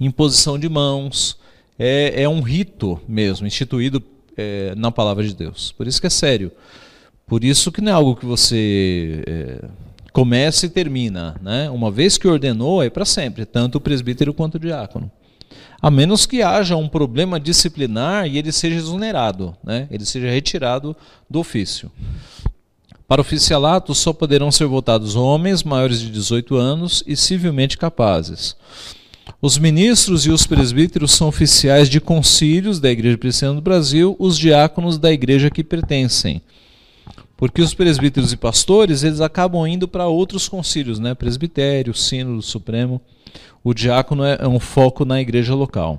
em 0.00 0.10
posição 0.10 0.58
de 0.58 0.68
mãos. 0.68 1.38
É, 1.78 2.22
é 2.22 2.28
um 2.28 2.40
rito 2.40 3.00
mesmo, 3.08 3.46
instituído 3.46 4.02
é, 4.36 4.74
na 4.76 4.90
palavra 4.90 5.24
de 5.24 5.34
Deus. 5.34 5.72
Por 5.72 5.86
isso 5.86 6.00
que 6.00 6.06
é 6.06 6.10
sério. 6.10 6.52
Por 7.26 7.44
isso 7.44 7.70
que 7.70 7.80
não 7.80 7.92
é 7.92 7.94
algo 7.94 8.16
que 8.16 8.26
você 8.26 9.22
é, 9.26 9.64
começa 10.12 10.66
e 10.66 10.68
termina. 10.68 11.36
Né? 11.42 11.70
Uma 11.70 11.90
vez 11.90 12.18
que 12.18 12.28
ordenou, 12.28 12.82
é 12.82 12.90
para 12.90 13.04
sempre, 13.04 13.44
tanto 13.44 13.76
o 13.76 13.80
presbítero 13.80 14.34
quanto 14.34 14.56
o 14.56 14.58
diácono. 14.58 15.10
A 15.82 15.90
menos 15.90 16.26
que 16.26 16.42
haja 16.42 16.76
um 16.76 16.88
problema 16.88 17.40
disciplinar 17.40 18.26
e 18.26 18.36
ele 18.36 18.52
seja 18.52 18.76
exonerado, 18.76 19.56
né? 19.64 19.88
ele 19.90 20.04
seja 20.04 20.30
retirado 20.30 20.94
do 21.28 21.40
ofício. 21.40 21.90
Para 23.08 23.22
oficialato, 23.22 23.94
só 23.94 24.12
poderão 24.12 24.52
ser 24.52 24.66
votados 24.66 25.16
homens 25.16 25.64
maiores 25.64 26.00
de 26.00 26.10
18 26.10 26.54
anos 26.56 27.02
e 27.06 27.16
civilmente 27.16 27.76
capazes. 27.76 28.54
Os 29.42 29.58
ministros 29.58 30.26
e 30.26 30.30
os 30.30 30.46
presbíteros 30.46 31.12
são 31.12 31.28
oficiais 31.28 31.88
de 31.88 32.00
concílios 32.00 32.78
da 32.78 32.90
Igreja 32.90 33.16
Cristiana 33.16 33.54
do 33.54 33.60
Brasil, 33.60 34.14
os 34.18 34.38
diáconos 34.38 34.98
da 34.98 35.10
igreja 35.10 35.50
que 35.50 35.64
pertencem. 35.64 36.42
Porque 37.40 37.62
os 37.62 37.72
presbíteros 37.72 38.34
e 38.34 38.36
pastores, 38.36 39.02
eles 39.02 39.22
acabam 39.22 39.66
indo 39.66 39.88
para 39.88 40.06
outros 40.06 40.46
concílios, 40.46 40.98
né? 40.98 41.14
Presbitério, 41.14 41.94
sínodo 41.94 42.42
supremo. 42.42 43.00
O 43.64 43.72
diácono 43.72 44.22
é, 44.22 44.36
é 44.42 44.46
um 44.46 44.60
foco 44.60 45.06
na 45.06 45.22
igreja 45.22 45.54
local. 45.54 45.98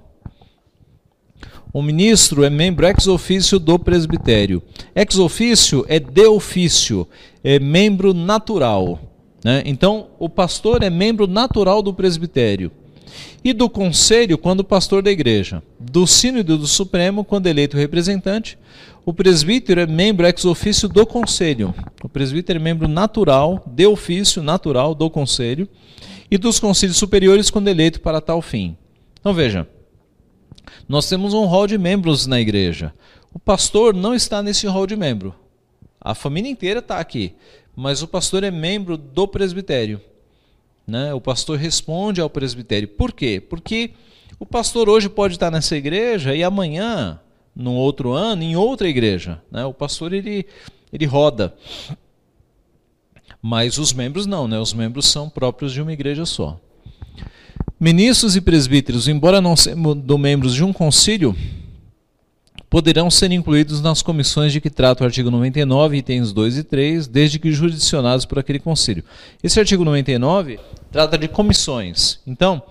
O 1.74 1.82
ministro 1.82 2.44
é 2.44 2.50
membro 2.52 2.86
ex 2.86 3.08
ofício 3.08 3.58
do 3.58 3.80
presbitério. 3.80 4.62
Ex 4.96 5.18
ofício 5.18 5.84
é 5.90 6.00
de 6.00 6.28
ofício, 6.28 7.08
é 7.44 7.58
membro 7.58 8.14
natural. 8.14 9.00
Né? 9.44 9.64
Então, 9.66 10.10
o 10.20 10.30
pastor 10.30 10.84
é 10.84 10.92
membro 10.92 11.26
natural 11.26 11.82
do 11.82 11.92
presbitério. 11.92 12.72
E 13.44 13.52
do 13.52 13.68
conselho, 13.68 14.38
quando 14.38 14.64
pastor 14.64 15.02
da 15.02 15.10
igreja. 15.10 15.64
Do 15.80 16.06
sínodo 16.06 16.56
do 16.56 16.68
Supremo, 16.68 17.24
quando 17.24 17.48
eleito 17.48 17.78
representante. 17.78 18.60
O 19.04 19.14
presbítero 19.14 19.82
é 19.82 19.88
membro 19.88 20.28
ex 20.28 20.46
ofício 20.46 20.88
do 20.88 21.06
conselho. 21.06 21.74
O 22.04 22.10
presbítero 22.10 22.60
é 22.60 22.62
membro 22.62 22.88
natural, 22.88 23.64
de 23.66 23.86
ofício 23.88 24.44
natural 24.44 24.94
do 24.94 25.10
conselho. 25.10 25.68
E 26.30 26.38
dos 26.38 26.60
conselhos 26.60 26.98
superiores, 26.98 27.50
quando 27.50 27.68
eleito 27.68 28.00
para 28.00 28.22
tal 28.22 28.42
fim. 28.42 28.78
Então 29.20 29.34
veja, 29.34 29.68
nós 30.88 31.10
temos 31.10 31.34
um 31.34 31.46
rol 31.46 31.68
de 31.68 31.78
membros 31.78 32.26
na 32.28 32.40
igreja. 32.40 32.94
O 33.34 33.40
pastor 33.40 33.94
não 33.94 34.14
está 34.14 34.42
nesse 34.42 34.68
rol 34.68 34.86
de 34.86 34.96
membro. 34.96 35.36
A 36.00 36.16
família 36.16 36.50
inteira 36.50 36.80
está 36.80 37.00
aqui. 37.00 37.34
Mas 37.76 38.02
o 38.02 38.08
pastor 38.08 38.44
é 38.44 38.52
membro 38.52 38.98
do 38.98 39.28
presbitério. 39.28 40.00
Né? 40.86 41.14
O 41.14 41.22
pastor 41.22 41.58
responde 41.58 42.22
ao 42.22 42.30
presbitério. 42.30 42.88
Por 42.88 43.12
quê? 43.12 43.42
Porque 43.42 43.92
o 44.40 44.46
pastor 44.46 44.90
hoje 44.90 45.08
pode 45.10 45.36
estar 45.36 45.52
nessa 45.52 45.76
igreja 45.76 46.36
e 46.36 46.44
amanhã, 46.44 47.20
num 47.62 47.76
outro 47.76 48.12
ano, 48.12 48.44
em 48.44 48.56
outra 48.56 48.88
igreja. 48.90 49.42
Né? 49.52 49.64
O 49.66 49.74
pastor 49.74 50.14
ele, 50.14 50.46
ele 50.92 51.06
roda. 51.06 51.54
Mas 53.42 53.78
os 53.78 53.94
membros 53.94 54.26
não, 54.26 54.48
né? 54.48 54.60
os 54.60 54.74
membros 54.74 55.08
são 55.08 55.30
próprios 55.30 55.72
de 55.72 55.82
uma 55.82 55.94
igreja 55.94 56.26
só. 56.26 56.60
Ministros 57.80 58.36
e 58.36 58.42
presbíteros, 58.42 59.08
embora 59.08 59.42
não 59.42 59.56
sejam 59.56 60.18
membros 60.18 60.54
de 60.54 60.64
um 60.64 60.72
concílio, 60.72 61.36
poderão 62.72 63.12
ser 63.12 63.32
incluídos 63.34 63.82
nas 63.82 64.02
comissões 64.02 64.54
de 64.54 64.62
que 64.62 64.70
trata 64.70 65.04
o 65.04 65.06
artigo 65.06 65.30
99, 65.30 65.98
itens 65.98 66.32
2 66.32 66.60
e 66.60 66.64
3, 66.64 67.06
desde 67.06 67.38
que 67.38 67.52
jurisdicionados 67.52 68.26
por 68.26 68.40
aquele 68.40 68.60
concílio. 68.60 69.04
Esse 69.44 69.60
artigo 69.60 69.84
99 69.84 70.58
trata 70.90 71.18
de 71.18 71.28
comissões. 71.28 72.20
Então, 72.26 72.64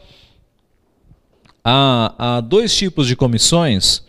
há, 1.62 2.14
há 2.16 2.40
dois 2.40 2.74
tipos 2.74 3.06
de 3.06 3.14
comissões, 3.14 4.02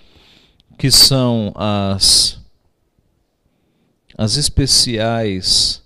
que 0.81 0.89
são 0.89 1.53
as, 1.53 2.39
as 4.17 4.35
especiais 4.35 5.79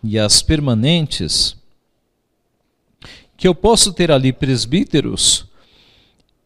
e 0.00 0.16
as 0.16 0.42
permanentes, 0.42 1.56
que 3.36 3.48
eu 3.48 3.52
posso 3.52 3.92
ter 3.92 4.12
ali 4.12 4.32
presbíteros 4.32 5.44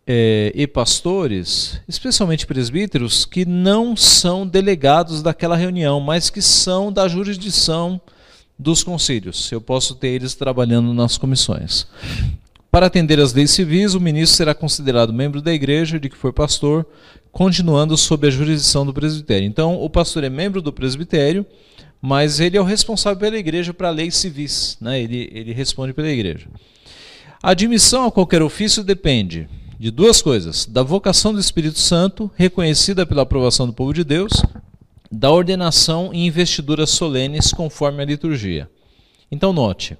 é, 0.07 0.53
e 0.55 0.67
pastores, 0.67 1.83
especialmente 1.87 2.47
presbíteros, 2.47 3.27
que 3.27 3.45
não 3.45 3.95
são 3.95 4.47
delegados 4.47 5.23
daquela 5.23 5.55
reunião, 5.55 6.01
mas 6.01 6.31
que 6.31 6.41
são 6.41 6.91
da 6.91 7.07
jurisdição 7.07 8.01
dos 8.59 8.83
concílios. 8.83 9.53
Eu 9.53 9.61
posso 9.61 9.97
ter 9.97 10.09
eles 10.09 10.35
trabalhando 10.35 10.95
nas 10.95 11.19
comissões. 11.19 11.87
Para 12.71 12.87
atender 12.87 13.21
às 13.21 13.35
leis 13.35 13.51
civis, 13.51 13.93
o 13.93 14.01
ministro 14.01 14.35
será 14.35 14.55
considerado 14.55 15.13
membro 15.13 15.43
da 15.43 15.53
igreja 15.53 16.01
de 16.01 16.09
que 16.09 16.17
for 16.17 16.33
pastor, 16.33 16.87
continuando 17.33 17.97
sob 17.97 18.29
a 18.29 18.31
jurisdição 18.31 18.85
do 18.85 18.93
presbitério. 18.93 19.49
Então, 19.49 19.83
o 19.83 19.89
pastor 19.89 20.23
é 20.23 20.29
membro 20.29 20.61
do 20.61 20.73
presbitério, 20.73 21.45
mas 22.01 22.39
ele 22.39 22.57
é 22.57 22.61
o 22.61 22.65
responsável 22.65 23.19
pela 23.19 23.39
igreja 23.39 23.73
para 23.73 23.89
leis 23.89 24.15
civis. 24.17 24.77
Né? 24.81 25.01
Ele, 25.01 25.31
ele 25.33 25.53
responde 25.53 25.95
pela 25.95 26.11
igreja. 26.11 26.47
A 27.43 27.51
admissão 27.51 28.05
a 28.05 28.13
qualquer 28.13 28.43
ofício 28.43 28.85
depende 28.85 29.49
de 29.79 29.91
duas 29.91 30.21
coisas: 30.21 30.67
da 30.67 30.83
vocação 30.83 31.33
do 31.33 31.41
Espírito 31.41 31.79
Santo, 31.79 32.31
reconhecida 32.37 33.07
pela 33.07 33.23
aprovação 33.23 33.67
do 33.67 33.73
povo 33.73 33.95
de 33.95 34.05
Deus, 34.05 34.33
da 35.11 35.31
ordenação 35.31 36.11
e 36.13 36.27
investiduras 36.27 36.91
solenes 36.91 37.53
conforme 37.53 38.03
a 38.03 38.07
liturgia. 38.07 38.71
Então, 39.31 39.53
note. 39.53 39.97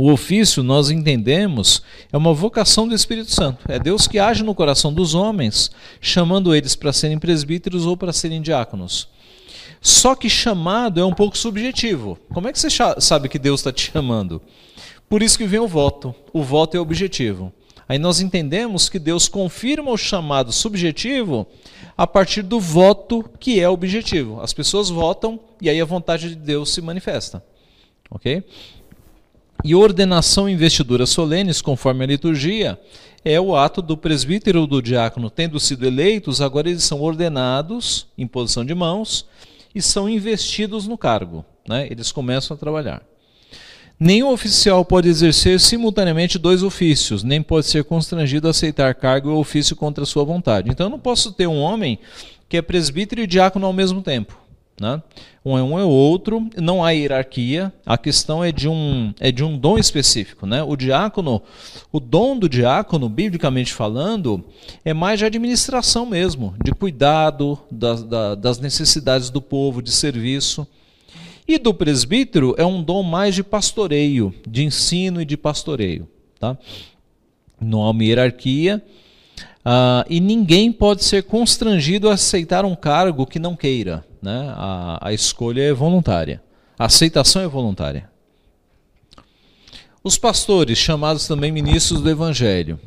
O 0.00 0.12
ofício, 0.12 0.62
nós 0.62 0.90
entendemos, 0.90 1.82
é 2.12 2.16
uma 2.16 2.32
vocação 2.32 2.86
do 2.86 2.94
Espírito 2.94 3.32
Santo. 3.32 3.64
É 3.68 3.80
Deus 3.80 4.06
que 4.06 4.16
age 4.16 4.44
no 4.44 4.54
coração 4.54 4.92
dos 4.92 5.12
homens, 5.12 5.72
chamando 6.00 6.54
eles 6.54 6.76
para 6.76 6.92
serem 6.92 7.18
presbíteros 7.18 7.84
ou 7.84 7.96
para 7.96 8.12
serem 8.12 8.40
diáconos. 8.40 9.08
Só 9.80 10.14
que 10.14 10.30
chamado 10.30 11.00
é 11.00 11.04
um 11.04 11.12
pouco 11.12 11.36
subjetivo. 11.36 12.16
Como 12.32 12.46
é 12.46 12.52
que 12.52 12.60
você 12.60 12.68
sabe 13.00 13.28
que 13.28 13.40
Deus 13.40 13.58
está 13.58 13.72
te 13.72 13.90
chamando? 13.90 14.40
Por 15.08 15.20
isso 15.20 15.36
que 15.36 15.46
vem 15.48 15.58
o 15.58 15.66
voto. 15.66 16.14
O 16.32 16.44
voto 16.44 16.76
é 16.76 16.80
objetivo. 16.80 17.52
Aí 17.88 17.98
nós 17.98 18.20
entendemos 18.20 18.88
que 18.88 19.00
Deus 19.00 19.26
confirma 19.26 19.90
o 19.90 19.96
chamado 19.96 20.52
subjetivo 20.52 21.44
a 21.96 22.06
partir 22.06 22.42
do 22.42 22.60
voto 22.60 23.28
que 23.40 23.58
é 23.58 23.68
objetivo. 23.68 24.40
As 24.40 24.52
pessoas 24.52 24.90
votam 24.90 25.40
e 25.60 25.68
aí 25.68 25.80
a 25.80 25.84
vontade 25.84 26.28
de 26.28 26.36
Deus 26.36 26.72
se 26.72 26.80
manifesta. 26.80 27.42
Ok? 28.08 28.44
E 29.64 29.74
ordenação 29.74 30.48
investiduras 30.48 31.10
solenes, 31.10 31.60
conforme 31.60 32.04
a 32.04 32.06
liturgia, 32.06 32.78
é 33.24 33.40
o 33.40 33.56
ato 33.56 33.82
do 33.82 33.96
presbítero 33.96 34.60
ou 34.60 34.66
do 34.66 34.80
diácono 34.80 35.28
tendo 35.28 35.58
sido 35.58 35.84
eleitos, 35.84 36.40
agora 36.40 36.70
eles 36.70 36.84
são 36.84 37.00
ordenados 37.00 38.06
em 38.16 38.26
posição 38.26 38.64
de 38.64 38.74
mãos 38.74 39.26
e 39.74 39.82
são 39.82 40.08
investidos 40.08 40.86
no 40.86 40.96
cargo. 40.96 41.44
Né? 41.68 41.88
Eles 41.90 42.12
começam 42.12 42.54
a 42.54 42.58
trabalhar. 42.58 43.02
Nenhum 44.00 44.30
oficial 44.30 44.84
pode 44.84 45.08
exercer 45.08 45.58
simultaneamente 45.58 46.38
dois 46.38 46.62
ofícios, 46.62 47.24
nem 47.24 47.42
pode 47.42 47.66
ser 47.66 47.82
constrangido 47.82 48.46
a 48.46 48.52
aceitar 48.52 48.94
cargo 48.94 49.30
ou 49.30 49.40
ofício 49.40 49.74
contra 49.74 50.06
sua 50.06 50.22
vontade. 50.24 50.70
Então 50.70 50.86
eu 50.86 50.90
não 50.90 51.00
posso 51.00 51.32
ter 51.32 51.48
um 51.48 51.58
homem 51.58 51.98
que 52.48 52.56
é 52.56 52.62
presbítero 52.62 53.20
e 53.20 53.26
diácono 53.26 53.66
ao 53.66 53.72
mesmo 53.72 54.00
tempo. 54.00 54.38
Né? 54.80 55.02
Um 55.44 55.58
é 55.58 55.62
um 55.62 55.78
é 55.78 55.84
outro, 55.84 56.48
não 56.56 56.84
há 56.84 56.90
hierarquia, 56.90 57.72
a 57.84 57.98
questão 57.98 58.44
é 58.44 58.52
de 58.52 58.68
um, 58.68 59.12
é 59.18 59.32
de 59.32 59.42
um 59.42 59.58
dom 59.58 59.76
específico. 59.76 60.46
Né? 60.46 60.62
O 60.62 60.76
diácono, 60.76 61.42
o 61.90 61.98
dom 61.98 62.38
do 62.38 62.48
diácono, 62.48 63.08
biblicamente 63.08 63.72
falando, 63.72 64.44
é 64.84 64.94
mais 64.94 65.18
de 65.18 65.24
administração 65.24 66.06
mesmo, 66.06 66.54
de 66.62 66.72
cuidado 66.72 67.58
das, 67.70 68.04
das 68.38 68.58
necessidades 68.60 69.30
do 69.30 69.42
povo, 69.42 69.82
de 69.82 69.90
serviço. 69.90 70.66
E 71.46 71.58
do 71.58 71.72
presbítero 71.72 72.54
é 72.58 72.64
um 72.64 72.82
dom 72.82 73.02
mais 73.02 73.34
de 73.34 73.42
pastoreio, 73.42 74.34
de 74.46 74.64
ensino 74.64 75.20
e 75.22 75.24
de 75.24 75.36
pastoreio. 75.36 76.06
Tá? 76.38 76.58
Não 77.58 77.82
há 77.82 77.90
uma 77.90 78.04
hierarquia 78.04 78.82
uh, 79.64 80.04
e 80.10 80.20
ninguém 80.20 80.70
pode 80.70 81.04
ser 81.04 81.22
constrangido 81.22 82.10
a 82.10 82.14
aceitar 82.14 82.64
um 82.64 82.76
cargo 82.76 83.26
que 83.26 83.38
não 83.38 83.56
queira. 83.56 84.04
Né? 84.20 84.52
A, 84.56 85.08
a 85.08 85.12
escolha 85.12 85.62
é 85.62 85.72
voluntária, 85.72 86.42
a 86.78 86.86
aceitação 86.86 87.42
é 87.42 87.48
voluntária. 87.48 88.10
Os 90.02 90.16
pastores, 90.16 90.78
chamados 90.78 91.26
também 91.26 91.52
ministros 91.52 92.00
do 92.00 92.08
Evangelho. 92.08 92.78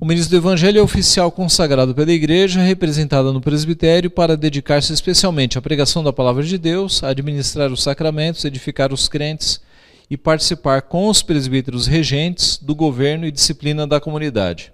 O 0.00 0.06
ministro 0.06 0.30
do 0.30 0.40
Evangelho 0.40 0.78
é 0.78 0.82
oficial 0.82 1.32
consagrado 1.32 1.92
pela 1.94 2.12
Igreja, 2.12 2.60
representada 2.60 3.32
no 3.32 3.40
presbitério, 3.40 4.08
para 4.08 4.36
dedicar-se 4.36 4.92
especialmente 4.92 5.58
à 5.58 5.62
pregação 5.62 6.04
da 6.04 6.12
palavra 6.12 6.44
de 6.44 6.56
Deus, 6.56 7.02
administrar 7.02 7.72
os 7.72 7.82
sacramentos, 7.82 8.44
edificar 8.44 8.92
os 8.92 9.08
crentes 9.08 9.60
e 10.08 10.16
participar 10.16 10.82
com 10.82 11.08
os 11.08 11.22
presbíteros 11.22 11.86
regentes 11.86 12.58
do 12.58 12.74
governo 12.74 13.26
e 13.26 13.32
disciplina 13.32 13.86
da 13.86 14.00
comunidade. 14.00 14.72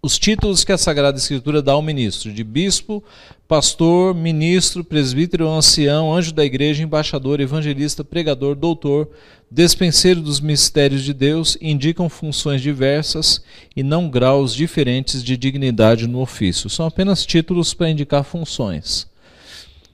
Os 0.00 0.20
títulos 0.20 0.62
que 0.62 0.70
a 0.70 0.78
Sagrada 0.78 1.18
Escritura 1.18 1.60
dá 1.60 1.72
ao 1.72 1.82
ministro, 1.82 2.32
de 2.32 2.44
bispo, 2.44 3.02
pastor, 3.48 4.14
ministro, 4.14 4.82
presbítero, 4.82 5.48
ancião, 5.48 6.12
anjo 6.12 6.32
da 6.32 6.44
igreja, 6.44 6.82
embaixador, 6.82 7.40
evangelista, 7.40 8.02
pregador, 8.02 8.56
doutor, 8.56 9.08
despenseiro 9.50 10.20
dos 10.20 10.40
mistérios 10.40 11.02
de 11.02 11.14
Deus, 11.14 11.56
indicam 11.60 12.08
funções 12.08 12.60
diversas 12.60 13.42
e 13.76 13.82
não 13.82 14.10
graus 14.10 14.52
diferentes 14.52 15.22
de 15.22 15.36
dignidade 15.36 16.08
no 16.08 16.20
ofício. 16.20 16.68
São 16.68 16.86
apenas 16.86 17.24
títulos 17.24 17.72
para 17.72 17.90
indicar 17.90 18.24
funções. 18.24 19.06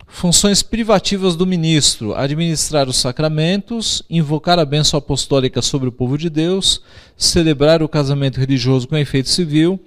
Funções 0.06 0.62
privativas 0.62 1.36
do 1.36 1.46
ministro: 1.46 2.14
administrar 2.14 2.88
os 2.88 2.96
sacramentos, 2.96 4.02
invocar 4.08 4.58
a 4.58 4.64
bênção 4.64 4.98
apostólica 4.98 5.62
sobre 5.62 5.88
o 5.88 5.92
povo 5.92 6.18
de 6.18 6.28
Deus, 6.28 6.82
celebrar 7.16 7.82
o 7.82 7.88
casamento 7.88 8.38
religioso 8.38 8.88
com 8.88 8.96
efeito 8.96 9.28
civil 9.28 9.80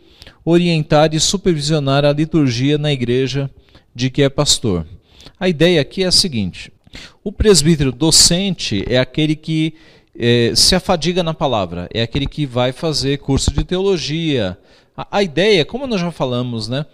orientar 0.44 1.14
e 1.14 1.20
supervisionar 1.20 2.06
a 2.06 2.14
liturgia 2.14 2.78
na 2.78 2.92
igreja 2.92 3.50
de 3.94 4.10
que 4.10 4.22
é 4.22 4.30
pastor. 4.30 4.86
A 5.40 5.50
ideia 5.50 5.82
aqui 5.82 6.04
é 6.04 6.08
a 6.08 6.12
seguinte: 6.12 6.72
o 7.24 7.32
presbítero 7.32 7.92
docente 7.92 8.84
é 8.88 8.98
aquele 8.98 9.36
que 9.36 9.74
é, 10.18 10.54
se 10.56 10.76
afadiga 10.76 11.24
na 11.24 11.34
palavra, 11.34 11.90
é 11.94 12.02
aquele 12.02 12.26
que 12.26 12.46
vai 12.46 12.72
fazer 12.72 13.18
curso 13.18 13.52
de 13.52 13.64
teologia. 13.64 14.58
A, 14.96 15.18
a 15.18 15.24
ideia, 15.24 15.66
como 15.66 15.88
nós 15.88 16.02
já 16.02 16.12
falamos, 16.12 16.68
né? 16.68 16.86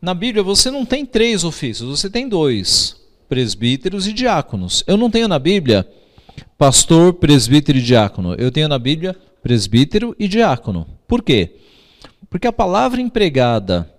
Na 0.00 0.14
Bíblia 0.14 0.42
você 0.42 0.70
não 0.70 0.86
tem 0.86 1.04
três 1.04 1.44
ofícios, 1.44 2.00
você 2.00 2.08
tem 2.08 2.28
dois: 2.28 2.96
presbíteros 3.28 4.06
e 4.06 4.12
diáconos. 4.12 4.82
Eu 4.86 4.96
não 4.96 5.10
tenho 5.10 5.28
na 5.28 5.38
Bíblia 5.38 5.86
pastor, 6.56 7.14
presbítero 7.14 7.78
e 7.78 7.82
diácono. 7.82 8.34
Eu 8.34 8.50
tenho 8.50 8.68
na 8.68 8.78
Bíblia 8.78 9.16
presbítero 9.42 10.14
e 10.18 10.26
diácono. 10.28 10.86
Por 11.06 11.22
quê? 11.22 11.56
Porque 12.30 12.46
a 12.46 12.52
palavra 12.52 13.00
empregada 13.00 13.92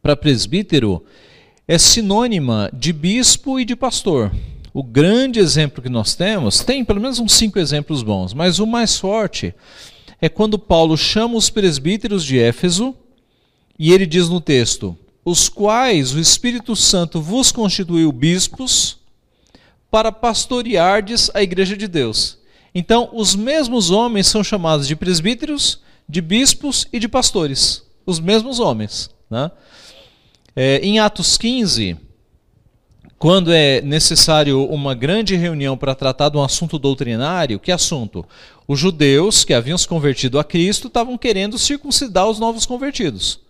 para 0.00 0.16
presbítero 0.16 1.04
é 1.68 1.76
sinônima 1.76 2.70
de 2.72 2.94
bispo 2.94 3.60
e 3.60 3.64
de 3.66 3.76
pastor. 3.76 4.34
O 4.72 4.82
grande 4.82 5.38
exemplo 5.38 5.82
que 5.82 5.88
nós 5.90 6.14
temos, 6.14 6.60
tem 6.60 6.82
pelo 6.82 7.00
menos 7.00 7.18
uns 7.18 7.34
cinco 7.34 7.58
exemplos 7.58 8.02
bons, 8.02 8.32
mas 8.32 8.58
o 8.58 8.66
mais 8.66 8.98
forte 8.98 9.54
é 10.18 10.30
quando 10.30 10.58
Paulo 10.58 10.96
chama 10.96 11.36
os 11.36 11.50
presbíteros 11.50 12.24
de 12.24 12.38
Éfeso 12.38 12.94
e 13.78 13.92
ele 13.92 14.06
diz 14.06 14.30
no 14.30 14.40
texto: 14.40 14.96
os 15.22 15.50
quais 15.50 16.14
o 16.14 16.18
Espírito 16.20 16.74
Santo 16.74 17.20
vos 17.20 17.52
constituiu 17.52 18.10
bispos 18.12 18.96
para 19.90 20.10
pastoreardes 20.10 21.30
a 21.34 21.42
igreja 21.42 21.76
de 21.76 21.86
Deus. 21.86 22.38
Então, 22.74 23.10
os 23.12 23.34
mesmos 23.34 23.90
homens 23.90 24.26
são 24.26 24.42
chamados 24.42 24.88
de 24.88 24.96
presbíteros 24.96 25.84
de 26.08 26.20
bispos 26.20 26.86
e 26.92 26.98
de 26.98 27.08
pastores, 27.08 27.82
os 28.04 28.20
mesmos 28.20 28.60
homens. 28.60 29.10
Né? 29.30 29.50
É, 30.54 30.78
em 30.78 30.98
Atos 30.98 31.36
15, 31.36 31.96
quando 33.18 33.52
é 33.52 33.80
necessário 33.80 34.64
uma 34.66 34.94
grande 34.94 35.36
reunião 35.36 35.76
para 35.76 35.94
tratar 35.94 36.28
de 36.28 36.36
um 36.36 36.44
assunto 36.44 36.78
doutrinário, 36.78 37.58
que 37.58 37.72
assunto? 37.72 38.24
Os 38.68 38.78
judeus 38.78 39.44
que 39.44 39.54
haviam 39.54 39.78
se 39.78 39.88
convertido 39.88 40.38
a 40.38 40.44
Cristo 40.44 40.88
estavam 40.88 41.16
querendo 41.16 41.58
circuncidar 41.58 42.28
os 42.28 42.38
novos 42.38 42.66
convertidos. 42.66 43.40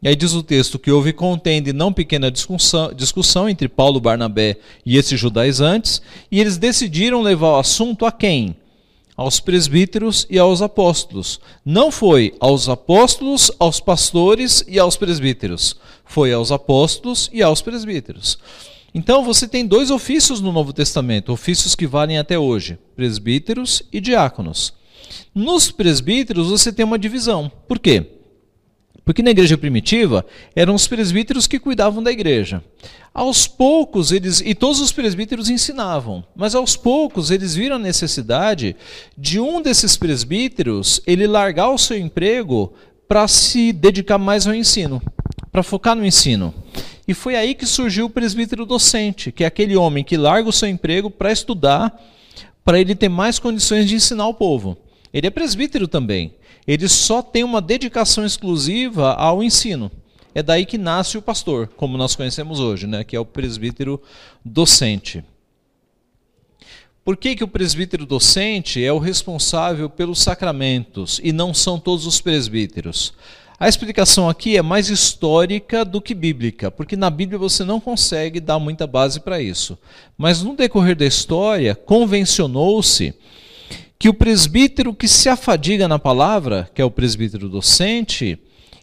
E 0.00 0.08
aí 0.08 0.14
diz 0.14 0.34
o 0.34 0.42
texto 0.42 0.78
que 0.78 0.90
houve 0.90 1.12
contenda 1.12 1.70
e 1.70 1.72
não 1.72 1.92
pequena 1.92 2.30
discussão, 2.30 2.92
discussão 2.92 3.48
entre 3.48 3.68
Paulo, 3.68 3.98
Barnabé 3.98 4.58
e 4.84 4.98
esses 4.98 5.18
judaizantes, 5.18 6.02
e 6.30 6.40
eles 6.40 6.58
decidiram 6.58 7.22
levar 7.22 7.52
o 7.52 7.58
assunto 7.58 8.04
a 8.04 8.12
quem? 8.12 8.54
Aos 9.16 9.40
presbíteros 9.40 10.26
e 10.28 10.38
aos 10.38 10.60
apóstolos. 10.60 11.40
Não 11.64 11.90
foi 11.90 12.34
aos 12.40 12.68
apóstolos, 12.68 13.50
aos 13.58 13.80
pastores 13.80 14.64
e 14.66 14.78
aos 14.78 14.96
presbíteros. 14.96 15.76
Foi 16.04 16.32
aos 16.32 16.50
apóstolos 16.50 17.30
e 17.32 17.42
aos 17.42 17.62
presbíteros. 17.62 18.38
Então 18.94 19.24
você 19.24 19.48
tem 19.48 19.66
dois 19.66 19.90
ofícios 19.90 20.40
no 20.40 20.52
Novo 20.52 20.72
Testamento, 20.72 21.32
ofícios 21.32 21.74
que 21.74 21.86
valem 21.86 22.18
até 22.18 22.38
hoje: 22.38 22.78
presbíteros 22.94 23.82
e 23.92 24.00
diáconos. 24.00 24.72
Nos 25.34 25.70
presbíteros 25.70 26.48
você 26.48 26.72
tem 26.72 26.84
uma 26.84 26.98
divisão. 26.98 27.50
Por 27.66 27.78
quê? 27.78 28.06
Porque 29.04 29.22
na 29.22 29.30
igreja 29.30 29.58
primitiva 29.58 30.24
eram 30.56 30.74
os 30.74 30.86
presbíteros 30.86 31.46
que 31.46 31.58
cuidavam 31.58 32.02
da 32.02 32.10
igreja. 32.10 32.62
Aos 33.12 33.46
poucos 33.46 34.10
eles 34.10 34.40
e 34.44 34.54
todos 34.54 34.80
os 34.80 34.90
presbíteros 34.90 35.50
ensinavam, 35.50 36.24
mas 36.34 36.54
aos 36.54 36.76
poucos 36.76 37.30
eles 37.30 37.54
viram 37.54 37.76
a 37.76 37.78
necessidade 37.78 38.74
de 39.16 39.38
um 39.38 39.60
desses 39.60 39.96
presbíteros 39.96 41.00
ele 41.06 41.26
largar 41.26 41.68
o 41.68 41.78
seu 41.78 41.98
emprego 41.98 42.72
para 43.06 43.28
se 43.28 43.72
dedicar 43.72 44.18
mais 44.18 44.46
ao 44.46 44.54
ensino, 44.54 45.02
para 45.52 45.62
focar 45.62 45.94
no 45.94 46.04
ensino. 46.04 46.54
E 47.06 47.12
foi 47.12 47.36
aí 47.36 47.54
que 47.54 47.66
surgiu 47.66 48.06
o 48.06 48.10
presbítero 48.10 48.64
docente, 48.64 49.30
que 49.30 49.44
é 49.44 49.46
aquele 49.46 49.76
homem 49.76 50.02
que 50.02 50.16
larga 50.16 50.48
o 50.48 50.52
seu 50.52 50.68
emprego 50.68 51.10
para 51.10 51.30
estudar, 51.30 51.94
para 52.64 52.80
ele 52.80 52.94
ter 52.94 53.10
mais 53.10 53.38
condições 53.38 53.86
de 53.86 53.94
ensinar 53.94 54.26
o 54.26 54.34
povo. 54.34 54.76
Ele 55.12 55.26
é 55.26 55.30
presbítero 55.30 55.86
também. 55.86 56.34
Ele 56.66 56.88
só 56.88 57.22
tem 57.22 57.44
uma 57.44 57.60
dedicação 57.60 58.24
exclusiva 58.24 59.14
ao 59.14 59.42
ensino. 59.42 59.90
É 60.34 60.42
daí 60.42 60.66
que 60.66 60.78
nasce 60.78 61.16
o 61.16 61.22
pastor, 61.22 61.68
como 61.76 61.96
nós 61.96 62.16
conhecemos 62.16 62.58
hoje, 62.58 62.86
né? 62.86 63.04
que 63.04 63.14
é 63.14 63.20
o 63.20 63.24
presbítero 63.24 64.02
docente. 64.44 65.22
Por 67.04 67.16
que, 67.16 67.36
que 67.36 67.44
o 67.44 67.48
presbítero 67.48 68.06
docente 68.06 68.82
é 68.82 68.92
o 68.92 68.98
responsável 68.98 69.90
pelos 69.90 70.22
sacramentos 70.22 71.20
e 71.22 71.32
não 71.32 71.52
são 71.52 71.78
todos 71.78 72.06
os 72.06 72.20
presbíteros? 72.20 73.12
A 73.60 73.68
explicação 73.68 74.28
aqui 74.28 74.56
é 74.56 74.62
mais 74.62 74.88
histórica 74.88 75.84
do 75.84 76.00
que 76.00 76.14
bíblica, 76.14 76.70
porque 76.70 76.96
na 76.96 77.10
Bíblia 77.10 77.38
você 77.38 77.62
não 77.62 77.78
consegue 77.78 78.40
dar 78.40 78.58
muita 78.58 78.86
base 78.86 79.20
para 79.20 79.40
isso. 79.40 79.78
Mas 80.18 80.42
no 80.42 80.56
decorrer 80.56 80.96
da 80.96 81.06
história, 81.06 81.74
convencionou-se 81.74 83.14
que 83.98 84.08
o 84.08 84.14
presbítero 84.14 84.94
que 84.94 85.08
se 85.08 85.28
afadiga 85.28 85.88
na 85.88 85.98
palavra, 85.98 86.68
que 86.74 86.82
é 86.82 86.84
o 86.84 86.90
presbítero 86.90 87.48
docente, 87.48 88.38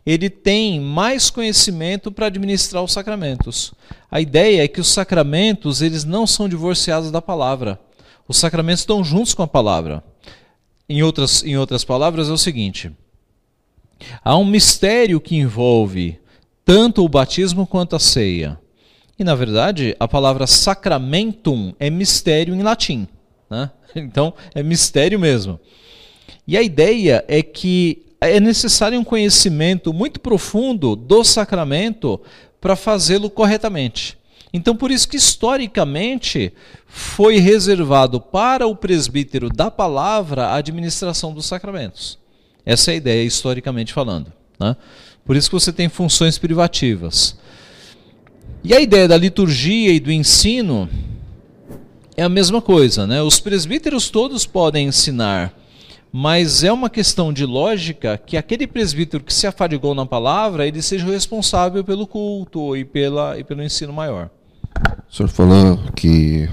ele 0.06 0.30
tem 0.30 0.80
mais 0.80 1.30
conhecimento 1.30 2.12
para 2.12 2.28
administrar 2.28 2.84
os 2.84 2.92
sacramentos. 2.92 3.74
A 4.10 4.20
ideia 4.20 4.64
é 4.64 4.68
que 4.68 4.82
os 4.82 4.88
sacramentos 4.88 5.82
eles 5.82 6.04
não 6.04 6.26
são 6.26 6.50
divorciados 6.50 7.12
da 7.12 7.22
palavra. 7.22 7.80
Os 8.28 8.38
sacramentos 8.38 8.82
estão 8.82 9.04
juntos 9.04 9.34
com 9.34 9.44
a 9.44 9.48
palavra. 9.48 10.04
Em 10.90 11.04
outras, 11.04 11.44
em 11.44 11.58
outras 11.58 11.84
palavras, 11.84 12.30
é 12.30 12.32
o 12.32 12.38
seguinte: 12.38 12.92
há 14.24 14.36
um 14.36 14.46
mistério 14.46 15.22
que 15.22 15.36
envolve 15.36 16.20
tanto 16.66 17.04
o 17.04 17.10
batismo 17.10 17.68
quanto 17.68 17.96
a 17.96 18.00
ceia. 18.00 18.60
E, 19.20 19.24
na 19.24 19.36
verdade, 19.36 19.96
a 20.00 20.08
palavra 20.08 20.48
sacramentum 20.48 21.76
é 21.80 21.90
mistério 21.90 22.56
em 22.56 22.64
latim. 22.64 23.08
Né? 23.52 23.70
Então, 23.94 24.34
é 24.56 24.64
mistério 24.64 25.20
mesmo. 25.20 25.60
E 26.48 26.58
a 26.58 26.62
ideia 26.62 27.26
é 27.28 27.44
que 27.44 28.06
é 28.22 28.40
necessário 28.40 28.98
um 28.98 29.04
conhecimento 29.04 29.92
muito 29.92 30.22
profundo 30.22 30.96
do 30.96 31.26
sacramento 31.26 32.22
para 32.62 32.78
fazê-lo 32.78 33.30
corretamente. 33.30 34.18
Então, 34.54 34.76
por 34.76 34.92
isso 34.92 35.08
que 35.08 35.18
historicamente 35.18 36.54
foi 36.88 37.38
reservado 37.38 38.22
para 38.22 38.66
o 38.66 38.76
presbítero 38.76 39.50
da 39.50 39.70
palavra 39.70 40.48
a 40.48 40.56
administração 40.56 41.34
dos 41.34 41.46
sacramentos. 41.46 42.18
Essa 42.66 42.92
é 42.92 42.94
a 42.94 42.98
ideia, 42.98 43.24
historicamente 43.24 43.92
falando. 43.92 44.32
Né? 44.60 44.76
Por 45.26 45.36
isso 45.36 45.50
que 45.50 45.56
você 45.56 45.74
tem 45.74 45.90
funções 45.90 46.38
privativas. 46.38 47.38
E 48.64 48.74
a 48.74 48.80
ideia 48.80 49.08
da 49.08 49.18
liturgia 49.18 49.92
e 49.92 50.00
do 50.00 50.12
ensino 50.12 50.90
é 52.22 52.24
a 52.24 52.30
mesma 52.30 52.62
coisa, 52.62 53.08
né? 53.08 53.20
Os 53.22 53.40
presbíteros 53.40 54.12
todos 54.12 54.46
podem 54.46 54.88
ensinar, 54.88 55.52
mas 56.12 56.64
é 56.64 56.72
uma 56.72 56.88
questão 56.88 57.34
de 57.34 57.46
lógica 57.48 58.16
que 58.16 58.38
aquele 58.38 58.68
presbítero 58.68 59.24
que 59.24 59.34
se 59.34 59.48
afadigou 59.48 59.96
na 59.96 60.06
palavra, 60.06 60.68
ele 60.68 60.84
seja 60.84 61.08
o 61.08 61.12
responsável 61.12 61.84
pelo 61.84 62.06
culto 62.06 62.78
e, 62.78 62.86
pela, 62.86 63.40
e 63.40 63.44
pelo 63.44 63.64
ensino 63.64 63.92
maior. 63.92 64.30
O 65.10 65.14
senhor 65.14 65.30
falou 65.30 65.80
que 65.96 66.48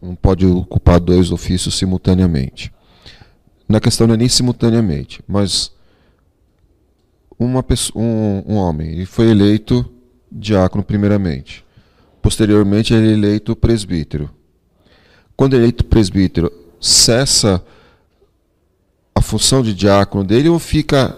não 0.00 0.14
pode 0.14 0.46
ocupar 0.46 0.98
dois 0.98 1.30
ofícios 1.30 1.74
simultaneamente. 1.74 2.72
Na 3.68 3.80
questão 3.80 4.06
não 4.06 4.14
é 4.14 4.16
nem 4.16 4.28
simultaneamente, 4.28 5.20
mas 5.28 5.70
uma 7.38 7.62
pessoa, 7.62 8.02
um, 8.02 8.42
um 8.46 8.54
homem 8.54 8.90
ele 8.90 9.06
foi 9.06 9.30
eleito 9.30 9.84
diácono 10.32 10.82
primeiramente. 10.82 11.62
Posteriormente 12.22 12.94
ele 12.94 13.10
é 13.10 13.12
eleito 13.12 13.54
presbítero 13.54 14.30
quando 15.36 15.54
eleito 15.54 15.84
presbítero, 15.84 16.52
cessa 16.80 17.64
a 19.14 19.20
função 19.22 19.62
de 19.62 19.74
diácono 19.74 20.24
dele 20.24 20.48
ou 20.48 20.58
fica, 20.58 21.16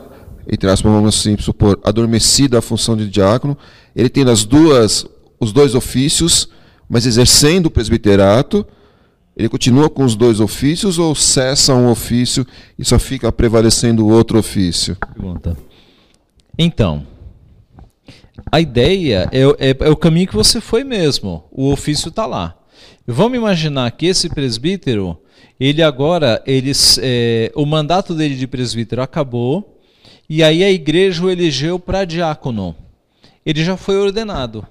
entre 0.51 0.69
aspas, 0.69 0.93
vamos 0.93 1.14
assim 1.17 1.37
supor, 1.39 1.79
adormecida 1.83 2.59
a 2.59 2.62
função 2.62 2.97
de 2.97 3.09
diácono, 3.09 3.57
ele 3.95 4.09
tem 4.09 4.29
as 4.29 4.45
duas, 4.45 5.07
os 5.41 5.53
dois 5.53 5.75
ofícios, 5.75 6.49
mas 6.89 7.07
exercendo 7.07 7.67
o 7.67 7.71
presbiterato, 7.71 8.67
ele 9.37 9.49
continua 9.49 9.91
com 9.91 10.05
os 10.05 10.14
dois 10.14 10.41
ofícios 10.41 10.99
ou 10.99 11.14
cessa 11.14 11.75
um 11.75 11.91
ofício 11.91 12.47
e 12.79 12.85
só 12.85 12.99
fica 12.99 13.31
prevalecendo 13.31 14.07
o 14.07 14.11
outro 14.11 14.39
ofício? 14.39 14.97
Pergunta. 15.14 15.57
Então, 16.59 17.07
a 18.51 18.61
ideia 18.61 19.29
é, 19.33 19.71
é, 19.71 19.77
é 19.79 19.91
o 19.91 19.97
caminho 19.97 20.29
que 20.29 20.35
você 20.35 20.61
foi 20.61 20.85
mesmo. 20.85 21.45
O 21.51 21.71
ofício 21.71 22.09
está 22.09 22.25
lá. 22.25 22.57
Vamos 23.07 23.39
imaginar 23.39 23.91
que 23.93 24.07
esse 24.07 24.29
presbítero, 24.29 25.17
ele 25.61 25.81
agora, 25.81 26.43
ele, 26.45 26.73
é, 27.01 27.53
o 27.55 27.65
mandato 27.65 28.15
dele 28.15 28.35
de 28.35 28.49
presbítero 28.49 29.01
acabou, 29.01 29.79
e 30.29 30.43
aí 30.43 30.65
a 30.65 30.71
igreja 30.71 31.25
o 31.25 31.31
elegeu 31.31 31.79
para 31.79 32.05
diácono. 32.05 32.75
Ele 33.45 33.65
já 33.65 33.77
foi 33.77 33.97
ordenado. 33.97 34.67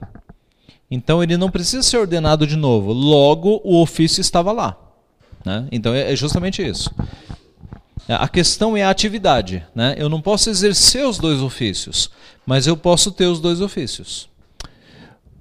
Então 0.92 1.24
ele 1.24 1.38
não 1.38 1.50
precisa 1.50 1.82
ser 1.82 1.98
ordenado 1.98 2.46
de 2.46 2.58
novo. 2.58 2.92
Logo, 2.92 3.62
o 3.64 3.82
ofício 3.82 4.20
estava 4.20 4.52
lá. 4.52 4.78
Né? 5.46 5.68
Então 5.72 5.94
é, 5.94 6.12
é 6.12 6.16
justamente 6.16 6.62
isso. 6.62 6.94
A 8.08 8.28
questão 8.28 8.76
é 8.76 8.84
a 8.84 8.90
atividade. 8.90 9.66
Né? 9.74 9.96
Eu 9.98 10.10
não 10.10 10.22
posso 10.22 10.50
exercer 10.50 11.06
os 11.06 11.18
dois 11.18 11.42
ofícios, 11.42 12.12
mas 12.46 12.68
eu 12.68 12.76
posso 12.76 13.12
ter 13.12 13.28
os 13.28 13.40
dois 13.40 13.62
ofícios. 13.62 14.28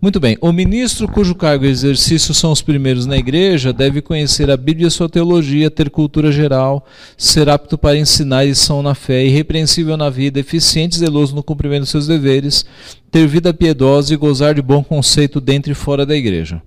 Muito 0.05 0.21
bem. 0.21 0.37
O 0.43 0.53
ministro 0.53 1.09
cujo 1.09 1.35
cargo 1.35 1.65
e 1.65 1.69
exercício 1.69 2.35
são 2.35 2.53
os 2.53 2.61
primeiros 2.61 3.07
na 3.07 3.17
igreja 3.17 3.73
deve 3.73 4.03
conhecer 4.03 4.51
a 4.51 4.57
Bíblia 4.59 4.89
e 4.89 4.91
sua 4.91 5.09
teologia, 5.09 5.71
ter 5.71 5.89
cultura 5.89 6.31
geral, 6.31 6.85
ser 7.17 7.49
apto 7.49 7.79
para 7.79 7.97
ensinar 7.97 8.45
e 8.45 8.55
são 8.55 8.83
na 8.83 8.95
fé, 8.95 9.25
irrepreensível 9.25 9.97
na 9.97 10.11
vida, 10.11 10.39
eficiente 10.39 10.97
e 10.97 10.99
zeloso 10.99 11.35
no 11.35 11.43
cumprimento 11.43 11.85
de 11.85 11.89
seus 11.89 12.07
deveres, 12.07 12.67
ter 13.11 13.27
vida 13.27 13.55
piedosa 13.55 14.13
e 14.13 14.17
gozar 14.19 14.55
de 14.55 14.61
bom 14.61 14.85
conceito 14.85 15.41
dentro 15.41 15.73
e 15.73 15.75
fora 15.75 16.05
da 16.05 16.15
igreja. 16.15 16.63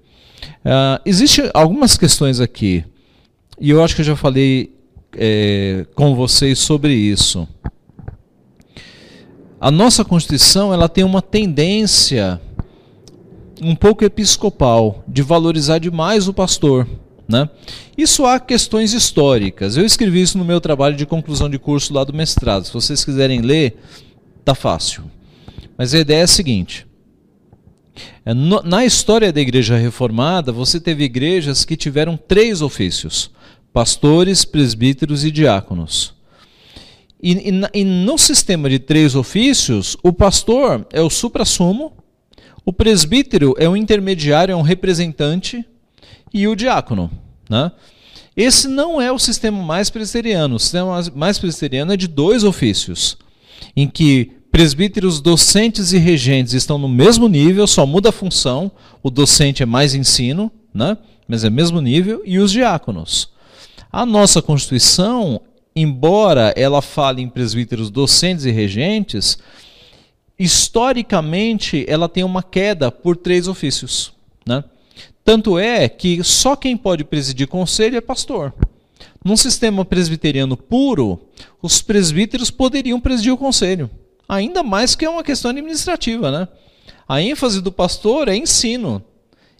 Uh, 0.65 0.99
Existem 1.05 1.47
algumas 1.53 1.95
questões 1.95 2.39
aqui, 2.39 2.83
e 3.61 3.69
eu 3.69 3.83
acho 3.83 3.93
que 3.93 4.01
eu 4.01 4.05
já 4.05 4.15
falei 4.15 4.73
é, 5.15 5.85
com 5.93 6.15
vocês 6.15 6.57
sobre 6.57 6.95
isso. 6.95 7.47
A 9.61 9.69
nossa 9.69 10.03
Constituição 10.03 10.73
ela 10.73 10.89
tem 10.89 11.03
uma 11.03 11.21
tendência 11.21 12.41
um 13.61 13.75
pouco 13.75 14.03
episcopal, 14.03 15.03
de 15.07 15.21
valorizar 15.21 15.79
demais 15.79 16.27
o 16.27 16.33
pastor. 16.33 16.87
Né? 17.27 17.49
Isso 17.97 18.25
há 18.25 18.39
questões 18.39 18.93
históricas. 18.93 19.75
Eu 19.75 19.85
escrevi 19.85 20.21
isso 20.21 20.37
no 20.37 20.45
meu 20.45 20.61
trabalho 20.61 20.95
de 20.95 21.05
conclusão 21.05 21.49
de 21.49 21.59
curso 21.59 21.93
lá 21.93 22.03
do 22.03 22.13
mestrado. 22.13 22.65
Se 22.65 22.73
vocês 22.73 23.03
quiserem 23.03 23.41
ler, 23.41 23.77
tá 24.45 24.55
fácil. 24.55 25.03
Mas 25.77 25.93
a 25.93 25.99
ideia 25.99 26.21
é 26.21 26.23
a 26.23 26.27
seguinte: 26.27 26.87
é, 28.25 28.33
na 28.33 28.85
história 28.85 29.31
da 29.31 29.41
igreja 29.41 29.75
reformada, 29.75 30.51
você 30.51 30.79
teve 30.79 31.03
igrejas 31.03 31.65
que 31.65 31.75
tiveram 31.75 32.17
três 32.17 32.61
ofícios: 32.61 33.29
pastores, 33.73 34.45
presbíteros 34.45 35.25
e 35.25 35.31
diáconos. 35.31 36.15
E, 37.21 37.49
e, 37.49 37.81
e 37.81 37.83
no 37.83 38.17
sistema 38.17 38.69
de 38.69 38.79
três 38.79 39.15
ofícios, 39.15 39.97
o 40.03 40.13
pastor 40.13 40.87
é 40.93 41.01
o 41.01 41.09
supra-sumo, 41.09 41.93
o 42.67 42.73
presbítero 42.73 43.55
é 43.57 43.69
um 43.69 43.77
intermediário, 43.77 44.51
é 44.51 44.55
um 44.57 44.61
representante, 44.61 45.63
e 46.33 46.49
o 46.49 46.53
diácono. 46.53 47.09
Né? 47.49 47.71
Esse 48.35 48.67
não 48.67 48.99
é 48.99 49.09
o 49.09 49.17
sistema 49.17 49.63
mais 49.63 49.89
presbiteriano. 49.89 50.55
O 50.55 50.59
sistema 50.59 51.01
mais 51.15 51.39
presbiteriano 51.39 51.93
é 51.93 51.95
de 51.95 52.09
dois 52.09 52.43
ofícios, 52.43 53.17
em 53.73 53.87
que 53.87 54.33
presbíteros 54.51 55.21
docentes 55.21 55.93
e 55.93 55.97
regentes 55.97 56.51
estão 56.51 56.77
no 56.77 56.89
mesmo 56.89 57.29
nível, 57.29 57.65
só 57.67 57.85
muda 57.85 58.09
a 58.09 58.11
função. 58.11 58.69
O 59.01 59.09
docente 59.09 59.63
é 59.63 59.65
mais 59.65 59.95
ensino, 59.95 60.51
né? 60.73 60.97
mas 61.25 61.45
é 61.45 61.49
mesmo 61.49 61.79
nível, 61.79 62.21
e 62.25 62.37
os 62.37 62.51
diáconos. 62.51 63.29
A 63.89 64.05
nossa 64.05 64.41
Constituição, 64.41 65.39
embora 65.73 66.53
ela 66.57 66.81
fale 66.81 67.21
em 67.21 67.29
presbíteros 67.29 67.89
docentes 67.89 68.43
e 68.43 68.51
regentes, 68.51 69.37
historicamente 70.37 71.85
ela 71.87 72.07
tem 72.07 72.23
uma 72.23 72.43
queda 72.43 72.91
por 72.91 73.15
três 73.15 73.47
ofícios. 73.47 74.13
Né? 74.45 74.63
Tanto 75.23 75.57
é 75.57 75.89
que 75.89 76.23
só 76.23 76.55
quem 76.55 76.77
pode 76.77 77.03
presidir 77.03 77.47
conselho 77.47 77.97
é 77.97 78.01
pastor. 78.01 78.53
Num 79.23 79.35
sistema 79.35 79.83
presbiteriano 79.83 80.55
puro, 80.55 81.19
os 81.61 81.81
presbíteros 81.81 82.49
poderiam 82.49 82.99
presidir 82.99 83.33
o 83.33 83.37
conselho. 83.37 83.89
Ainda 84.29 84.63
mais 84.63 84.95
que 84.95 85.05
é 85.05 85.09
uma 85.09 85.23
questão 85.23 85.51
administrativa. 85.51 86.31
Né? 86.31 86.47
A 87.07 87.21
ênfase 87.21 87.61
do 87.61 87.71
pastor 87.71 88.27
é 88.27 88.35
ensino. 88.35 89.03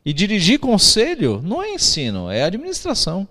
E 0.05 0.13
dirigir 0.13 0.59
conselho 0.59 1.41
não 1.43 1.61
é 1.61 1.73
ensino, 1.73 2.29
é 2.31 2.43
administração. 2.43 3.27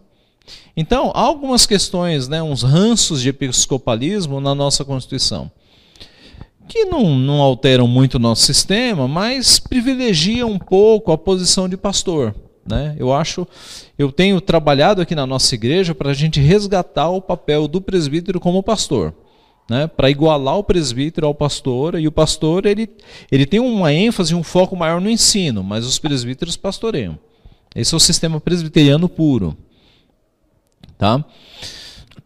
Então, 0.77 1.11
há 1.15 1.21
algumas 1.21 1.65
questões, 1.65 2.29
né, 2.29 2.43
uns 2.43 2.63
ranços 2.63 3.23
de 3.23 3.31
episcopalismo 3.31 4.41
na 4.41 4.55
nossa 4.55 4.85
Constituição, 4.85 5.51
que 6.69 6.85
não, 6.85 7.17
não 7.17 7.41
alteram 7.41 7.87
muito 7.87 8.15
o 8.15 8.19
nosso 8.19 8.43
sistema, 8.43 9.07
mas 9.07 9.59
privilegiam 9.59 10.51
um 10.51 10.59
pouco 10.59 11.13
a 11.13 11.19
posição 11.19 11.69
de 11.69 11.77
pastor. 11.77 12.35
Né? 12.69 12.97
Eu 12.99 13.13
acho, 13.13 13.47
eu 13.99 14.11
tenho 14.11 14.41
trabalhado 14.41 15.01
aqui 15.01 15.15
na 15.15 15.27
nossa 15.27 15.55
igreja 15.55 15.95
para 15.95 16.11
a 16.11 16.15
gente 16.15 16.41
resgatar 16.41 17.09
o 17.11 17.23
papel 17.23 17.69
do 17.69 17.81
presbítero 17.81 18.41
como 18.41 18.63
pastor 18.63 19.15
né, 19.69 19.87
para 19.87 20.11
igualar 20.11 20.59
o 20.59 20.65
presbítero 20.65 21.27
ao 21.27 21.35
pastor, 21.35 21.99
e 21.99 22.07
o 22.07 22.13
pastor 22.13 22.67
ele, 22.67 22.89
ele 23.31 23.45
tem 23.45 23.61
uma 23.61 23.93
ênfase, 23.93 24.35
um 24.35 24.43
foco 24.43 24.77
maior 24.77 25.01
no 25.01 25.11
ensino, 25.11 25.63
mas 25.63 25.85
os 25.85 25.99
presbíteros 25.99 26.57
pastoreiam. 26.57 27.19
Esse 27.75 27.95
é 27.95 27.97
o 27.97 28.01
sistema 28.01 28.41
presbiteriano 28.41 29.09
puro. 29.09 29.57
Tá? 30.97 31.23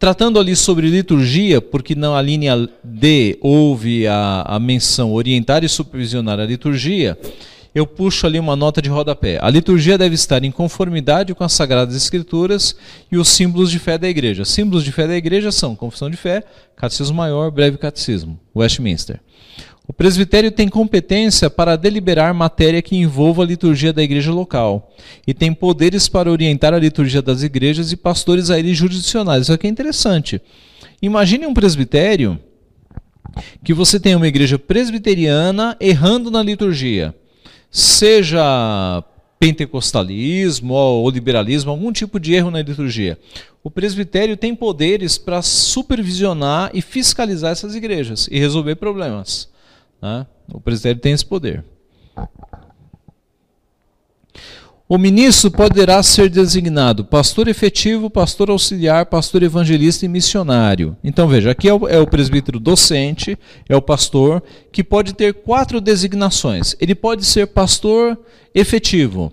Tratando 0.01 0.41
ali 0.41 0.57
sobre 0.57 0.89
liturgia, 0.89 1.61
porque 1.61 1.95
na 1.95 2.23
linha 2.23 2.67
D 2.83 3.37
houve 3.43 4.07
a, 4.07 4.45
a 4.47 4.59
menção 4.59 5.13
orientar 5.13 5.63
e 5.63 5.69
supervisionar 5.69 6.41
a 6.41 6.47
liturgia, 6.47 7.19
eu 7.75 7.87
puxo 7.87 8.27
ali 8.27 8.39
uma 8.39 8.57
nota 8.57 8.81
de 8.81 8.89
rodapé. 8.89 9.39
A 9.43 9.51
liturgia 9.51 9.99
deve 9.99 10.15
estar 10.15 10.43
em 10.43 10.51
conformidade 10.51 11.35
com 11.35 11.45
as 11.45 11.53
Sagradas 11.53 11.95
Escrituras 11.95 12.75
e 13.13 13.19
os 13.19 13.29
símbolos 13.29 13.71
de 13.71 13.79
fé 13.79 13.99
da 13.99 14.09
igreja. 14.09 14.43
Símbolos 14.47 14.85
de 14.85 14.91
fé 14.91 15.07
da 15.07 15.15
igreja 15.15 15.53
são 15.53 15.77
Confissão 15.77 16.09
de 16.09 16.17
Fé, 16.17 16.45
Catecismo 16.75 17.19
Maior, 17.19 17.51
Breve 17.51 17.77
Catecismo, 17.77 18.41
Westminster. 18.57 19.21
O 19.91 19.93
presbitério 19.93 20.53
tem 20.53 20.69
competência 20.69 21.51
para 21.51 21.75
deliberar 21.75 22.33
matéria 22.33 22.81
que 22.81 22.95
envolva 22.95 23.43
a 23.43 23.45
liturgia 23.45 23.93
da 23.93 24.01
igreja 24.01 24.31
local 24.31 24.89
e 25.27 25.35
tem 25.35 25.53
poderes 25.53 26.09
para 26.09 26.31
orientar 26.31 26.73
a 26.73 26.79
liturgia 26.79 27.21
das 27.21 27.43
igrejas 27.43 27.91
e 27.91 27.97
pastores 27.97 28.51
a 28.51 28.59
eles 28.61 28.79
jurisdicionais. 28.79 29.43
Isso 29.43 29.53
aqui 29.53 29.67
é 29.67 29.71
interessante. 29.71 30.41
Imagine 31.03 31.45
um 31.45 31.53
presbitério 31.53 32.39
que 33.65 33.75
você 33.75 33.99
tem 33.99 34.15
uma 34.15 34.29
igreja 34.29 34.61
presbiteriana 34.61 35.77
errando 35.81 36.31
na 36.31 36.41
liturgia 36.41 37.13
seja 37.69 39.03
pentecostalismo 39.41 40.73
ou 40.73 41.11
liberalismo, 41.11 41.73
algum 41.73 41.91
tipo 41.91 42.21
de 42.21 42.33
erro 42.33 42.53
na 42.53 42.63
liturgia. 42.63 43.19
O 43.65 43.69
presbitério 43.69 44.37
tem 44.37 44.55
poderes 44.55 45.19
para 45.19 45.43
supervisionar 45.43 46.71
e 46.73 46.81
fiscalizar 46.81 47.51
essas 47.51 47.75
igrejas 47.75 48.29
e 48.31 48.39
resolver 48.39 48.77
problemas. 48.77 49.50
Né? 50.01 50.27
O 50.53 50.61
presbitério 50.61 51.01
tem 51.01 51.13
esse 51.13 51.25
poder. 51.25 51.65
O 54.89 54.99
ministro 54.99 55.53
poderá 55.53 56.03
ser 56.03 56.29
designado 56.29 57.05
pastor 57.05 57.47
efetivo, 57.47 58.11
pastor 58.11 58.51
auxiliar, 58.51 59.07
pastor 59.07 59.41
evangelista 59.41 60.05
e 60.05 60.09
missionário. 60.09 60.97
Então 61.05 61.29
veja, 61.29 61.53
aqui 61.53 61.69
é 61.69 61.73
o, 61.73 61.87
é 61.87 62.01
o, 62.01 62.09
presbítero 62.09 62.59
docente, 62.59 63.39
é 63.69 63.77
o 63.77 63.81
pastor, 63.81 64.43
que 64.73 64.83
pode 64.83 65.13
ter 65.13 65.33
quatro 65.33 65.81
designações. 65.81 66.75
Ele 66.81 66.97
pode 66.97 67.25
ser 67.25 67.47
pastor 67.47 68.19
efetivo. 68.53 69.33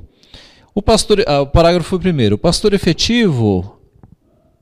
O, 0.76 0.82
pastor, 0.84 1.24
ah, 1.26 1.42
o 1.42 1.48
parágrafo 1.48 1.98
primeiro. 1.98 2.36
O 2.36 2.38
pastor 2.38 2.72
efetivo 2.76 3.77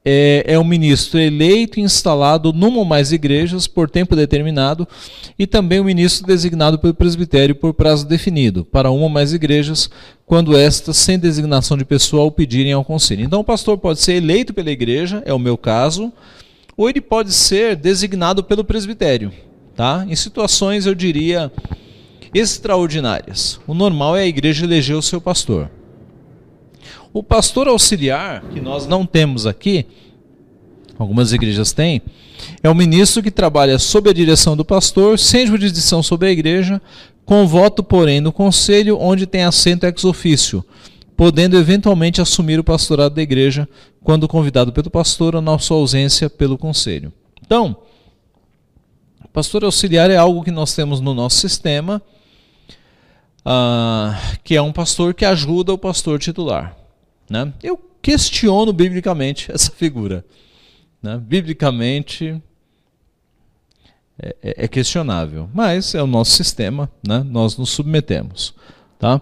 é, 0.06 0.44
é 0.46 0.60
um 0.60 0.64
ministro 0.64 1.20
eleito 1.20 1.80
e 1.80 1.84
instalado 1.84 2.54
numa 2.54 2.78
ou 2.78 2.86
mais 2.86 3.12
igrejas 3.12 3.66
por 3.66 3.90
tempo 3.90 4.16
determinado 4.16 4.88
e 5.38 5.48
também 5.48 5.80
o 5.80 5.82
um 5.82 5.86
ministro 5.86 6.28
designado 6.28 6.78
pelo 6.78 6.94
presbitério 6.94 7.56
por 7.56 7.74
prazo 7.74 8.08
definido 8.08 8.64
para 8.64 8.92
uma 8.92 9.04
ou 9.04 9.10
mais 9.10 9.34
igrejas, 9.34 9.90
quando 10.26 10.56
estas, 10.56 10.98
sem 10.98 11.18
designação 11.18 11.76
de 11.76 11.84
pessoal, 11.84 12.32
pedirem 12.32 12.72
ao 12.72 12.86
conselho. 12.86 13.24
Então 13.24 13.40
o 13.40 13.44
pastor 13.44 13.80
pode 13.80 14.00
ser 14.00 14.14
eleito 14.14 14.54
pela 14.54 14.70
igreja, 14.70 15.24
é 15.26 15.34
o 15.34 15.40
meu 15.40 15.58
caso, 15.58 16.14
ou 16.78 16.88
ele 16.88 17.02
pode 17.02 17.34
ser 17.34 17.76
designado 17.76 18.44
pelo 18.44 18.64
presbitério, 18.64 19.32
tá? 19.76 20.06
Em 20.08 20.16
situações, 20.16 20.86
eu 20.86 20.94
diria, 20.94 21.52
extraordinárias. 22.34 23.60
O 23.66 23.74
normal 23.74 24.16
é 24.16 24.22
a 24.22 24.28
igreja 24.28 24.66
eleger 24.66 24.96
o 24.96 25.02
seu 25.02 25.20
pastor. 25.20 25.70
O 27.16 27.24
pastor 27.24 27.70
auxiliar, 27.70 28.42
que 28.52 28.60
nós 28.60 28.86
não 28.86 29.06
temos 29.06 29.46
aqui, 29.46 29.86
algumas 31.00 31.32
igrejas 31.32 31.72
têm, 31.72 32.02
é 32.62 32.70
o 32.70 32.76
ministro 32.76 33.24
que 33.24 33.32
trabalha 33.32 33.80
sob 33.80 34.10
a 34.10 34.14
direção 34.14 34.58
do 34.58 34.66
pastor, 34.66 35.18
sem 35.18 35.48
jurisdição 35.48 36.04
sobre 36.04 36.28
a 36.28 36.32
igreja, 36.32 36.82
com 37.24 37.48
voto, 37.48 37.82
porém, 37.82 38.20
no 38.20 38.34
conselho, 38.34 39.00
onde 39.00 39.26
tem 39.26 39.46
assento 39.46 39.86
ex 39.86 40.04
ofício, 40.04 40.62
podendo 41.16 41.56
eventualmente 41.56 42.20
assumir 42.20 42.60
o 42.60 42.66
pastorado 42.66 43.16
da 43.16 43.22
igreja 43.22 43.66
quando 44.04 44.28
convidado 44.28 44.74
pelo 44.74 44.90
pastor 44.90 45.36
ou 45.36 45.42
na 45.42 45.58
sua 45.58 45.78
ausência 45.78 46.30
pelo 46.30 46.58
conselho. 46.58 47.14
Então, 47.42 47.78
pastor 49.32 49.64
auxiliar 49.64 50.12
é 50.12 50.18
algo 50.18 50.44
que 50.44 50.52
nós 50.52 50.76
temos 50.76 51.00
no 51.00 51.14
nosso 51.14 51.38
sistema, 51.38 52.02
uh, 53.40 54.38
que 54.44 54.58
é 54.58 54.62
um 54.62 54.74
pastor 54.74 55.14
que 55.14 55.24
ajuda 55.24 55.72
o 55.72 55.78
pastor 55.78 56.20
titular. 56.20 56.85
Né? 57.30 57.54
Eu 57.62 57.78
questiono 58.02 58.72
biblicamente 58.72 59.52
essa 59.54 59.72
figura. 59.72 60.26
Né? 61.02 61.18
Biblicamente 61.18 62.42
é, 64.22 64.36
é, 64.42 64.66
é, 64.66 64.68
questionável, 64.68 65.50
mas 65.54 65.94
é 65.94 66.02
o 66.02 66.08
nosso 66.08 66.32
sistema, 66.32 66.90
né? 67.06 67.24
nós 67.24 67.58
nos 67.58 67.70
submetemos. 67.70 68.54
Tá? 68.98 69.22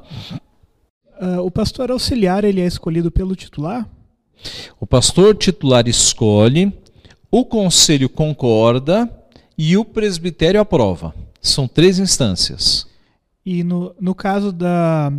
Uh, 1.20 1.42
o 1.42 1.50
pastor 1.50 1.92
auxiliar 1.92 2.44
ele 2.44 2.62
é 2.62 2.66
escolhido 2.66 3.10
pelo 3.10 3.36
titular? 3.36 3.88
O 4.80 4.86
pastor 4.86 5.36
titular 5.36 5.88
escolhe, 5.88 6.72
o 7.32 7.46
conselho 7.46 8.10
concorda 8.10 9.10
e 9.58 9.76
o 9.78 9.86
presbitério 9.86 10.60
aprova. 10.60 11.14
São 11.42 11.68
três 11.68 11.98
instâncias. 12.00 12.88
E 13.46 13.64
no, 13.64 13.96
no 14.00 14.14
caso 14.14 14.52
da, 14.52 15.12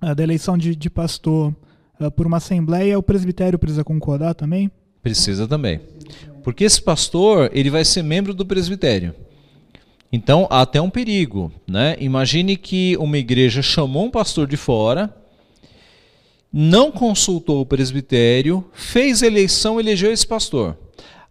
da 0.00 0.22
eleição 0.22 0.56
de, 0.56 0.74
de 0.76 0.88
pastor, 0.88 1.54
uh, 2.00 2.10
por 2.10 2.26
uma 2.26 2.38
assembleia, 2.38 2.98
o 2.98 3.02
presbitério 3.02 3.58
precisa 3.58 3.84
concordar 3.84 4.34
também? 4.34 4.70
Precisa 5.02 5.46
também. 5.46 5.80
Porque 6.42 6.64
esse 6.64 6.80
pastor, 6.80 7.50
ele 7.52 7.70
vai 7.70 7.84
ser 7.84 8.02
membro 8.02 8.32
do 8.32 8.46
presbitério. 8.46 9.14
Então, 10.12 10.46
há 10.50 10.62
até 10.62 10.80
um 10.80 10.88
perigo, 10.88 11.52
né? 11.66 11.96
Imagine 11.98 12.56
que 12.56 12.96
uma 12.98 13.18
igreja 13.18 13.60
chamou 13.60 14.04
um 14.04 14.10
pastor 14.10 14.46
de 14.46 14.56
fora, 14.56 15.14
não 16.52 16.90
consultou 16.90 17.60
o 17.60 17.66
presbitério, 17.66 18.64
fez 18.72 19.22
eleição, 19.22 19.78
elegeu 19.78 20.12
esse 20.12 20.26
pastor. 20.26 20.76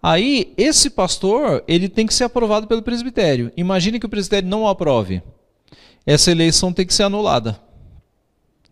Aí, 0.03 0.53
esse 0.55 0.89
pastor, 0.89 1.63
ele 1.68 1.89
tem 1.89 2.05
que 2.05 2.13
ser 2.13 2.26
aprovado 2.26 2.68
pelo 2.68 2.84
presbitério. 2.84 3.51
Imagine 3.57 3.99
que 3.99 4.05
o 4.05 4.09
presbitério 4.09 4.47
não 4.47 4.63
o 4.63 4.68
aprove. 4.68 5.24
Essa 6.05 6.30
eleição 6.30 6.72
tem 6.72 6.86
que 6.86 6.93
ser 6.93 7.03
anulada. 7.03 7.59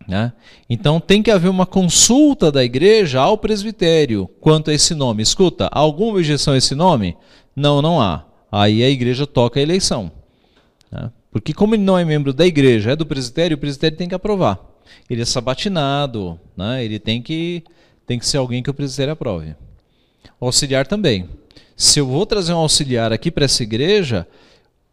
Né? 0.06 0.32
Então 0.68 1.00
tem 1.00 1.22
que 1.22 1.30
haver 1.30 1.48
uma 1.48 1.66
consulta 1.66 2.52
da 2.52 2.62
igreja 2.62 3.20
ao 3.20 3.38
presbitério 3.38 4.28
quanto 4.40 4.70
a 4.70 4.74
esse 4.74 4.94
nome. 4.94 5.22
Escuta, 5.22 5.68
alguma 5.72 6.12
objeção 6.12 6.54
a 6.54 6.58
esse 6.58 6.74
nome? 6.74 7.16
Não, 7.56 7.80
não 7.80 8.00
há. 8.00 8.24
Aí 8.52 8.82
a 8.82 8.90
igreja 8.90 9.26
toca 9.26 9.58
a 9.58 9.62
eleição. 9.62 10.12
Né? 10.90 11.10
Porque 11.30 11.52
como 11.52 11.74
ele 11.74 11.82
não 11.82 11.98
é 11.98 12.04
membro 12.04 12.32
da 12.32 12.46
igreja, 12.46 12.92
é 12.92 12.96
do 12.96 13.06
presbitério, 13.06 13.56
o 13.56 13.60
presbitério 13.60 13.96
tem 13.96 14.08
que 14.08 14.14
aprovar. 14.14 14.60
Ele 15.08 15.22
é 15.22 15.24
sabatinado, 15.24 16.38
né? 16.56 16.84
ele 16.84 16.98
tem 16.98 17.22
que, 17.22 17.64
tem 18.06 18.18
que 18.18 18.26
ser 18.26 18.36
alguém 18.36 18.62
que 18.62 18.70
o 18.70 18.74
presbitério 18.74 19.14
aprove. 19.14 19.54
O 20.38 20.46
auxiliar 20.46 20.86
também. 20.86 21.28
Se 21.76 21.98
eu 21.98 22.06
vou 22.06 22.24
trazer 22.24 22.52
um 22.52 22.58
auxiliar 22.58 23.12
aqui 23.12 23.30
para 23.30 23.46
essa 23.46 23.62
igreja, 23.62 24.26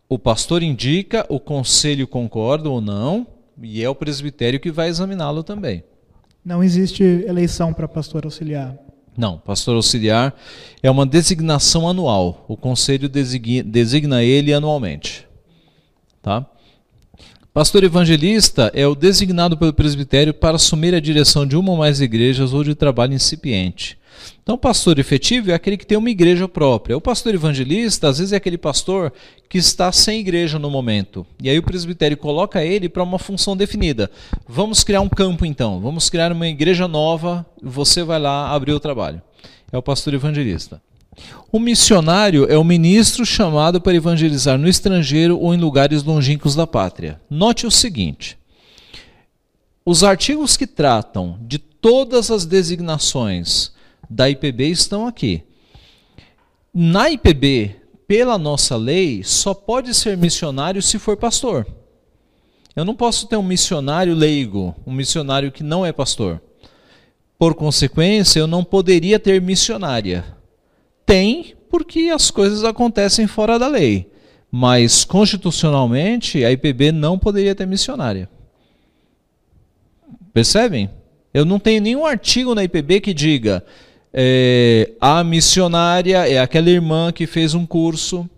o 0.10 0.18
pastor 0.18 0.64
indica, 0.64 1.26
o 1.30 1.40
conselho 1.40 2.08
concorda 2.08 2.70
ou 2.70 2.82
não, 2.82 3.28
e 3.64 3.84
é 3.84 3.90
o 3.90 3.96
presbitério 3.96 4.60
que 4.60 4.72
vai 4.72 4.90
examiná-lo 4.90 5.44
também. 5.44 5.84
Não 6.44 6.64
existe 6.64 7.04
eleição 7.04 7.74
para 7.74 7.88
pastor 7.88 8.26
auxiliar. 8.26 8.76
Não, 9.18 9.38
pastor 9.38 9.76
auxiliar 9.76 10.34
é 10.82 10.90
uma 10.90 11.06
designação 11.06 11.88
anual. 11.88 12.46
O 12.48 12.58
conselho 12.58 13.10
designa, 13.10 13.64
designa 13.64 14.24
ele 14.24 14.54
anualmente. 14.54 15.28
Tá? 16.22 16.46
Pastor 17.54 17.84
evangelista 17.84 18.72
é 18.74 18.88
o 18.88 18.96
designado 18.96 19.58
pelo 19.58 19.74
presbitério 19.74 20.34
para 20.34 20.56
assumir 20.56 20.96
a 20.96 21.02
direção 21.02 21.46
de 21.46 21.58
uma 21.58 21.72
ou 21.72 21.78
mais 21.78 22.00
igrejas 22.00 22.54
ou 22.54 22.64
de 22.64 22.74
trabalho 22.74 23.14
incipiente. 23.14 23.98
Então, 24.44 24.58
pastor 24.58 24.98
efetivo 25.00 25.52
é 25.52 25.54
aquele 25.54 25.78
que 25.78 25.86
tem 25.86 25.98
uma 25.98 26.10
igreja 26.10 26.48
própria. 26.48 26.98
O 26.98 27.02
pastor 27.02 27.34
evangelista, 27.34 28.08
às 28.08 28.18
vezes, 28.18 28.34
é 28.34 28.38
aquele 28.38 28.58
pastor 28.58 29.14
que 29.48 29.58
está 29.58 29.92
sem 29.92 30.20
igreja 30.20 30.58
no 30.58 30.70
momento. 30.70 31.26
E 31.42 31.50
aí 31.50 31.58
o 31.60 31.64
presbitério 31.64 32.18
coloca 32.18 32.64
ele 32.64 32.90
para 32.90 33.04
uma 33.04 33.20
função 33.20 33.56
definida. 33.56 34.10
Vamos 34.48 34.84
criar 34.84 35.02
um 35.02 35.10
campo, 35.10 35.46
então. 35.46 35.80
Vamos 35.80 36.10
criar 36.10 36.32
uma 36.32 36.48
igreja 36.48 36.88
nova. 36.88 37.46
Você 37.62 38.04
vai 38.04 38.20
lá 38.20 38.52
abrir 38.52 38.74
o 38.74 38.80
trabalho. 38.80 39.22
É 39.72 39.78
o 39.78 39.84
pastor 39.84 40.14
evangelista. 40.14 40.82
O 41.52 41.60
missionário 41.60 42.46
é 42.50 42.58
o 42.58 42.64
ministro 42.64 43.26
chamado 43.26 43.82
para 43.82 43.96
evangelizar 43.96 44.58
no 44.58 44.68
estrangeiro 44.68 45.38
ou 45.38 45.54
em 45.54 45.58
lugares 45.58 46.04
longínquos 46.04 46.56
da 46.56 46.66
pátria. 46.66 47.22
Note 47.30 47.68
o 47.68 47.72
seguinte: 47.72 48.38
os 49.86 50.04
artigos 50.04 50.56
que 50.56 50.66
tratam 50.66 51.38
de 51.42 51.58
todas 51.58 52.32
as 52.32 52.46
designações 52.46 53.74
da 54.12 54.30
IPB 54.30 54.68
estão 54.68 55.08
aqui. 55.08 55.42
Na 56.74 57.10
IPB, 57.10 57.76
pela 58.06 58.38
nossa 58.38 58.76
lei, 58.76 59.24
só 59.24 59.54
pode 59.54 59.94
ser 59.94 60.18
missionário 60.18 60.82
se 60.82 61.00
for 61.00 61.16
pastor. 61.16 61.66
Eu 62.76 62.84
não 62.84 62.94
posso 62.94 63.28
ter 63.28 63.38
um 63.38 63.44
missionário 63.44 64.14
leigo, 64.14 64.76
um 64.86 64.92
missionário 64.92 65.52
que 65.52 65.64
não 65.64 65.86
é 65.86 65.94
pastor. 65.94 66.42
Por 67.40 67.56
consequência, 67.56 68.40
eu 68.40 68.48
não 68.48 68.64
poderia 68.64 69.18
ter 69.18 69.42
missionária. 69.42 70.26
Tem, 71.06 71.56
porque 71.70 72.10
as 72.14 72.30
coisas 72.30 72.64
acontecem 72.66 73.28
fora 73.28 73.58
da 73.58 73.68
lei. 73.68 74.12
Mas 74.52 75.06
constitucionalmente, 75.06 76.44
a 76.44 76.52
IPB 76.52 76.92
não 76.92 77.18
poderia 77.18 77.56
ter 77.56 77.66
missionária. 77.66 78.30
Percebem? 80.34 80.90
Eu 81.34 81.46
não 81.46 81.60
tenho 81.60 81.82
nenhum 81.82 82.06
artigo 82.06 82.54
na 82.54 82.64
IPB 82.64 83.00
que 83.00 83.14
diga 83.14 83.64
é, 84.14 84.92
a 85.00 85.24
missionária 85.24 86.28
é 86.28 86.40
aquela 86.40 86.70
irmã 86.70 87.12
que 87.12 87.26
fez 87.26 87.54
um 87.54 87.66
curso, 87.66 88.30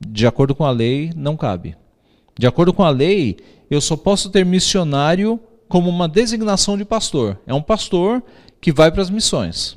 de 0.00 0.26
acordo 0.26 0.54
com 0.54 0.64
a 0.64 0.70
lei, 0.70 1.12
não 1.16 1.36
cabe. 1.36 1.76
De 2.38 2.46
acordo 2.46 2.72
com 2.72 2.82
a 2.82 2.90
lei, 2.90 3.36
eu 3.70 3.80
só 3.80 3.96
posso 3.96 4.30
ter 4.30 4.44
missionário 4.44 5.40
como 5.68 5.88
uma 5.88 6.08
designação 6.08 6.76
de 6.76 6.84
pastor. 6.84 7.38
É 7.46 7.54
um 7.54 7.62
pastor 7.62 8.22
que 8.60 8.72
vai 8.72 8.90
para 8.90 9.02
as 9.02 9.10
missões. 9.10 9.76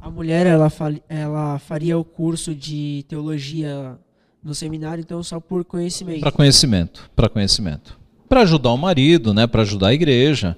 A 0.00 0.10
mulher 0.10 0.46
ela, 0.46 0.72
ela 1.08 1.58
faria 1.58 1.98
o 1.98 2.04
curso 2.04 2.54
de 2.54 3.04
teologia 3.08 3.98
no 4.42 4.54
seminário, 4.54 5.02
então 5.02 5.22
só 5.22 5.40
por 5.40 5.64
conhecimento. 5.64 6.20
Para 6.20 6.30
conhecimento, 6.30 7.10
para 7.14 7.28
conhecimento. 7.28 7.98
Para 8.28 8.42
ajudar 8.42 8.70
o 8.70 8.76
marido, 8.76 9.34
né, 9.34 9.46
para 9.46 9.62
ajudar 9.62 9.88
a 9.88 9.94
igreja. 9.94 10.56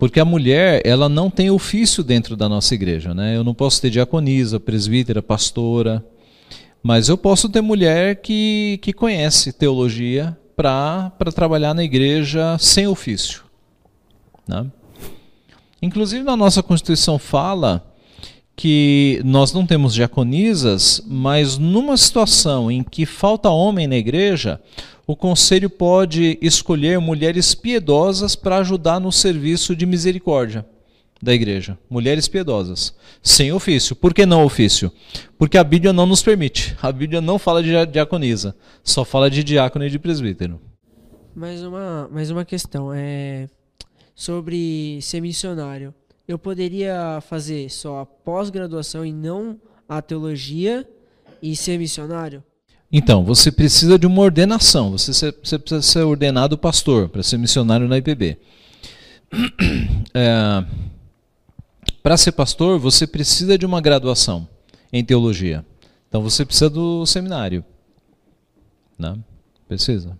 Porque 0.00 0.18
a 0.18 0.24
mulher, 0.24 0.80
ela 0.82 1.10
não 1.10 1.28
tem 1.28 1.50
ofício 1.50 2.02
dentro 2.02 2.34
da 2.34 2.48
nossa 2.48 2.74
igreja, 2.74 3.12
né? 3.12 3.36
Eu 3.36 3.44
não 3.44 3.52
posso 3.52 3.82
ter 3.82 3.90
diaconisa, 3.90 4.58
presbítera, 4.58 5.20
pastora, 5.20 6.02
mas 6.82 7.10
eu 7.10 7.18
posso 7.18 7.50
ter 7.50 7.60
mulher 7.60 8.16
que, 8.16 8.78
que 8.80 8.94
conhece 8.94 9.52
teologia 9.52 10.34
para 10.56 11.12
trabalhar 11.34 11.74
na 11.74 11.84
igreja 11.84 12.56
sem 12.58 12.86
ofício. 12.86 13.42
Né? 14.48 14.66
Inclusive, 15.82 16.24
na 16.24 16.34
nossa 16.34 16.62
Constituição 16.62 17.18
fala 17.18 17.86
que 18.56 19.20
nós 19.22 19.52
não 19.52 19.66
temos 19.66 19.92
diaconisas, 19.92 21.02
mas 21.06 21.58
numa 21.58 21.98
situação 21.98 22.70
em 22.70 22.82
que 22.82 23.04
falta 23.04 23.50
homem 23.50 23.86
na 23.86 23.96
igreja, 23.96 24.58
o 25.10 25.16
conselho 25.16 25.68
pode 25.68 26.38
escolher 26.40 27.00
mulheres 27.00 27.52
piedosas 27.52 28.36
para 28.36 28.58
ajudar 28.58 29.00
no 29.00 29.10
serviço 29.10 29.74
de 29.74 29.84
misericórdia 29.84 30.64
da 31.20 31.34
igreja. 31.34 31.76
Mulheres 31.90 32.28
piedosas, 32.28 32.94
sem 33.20 33.52
ofício. 33.52 33.96
Por 33.96 34.14
que 34.14 34.24
não 34.24 34.44
ofício? 34.44 34.92
Porque 35.36 35.58
a 35.58 35.64
Bíblia 35.64 35.92
não 35.92 36.06
nos 36.06 36.22
permite. 36.22 36.76
A 36.80 36.92
Bíblia 36.92 37.20
não 37.20 37.40
fala 37.40 37.60
de 37.60 37.86
diaconisa, 37.86 38.54
só 38.84 39.04
fala 39.04 39.28
de 39.28 39.42
diácono 39.42 39.84
e 39.84 39.90
de 39.90 39.98
presbítero. 39.98 40.60
Mais 41.34 41.60
uma, 41.64 42.08
mais 42.12 42.30
uma 42.30 42.44
questão 42.44 42.92
é 42.94 43.48
sobre 44.14 45.00
ser 45.02 45.20
missionário. 45.20 45.92
Eu 46.28 46.38
poderia 46.38 47.20
fazer 47.22 47.68
só 47.68 47.98
a 47.98 48.06
pós-graduação 48.06 49.04
e 49.04 49.12
não 49.12 49.60
a 49.88 50.00
teologia 50.00 50.88
e 51.42 51.56
ser 51.56 51.78
missionário? 51.78 52.44
Então, 52.92 53.24
você 53.24 53.52
precisa 53.52 53.98
de 53.98 54.06
uma 54.06 54.20
ordenação, 54.20 54.90
você, 54.90 55.12
você 55.12 55.58
precisa 55.58 55.80
ser 55.80 56.02
ordenado 56.02 56.58
pastor 56.58 57.08
para 57.08 57.22
ser 57.22 57.38
missionário 57.38 57.88
na 57.88 57.98
IPB. 57.98 58.38
É, 60.12 60.64
para 62.02 62.16
ser 62.16 62.32
pastor, 62.32 62.80
você 62.80 63.06
precisa 63.06 63.56
de 63.56 63.64
uma 63.64 63.80
graduação 63.80 64.48
em 64.92 65.04
teologia. 65.04 65.64
Então, 66.08 66.20
você 66.20 66.44
precisa 66.44 66.68
do 66.68 67.06
seminário. 67.06 67.64
Né? 68.98 69.16
Precisa. 69.68 70.18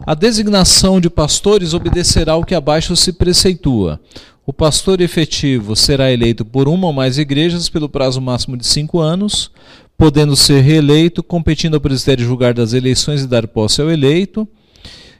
A 0.00 0.14
designação 0.14 1.00
de 1.00 1.08
pastores 1.08 1.72
obedecerá 1.72 2.32
ao 2.32 2.44
que 2.44 2.54
abaixo 2.54 2.94
se 2.94 3.12
preceitua. 3.12 3.98
O 4.46 4.52
pastor 4.52 5.00
efetivo 5.00 5.74
será 5.74 6.12
eleito 6.12 6.44
por 6.44 6.68
uma 6.68 6.86
ou 6.86 6.92
mais 6.92 7.18
igrejas 7.18 7.68
pelo 7.68 7.88
prazo 7.88 8.20
máximo 8.20 8.56
de 8.56 8.66
cinco 8.66 8.98
anos, 9.00 9.50
podendo 9.98 10.36
ser 10.36 10.60
reeleito, 10.60 11.24
competindo 11.24 11.74
ao 11.74 11.80
presbitério 11.80 12.24
julgar 12.24 12.54
das 12.54 12.72
eleições 12.72 13.22
e 13.22 13.26
dar 13.26 13.48
posse 13.48 13.82
ao 13.82 13.90
eleito. 13.90 14.46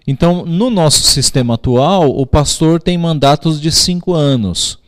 Então, 0.07 0.47
no 0.47 0.71
nosso 0.71 1.03
sistema 1.03 1.55
atual, 1.55 2.09
o 2.09 2.25
pastor 2.25 2.81
tem 2.81 2.97
mandatos 2.97 3.61
de 3.61 3.73
cinco 3.73 4.15
anos. 4.15 4.79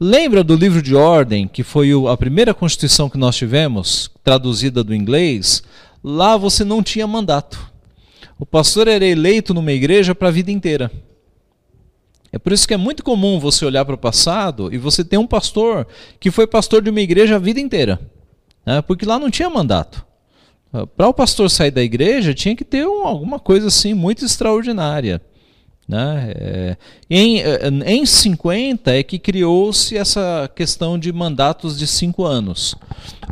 Lembra 0.00 0.42
do 0.42 0.56
livro 0.56 0.80
de 0.80 0.94
ordem, 0.96 1.46
que 1.46 1.62
foi 1.62 1.90
a 2.10 2.16
primeira 2.16 2.54
constituição 2.54 3.10
que 3.10 3.18
nós 3.18 3.36
tivemos, 3.36 4.10
traduzida 4.24 4.82
do 4.82 4.94
inglês? 4.94 5.62
Lá 6.02 6.38
você 6.38 6.64
não 6.64 6.82
tinha 6.82 7.06
mandato. 7.06 7.70
O 8.38 8.46
pastor 8.46 8.88
era 8.88 9.04
eleito 9.04 9.52
numa 9.52 9.70
igreja 9.70 10.14
para 10.14 10.28
a 10.28 10.32
vida 10.32 10.50
inteira. 10.50 10.90
É 12.32 12.38
por 12.38 12.54
isso 12.54 12.66
que 12.66 12.72
é 12.72 12.78
muito 12.78 13.04
comum 13.04 13.38
você 13.38 13.66
olhar 13.66 13.84
para 13.84 13.96
o 13.96 13.98
passado 13.98 14.72
e 14.72 14.78
você 14.78 15.04
ter 15.04 15.18
um 15.18 15.26
pastor 15.26 15.86
que 16.18 16.30
foi 16.30 16.46
pastor 16.46 16.80
de 16.80 16.88
uma 16.88 17.00
igreja 17.02 17.36
a 17.36 17.38
vida 17.38 17.60
inteira 17.60 18.00
né? 18.70 18.82
porque 18.82 19.04
lá 19.04 19.18
não 19.18 19.30
tinha 19.30 19.50
mandato. 19.50 20.06
Para 20.96 21.08
o 21.08 21.14
pastor 21.14 21.50
sair 21.50 21.72
da 21.72 21.82
igreja, 21.82 22.32
tinha 22.32 22.54
que 22.54 22.64
ter 22.64 22.86
um, 22.86 23.04
alguma 23.04 23.40
coisa 23.40 23.66
assim 23.66 23.92
muito 23.92 24.24
extraordinária. 24.24 25.20
Né? 25.88 26.32
É, 26.36 26.76
em, 27.10 27.40
é, 27.40 27.68
em 27.86 28.06
50 28.06 28.94
é 28.94 29.02
que 29.02 29.18
criou-se 29.18 29.96
essa 29.96 30.48
questão 30.54 30.96
de 30.96 31.12
mandatos 31.12 31.76
de 31.76 31.88
cinco 31.88 32.24
anos. 32.24 32.76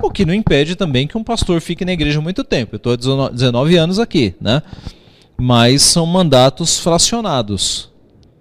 O 0.03 0.11
que 0.11 0.27
não 0.27 0.35
impede 0.35 0.75
também 0.75 1.07
que 1.07 1.17
um 1.17 1.23
pastor 1.23 1.61
fique 1.61 1.85
na 1.85 1.93
igreja 1.93 2.21
muito 2.21 2.43
tempo. 2.43 2.75
Eu 2.75 2.95
estou 2.95 3.27
há 3.27 3.29
19 3.29 3.77
anos 3.77 4.01
aqui, 4.01 4.35
né? 4.41 4.61
mas 5.41 5.83
são 5.83 6.05
mandatos 6.05 6.81
fracionados. 6.81 7.89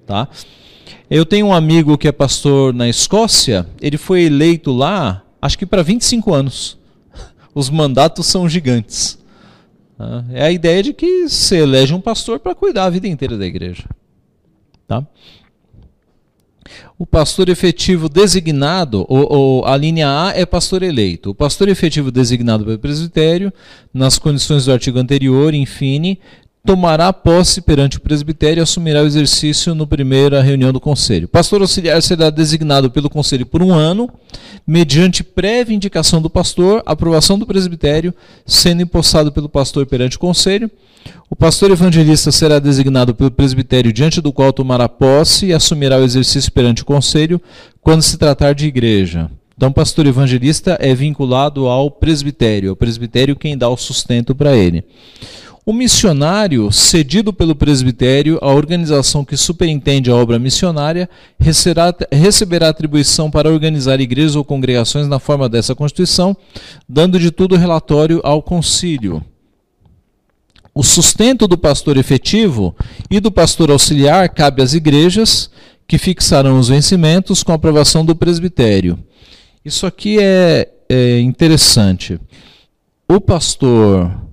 Tá? 0.08 0.28
Eu 1.08 1.24
tenho 1.24 1.46
um 1.46 1.54
amigo 1.54 1.96
que 2.00 2.08
é 2.08 2.12
pastor 2.12 2.74
na 2.74 2.90
Escócia, 2.90 3.68
ele 3.80 3.98
foi 3.98 4.24
eleito 4.24 4.72
lá, 4.72 5.24
acho 5.40 5.60
que 5.60 5.66
para 5.68 5.84
25 5.84 6.34
anos 6.34 6.77
os 7.58 7.72
mandatos 7.72 8.28
são 8.28 8.48
gigantes. 8.48 9.18
É 10.32 10.44
a 10.44 10.52
ideia 10.52 10.84
de 10.84 10.94
que 10.94 11.28
se 11.28 11.56
elege 11.58 11.92
um 11.92 12.00
pastor 12.00 12.40
para 12.40 12.54
cuidar 12.54 12.86
a 12.86 12.90
vida 12.90 13.08
inteira 13.08 13.36
da 13.36 13.48
igreja. 13.48 13.84
Tá? 14.88 15.04
O 17.00 17.06
pastor 17.06 17.50
efetivo 17.50 18.08
designado, 18.08 19.08
ou, 19.10 19.34
ou, 19.34 19.66
a 19.66 19.76
linha 19.76 20.08
A 20.08 20.34
é 20.36 20.46
pastor 20.46 20.84
eleito. 20.84 21.32
O 21.32 21.36
pastor 21.36 21.68
efetivo 21.68 22.12
designado 22.12 22.64
pelo 22.64 22.78
presbitério, 22.78 23.52
nas 23.92 24.20
condições 24.20 24.66
do 24.66 24.72
artigo 24.72 25.00
anterior, 25.00 25.56
infine, 25.56 26.20
tomará 26.68 27.14
posse 27.14 27.62
perante 27.62 27.96
o 27.96 28.02
presbitério 28.02 28.60
e 28.60 28.62
assumirá 28.62 29.02
o 29.02 29.06
exercício 29.06 29.74
no 29.74 29.88
primeira 29.88 30.42
reunião 30.42 30.74
do 30.74 30.82
conselho. 30.82 31.24
O 31.24 31.30
pastor 31.30 31.62
auxiliar 31.62 32.04
será 32.04 32.30
designado 32.30 32.92
pelo 32.92 33.10
conselho 33.10 33.46
por 33.46 33.64
um 33.64 33.74
ano, 33.74 34.10
mediante 34.68 35.24
prévia 35.24 35.74
indicação 35.74 36.22
do 36.22 36.30
pastor, 36.30 36.84
aprovação 36.86 37.40
do 37.40 37.48
presbitério, 37.48 38.14
sendo 38.46 38.82
empossado 38.82 39.32
pelo 39.32 39.48
pastor 39.48 39.86
perante 39.86 40.18
o 40.18 40.20
conselho. 40.20 40.70
O 41.30 41.38
pastor 41.38 41.72
evangelista 41.72 42.34
será 42.34 42.60
designado 42.60 43.16
pelo 43.16 43.32
presbitério 43.32 43.94
diante 43.94 44.20
do 44.20 44.34
qual 44.34 44.52
tomará 44.52 44.90
posse 44.90 45.46
e 45.46 45.54
assumirá 45.54 45.98
o 45.98 46.04
exercício 46.04 46.52
perante 46.52 46.82
o 46.82 46.86
conselho 46.86 47.42
quando 47.80 48.02
se 48.02 48.18
tratar 48.18 48.54
de 48.54 48.68
igreja. 48.68 49.32
Então, 49.56 49.72
pastor 49.72 50.06
evangelista 50.06 50.78
é 50.82 50.94
vinculado 50.94 51.66
ao 51.68 51.90
presbitério, 51.90 52.70
é 52.70 52.72
o 52.74 52.76
presbitério 52.76 53.38
quem 53.38 53.58
dá 53.58 53.70
o 53.70 53.78
sustento 53.78 54.36
para 54.36 54.56
ele. 54.56 54.84
O 55.68 55.74
missionário, 55.74 56.72
cedido 56.72 57.34
pelo 57.34 57.54
presbitério 57.54 58.40
à 58.42 58.48
organização 58.54 59.26
que 59.26 59.36
superintende 59.36 60.10
a 60.10 60.16
obra 60.16 60.40
missionária, 60.40 61.10
receberá, 61.38 61.94
receberá 62.10 62.70
atribuição 62.70 63.30
para 63.30 63.52
organizar 63.52 64.00
igrejas 64.00 64.38
ou 64.38 64.46
congregações 64.46 65.10
na 65.10 65.20
forma 65.20 65.50
dessa 65.50 65.76
Constituição, 65.76 66.38
dando 66.88 67.20
de 67.20 67.32
tudo 67.32 67.58
relatório 67.58 68.22
ao 68.24 68.42
concílio. 68.42 69.22
O 70.74 70.84
sustento 70.84 71.46
do 71.50 71.58
pastor 71.58 71.98
efetivo 71.98 72.74
e 73.12 73.20
do 73.20 73.30
pastor 73.30 73.70
auxiliar 73.70 74.30
cabe 74.30 74.62
às 74.62 74.74
igrejas, 74.74 75.52
que 75.86 75.98
fixarão 75.98 76.58
os 76.60 76.70
vencimentos 76.70 77.44
com 77.44 77.52
aprovação 77.52 78.06
do 78.06 78.16
presbitério. 78.16 78.98
Isso 79.66 79.86
aqui 79.86 80.18
é, 80.18 80.70
é 80.88 81.20
interessante. 81.20 82.18
O 83.06 83.20
pastor 83.20 84.27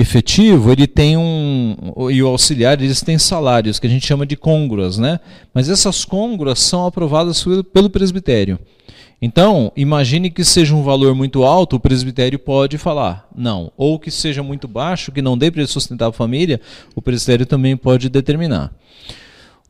efetivo, 0.00 0.72
ele 0.72 0.86
tem 0.86 1.16
um 1.16 1.76
e 2.10 2.22
o 2.22 2.28
auxiliar, 2.28 2.80
eles 2.80 3.00
têm 3.00 3.18
salários 3.18 3.78
que 3.78 3.86
a 3.86 3.90
gente 3.90 4.06
chama 4.06 4.24
de 4.24 4.36
congruas, 4.36 4.98
né? 4.98 5.20
Mas 5.52 5.68
essas 5.68 6.04
congruas 6.04 6.58
são 6.60 6.86
aprovadas 6.86 7.44
pelo 7.72 7.90
presbitério. 7.90 8.58
Então, 9.22 9.70
imagine 9.76 10.30
que 10.30 10.42
seja 10.42 10.74
um 10.74 10.82
valor 10.82 11.14
muito 11.14 11.44
alto, 11.44 11.76
o 11.76 11.80
presbitério 11.80 12.38
pode 12.38 12.78
falar 12.78 13.28
não, 13.36 13.70
ou 13.76 13.98
que 13.98 14.10
seja 14.10 14.42
muito 14.42 14.66
baixo, 14.66 15.12
que 15.12 15.20
não 15.20 15.36
dê 15.36 15.50
para 15.50 15.66
sustentar 15.66 16.08
a 16.08 16.12
família, 16.12 16.60
o 16.94 17.02
presbitério 17.02 17.44
também 17.44 17.76
pode 17.76 18.08
determinar. 18.08 18.72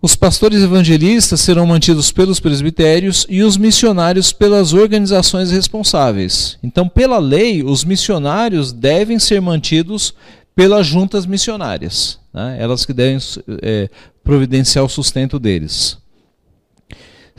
Os 0.02 0.16
pastores 0.16 0.62
evangelistas 0.62 1.40
serão 1.40 1.66
mantidos 1.66 2.10
pelos 2.10 2.40
presbitérios 2.40 3.26
e 3.28 3.42
os 3.42 3.58
missionários 3.58 4.32
pelas 4.32 4.72
organizações 4.72 5.50
responsáveis. 5.50 6.58
Então, 6.62 6.88
pela 6.88 7.18
lei, 7.18 7.62
os 7.62 7.84
missionários 7.84 8.72
devem 8.72 9.18
ser 9.18 9.40
mantidos 9.42 10.14
pelas 10.56 10.86
juntas 10.86 11.26
missionárias, 11.26 12.18
né? 12.32 12.56
elas 12.58 12.86
que 12.86 12.92
devem 12.94 13.18
é, 13.62 13.88
providenciar 14.24 14.84
o 14.84 14.88
sustento 14.88 15.38
deles 15.38 15.98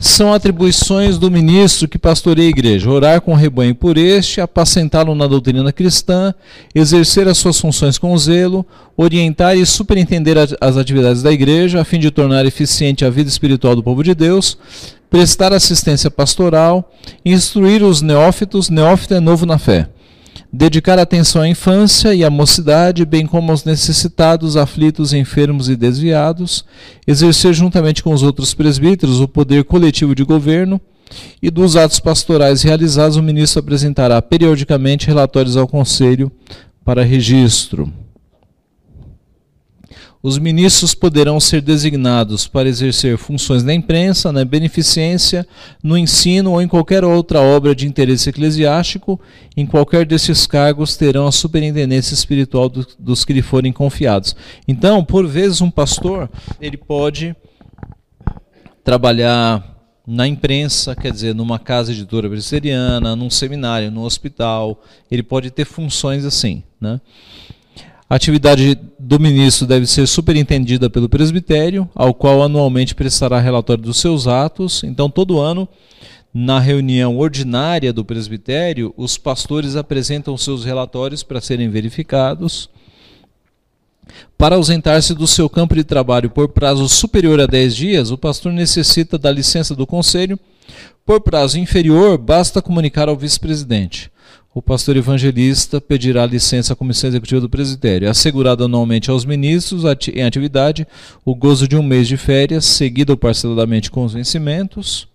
são 0.02 0.32
atribuições 0.32 1.16
do 1.16 1.30
ministro 1.30 1.86
que 1.86 1.96
pastoreia 1.96 2.48
a 2.48 2.50
igreja: 2.50 2.90
orar 2.90 3.20
com 3.20 3.32
o 3.32 3.36
rebanho 3.36 3.72
por 3.72 3.96
este, 3.96 4.40
apacentá-lo 4.40 5.14
na 5.14 5.28
doutrina 5.28 5.72
cristã, 5.72 6.34
exercer 6.74 7.28
as 7.28 7.38
suas 7.38 7.60
funções 7.60 7.98
com 7.98 8.18
zelo, 8.18 8.66
orientar 8.96 9.56
e 9.56 9.64
superintender 9.64 10.36
as 10.60 10.76
atividades 10.76 11.22
da 11.22 11.30
igreja, 11.30 11.80
a 11.80 11.84
fim 11.84 12.00
de 12.00 12.10
tornar 12.10 12.44
eficiente 12.44 13.04
a 13.04 13.10
vida 13.10 13.28
espiritual 13.28 13.76
do 13.76 13.82
povo 13.82 14.02
de 14.02 14.12
Deus, 14.12 14.58
prestar 15.08 15.52
assistência 15.52 16.10
pastoral, 16.10 16.92
instruir 17.24 17.84
os 17.84 18.02
neófitos, 18.02 18.68
neófito 18.68 19.14
é 19.14 19.20
novo 19.20 19.46
na 19.46 19.56
fé 19.56 19.88
dedicar 20.52 20.98
atenção 20.98 21.42
à 21.42 21.48
infância 21.48 22.14
e 22.14 22.22
à 22.22 22.28
mocidade, 22.28 23.06
bem 23.06 23.26
como 23.26 23.50
aos 23.50 23.64
necessitados, 23.64 24.56
aflitos, 24.56 25.14
enfermos 25.14 25.68
e 25.68 25.76
desviados, 25.76 26.64
exercer 27.06 27.54
juntamente 27.54 28.02
com 28.02 28.12
os 28.12 28.22
outros 28.22 28.52
presbíteros 28.52 29.20
o 29.20 29.26
poder 29.26 29.64
coletivo 29.64 30.14
de 30.14 30.24
governo, 30.24 30.80
e 31.42 31.50
dos 31.50 31.76
atos 31.76 32.00
pastorais 32.00 32.62
realizados, 32.62 33.16
o 33.16 33.22
ministro 33.22 33.60
apresentará 33.60 34.20
periodicamente 34.20 35.06
relatórios 35.06 35.56
ao 35.56 35.68
conselho 35.68 36.32
para 36.84 37.02
registro. 37.02 37.92
Os 40.22 40.38
ministros 40.38 40.94
poderão 40.94 41.40
ser 41.40 41.60
designados 41.60 42.46
para 42.46 42.68
exercer 42.68 43.18
funções 43.18 43.64
na 43.64 43.74
imprensa, 43.74 44.30
na 44.30 44.44
beneficência, 44.44 45.44
no 45.82 45.98
ensino 45.98 46.52
ou 46.52 46.62
em 46.62 46.68
qualquer 46.68 47.02
outra 47.02 47.40
obra 47.40 47.74
de 47.74 47.88
interesse 47.88 48.30
eclesiástico. 48.30 49.20
Em 49.56 49.66
qualquer 49.66 50.06
desses 50.06 50.46
cargos 50.46 50.96
terão 50.96 51.26
a 51.26 51.32
superintendência 51.32 52.14
espiritual 52.14 52.68
do, 52.68 52.86
dos 53.00 53.24
que 53.24 53.32
lhe 53.32 53.42
forem 53.42 53.72
confiados. 53.72 54.36
Então, 54.68 55.04
por 55.04 55.26
vezes, 55.26 55.60
um 55.60 55.70
pastor 55.70 56.30
ele 56.60 56.76
pode 56.76 57.34
trabalhar 58.84 59.72
na 60.06 60.28
imprensa, 60.28 60.94
quer 60.94 61.10
dizer, 61.10 61.34
numa 61.34 61.58
casa 61.58 61.90
editora 61.90 62.28
presbiteriana, 62.28 63.16
num 63.16 63.30
seminário, 63.30 63.90
num 63.90 64.02
hospital. 64.02 64.80
Ele 65.10 65.22
pode 65.22 65.50
ter 65.50 65.64
funções 65.64 66.24
assim, 66.24 66.62
né? 66.80 67.00
A 68.12 68.16
atividade 68.16 68.78
do 68.98 69.18
ministro 69.18 69.66
deve 69.66 69.86
ser 69.86 70.06
superintendida 70.06 70.90
pelo 70.90 71.08
presbitério, 71.08 71.88
ao 71.94 72.12
qual 72.12 72.42
anualmente 72.42 72.94
prestará 72.94 73.40
relatório 73.40 73.82
dos 73.82 73.96
seus 73.96 74.26
atos. 74.26 74.84
Então, 74.84 75.08
todo 75.08 75.40
ano, 75.40 75.66
na 76.34 76.60
reunião 76.60 77.16
ordinária 77.16 77.90
do 77.90 78.04
presbitério, 78.04 78.92
os 78.98 79.16
pastores 79.16 79.76
apresentam 79.76 80.36
seus 80.36 80.62
relatórios 80.62 81.22
para 81.22 81.40
serem 81.40 81.70
verificados. 81.70 82.68
Para 84.36 84.56
ausentar-se 84.56 85.14
do 85.14 85.26
seu 85.26 85.48
campo 85.48 85.74
de 85.74 85.82
trabalho 85.82 86.28
por 86.28 86.50
prazo 86.50 86.86
superior 86.90 87.40
a 87.40 87.46
10 87.46 87.74
dias, 87.74 88.10
o 88.10 88.18
pastor 88.18 88.52
necessita 88.52 89.16
da 89.16 89.32
licença 89.32 89.74
do 89.74 89.86
conselho. 89.86 90.38
Por 91.06 91.22
prazo 91.22 91.58
inferior, 91.58 92.18
basta 92.18 92.60
comunicar 92.60 93.08
ao 93.08 93.16
vice-presidente 93.16 94.11
o 94.54 94.60
pastor 94.60 94.96
evangelista 94.96 95.80
pedirá 95.80 96.26
licença 96.26 96.74
à 96.74 96.76
comissão 96.76 97.08
executiva 97.08 97.40
do 97.40 97.48
presbitério, 97.48 98.10
assegurado 98.10 98.64
anualmente 98.64 99.10
aos 99.10 99.24
ministros 99.24 99.84
em 100.12 100.22
atividade 100.22 100.86
o 101.24 101.34
gozo 101.34 101.66
de 101.66 101.76
um 101.76 101.82
mês 101.82 102.06
de 102.06 102.18
férias, 102.18 102.66
seguido 102.66 103.16
parceladamente 103.16 103.90
com 103.90 104.04
os 104.04 104.12
vencimentos. 104.12 105.08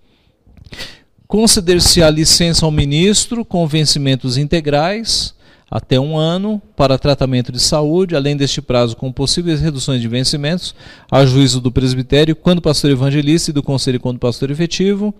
Conceder-se 1.27 2.01
a 2.01 2.09
licença 2.09 2.65
ao 2.65 2.71
ministro 2.71 3.45
com 3.45 3.67
vencimentos 3.67 4.37
integrais 4.37 5.35
até 5.69 5.99
um 5.99 6.17
ano 6.17 6.61
para 6.75 6.97
tratamento 6.97 7.51
de 7.51 7.59
saúde, 7.59 8.15
além 8.15 8.35
deste 8.35 8.61
prazo 8.61 8.95
com 8.95 9.11
possíveis 9.11 9.59
reduções 9.61 10.01
de 10.01 10.07
vencimentos, 10.07 10.73
a 11.11 11.25
juízo 11.25 11.59
do 11.59 11.71
presbitério, 11.71 12.35
quando 12.35 12.61
pastor 12.61 12.89
evangelista 12.89 13.51
e 13.51 13.53
do 13.53 13.61
conselho 13.61 13.99
quando 13.99 14.17
pastor 14.17 14.49
efetivo. 14.49 15.13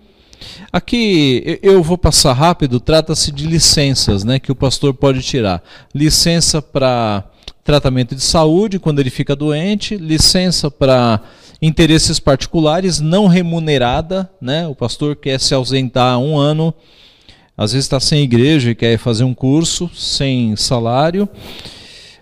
Aqui 0.72 1.58
eu 1.62 1.82
vou 1.82 1.96
passar 1.96 2.32
rápido, 2.32 2.80
trata-se 2.80 3.32
de 3.32 3.46
licenças 3.46 4.24
né, 4.24 4.38
que 4.38 4.52
o 4.52 4.54
pastor 4.54 4.94
pode 4.94 5.22
tirar. 5.22 5.62
Licença 5.94 6.60
para 6.60 7.24
tratamento 7.64 8.14
de 8.14 8.22
saúde 8.22 8.78
quando 8.78 8.98
ele 8.98 9.10
fica 9.10 9.36
doente, 9.36 9.96
licença 9.96 10.70
para 10.70 11.20
interesses 11.60 12.18
particulares 12.18 13.00
não 13.00 13.26
remunerada, 13.26 14.30
né? 14.40 14.66
O 14.66 14.74
pastor 14.74 15.16
quer 15.16 15.38
se 15.38 15.52
ausentar 15.52 16.18
um 16.18 16.38
ano, 16.38 16.72
às 17.56 17.72
vezes 17.72 17.84
está 17.84 17.98
sem 17.98 18.22
igreja 18.22 18.70
e 18.70 18.74
quer 18.74 18.96
fazer 18.98 19.24
um 19.24 19.34
curso 19.34 19.90
sem 19.94 20.54
salário. 20.56 21.28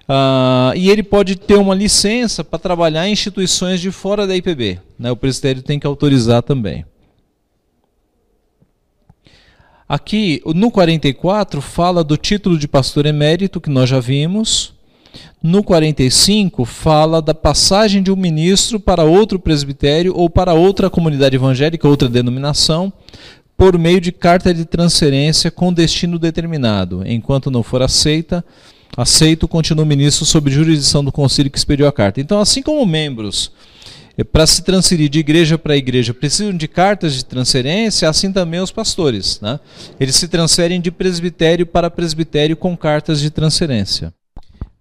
Uh, 0.09 0.75
e 0.77 0.89
ele 0.89 1.03
pode 1.03 1.37
ter 1.37 1.57
uma 1.57 1.75
licença 1.75 2.45
para 2.45 2.59
trabalhar 2.59 3.09
em 3.09 3.12
instituições 3.12 3.81
de 3.81 3.91
fora 3.91 4.27
da 4.27 4.37
IPB. 4.37 4.81
Né? 4.99 5.11
O 5.11 5.17
presbitério 5.17 5.62
tem 5.62 5.79
que 5.79 5.87
autorizar 5.87 6.43
também. 6.43 6.85
Aqui, 9.89 10.43
no 10.47 10.68
44, 10.68 11.61
fala 11.62 12.03
do 12.03 12.16
título 12.16 12.59
de 12.59 12.66
pastor 12.66 13.07
emérito, 13.07 13.61
que 13.61 13.70
nós 13.70 13.89
já 13.89 14.01
vimos. 14.01 14.74
No 15.41 15.62
45, 15.62 16.64
fala 16.64 17.22
da 17.22 17.32
passagem 17.32 18.03
de 18.03 18.11
um 18.11 18.16
ministro 18.16 18.80
para 18.80 19.05
outro 19.05 19.39
presbitério 19.39 20.12
ou 20.16 20.28
para 20.28 20.55
outra 20.55 20.91
comunidade 20.91 21.37
evangélica, 21.37 21.87
outra 21.87 22.09
denominação, 22.09 22.93
por 23.57 23.78
meio 23.78 24.01
de 24.01 24.11
carta 24.11 24.53
de 24.53 24.64
transferência 24.64 25.53
com 25.53 25.72
destino 25.72 26.18
determinado. 26.18 27.03
Enquanto 27.07 27.49
não 27.49 27.62
for 27.62 27.80
aceita, 27.80 28.45
aceito, 28.97 29.47
continua 29.47 29.84
o 29.84 29.87
ministro 29.87 30.26
sob 30.26 30.51
jurisdição 30.51 31.05
do 31.05 31.12
conselho 31.12 31.49
que 31.49 31.59
expediu 31.59 31.87
a 31.87 31.93
carta. 31.93 32.20
Então, 32.20 32.41
assim 32.41 32.61
como 32.61 32.84
membros 32.84 33.53
para 34.25 34.47
se 34.47 34.62
transferir 34.62 35.09
de 35.09 35.19
igreja 35.19 35.59
para 35.59 35.77
igreja 35.77 36.14
precisam 36.14 36.57
de 36.57 36.67
cartas 36.67 37.14
de 37.14 37.25
transferência, 37.25 38.09
assim 38.09 38.33
também 38.33 38.61
os 38.61 38.71
pastores. 38.71 39.41
Né? 39.41 39.61
Eles 40.01 40.17
se 40.17 40.27
transferem 40.27 40.81
de 40.81 40.91
presbitério 40.91 41.67
para 41.67 41.91
presbitério 41.91 42.57
com 42.57 42.77
cartas 42.77 43.21
de 43.21 43.31
transferência. 43.31 44.12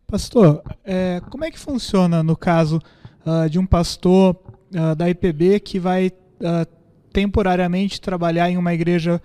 Pastor, 0.07 0.63
é, 0.85 1.21
como 1.29 1.43
é 1.43 1.51
que 1.51 1.59
funciona 1.59 2.23
no 2.23 2.37
caso 2.37 2.79
uh, 3.25 3.49
de 3.49 3.59
um 3.59 3.65
pastor 3.65 4.35
uh, 4.73 4.95
da 4.95 5.09
IPB 5.09 5.59
que 5.59 5.79
vai 5.79 6.07
uh, 6.07 6.65
temporariamente 7.11 7.99
trabalhar 7.99 8.49
em 8.49 8.57
uma 8.57 8.73
igreja 8.73 9.21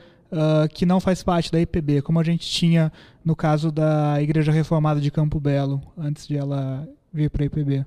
que 0.72 0.86
não 0.86 1.00
faz 1.00 1.24
parte 1.24 1.50
da 1.50 1.60
IPB, 1.60 2.02
como 2.02 2.20
a 2.20 2.22
gente 2.22 2.48
tinha 2.48 2.92
no 3.24 3.34
caso 3.34 3.72
da 3.72 4.22
Igreja 4.22 4.52
Reformada 4.52 5.00
de 5.00 5.10
Campo 5.10 5.40
Belo, 5.40 5.82
antes 5.98 6.24
de 6.24 6.36
ela 6.36 6.88
vir 7.12 7.28
para 7.28 7.42
a 7.42 7.46
IPB? 7.46 7.84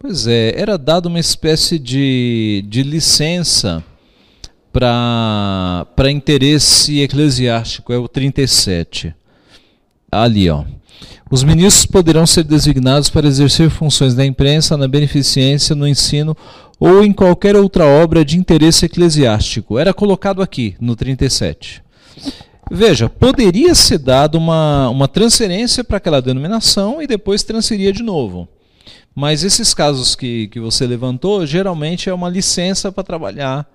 Pois 0.00 0.28
é, 0.28 0.52
era 0.56 0.78
dado 0.78 1.06
uma 1.06 1.18
espécie 1.18 1.76
de, 1.76 2.64
de 2.68 2.84
licença 2.84 3.82
para 4.72 5.86
interesse 6.08 7.00
eclesiástico, 7.00 7.92
é 7.92 7.98
o 7.98 8.06
37. 8.06 9.12
Ali, 10.10 10.48
ó. 10.48 10.64
Os 11.28 11.42
ministros 11.42 11.84
poderão 11.84 12.26
ser 12.26 12.44
designados 12.44 13.10
para 13.10 13.26
exercer 13.26 13.70
funções 13.70 14.14
na 14.14 14.24
imprensa, 14.24 14.76
na 14.76 14.86
beneficência, 14.86 15.74
no 15.74 15.86
ensino 15.86 16.36
ou 16.78 17.04
em 17.04 17.12
qualquer 17.12 17.56
outra 17.56 17.84
obra 17.84 18.24
de 18.24 18.38
interesse 18.38 18.86
eclesiástico. 18.86 19.80
Era 19.80 19.92
colocado 19.92 20.40
aqui 20.40 20.76
no 20.80 20.94
37. 20.94 21.82
Veja, 22.70 23.08
poderia 23.08 23.74
ser 23.74 23.98
dado 23.98 24.38
uma, 24.38 24.88
uma 24.90 25.08
transferência 25.08 25.82
para 25.82 25.96
aquela 25.96 26.22
denominação 26.22 27.02
e 27.02 27.06
depois 27.06 27.42
transferia 27.42 27.92
de 27.92 28.02
novo. 28.02 28.48
Mas 29.18 29.42
esses 29.42 29.74
casos 29.74 30.14
que, 30.14 30.46
que 30.46 30.60
você 30.60 30.86
levantou, 30.86 31.44
geralmente 31.44 32.08
é 32.08 32.14
uma 32.14 32.28
licença 32.28 32.92
para 32.92 33.02
trabalhar 33.02 33.68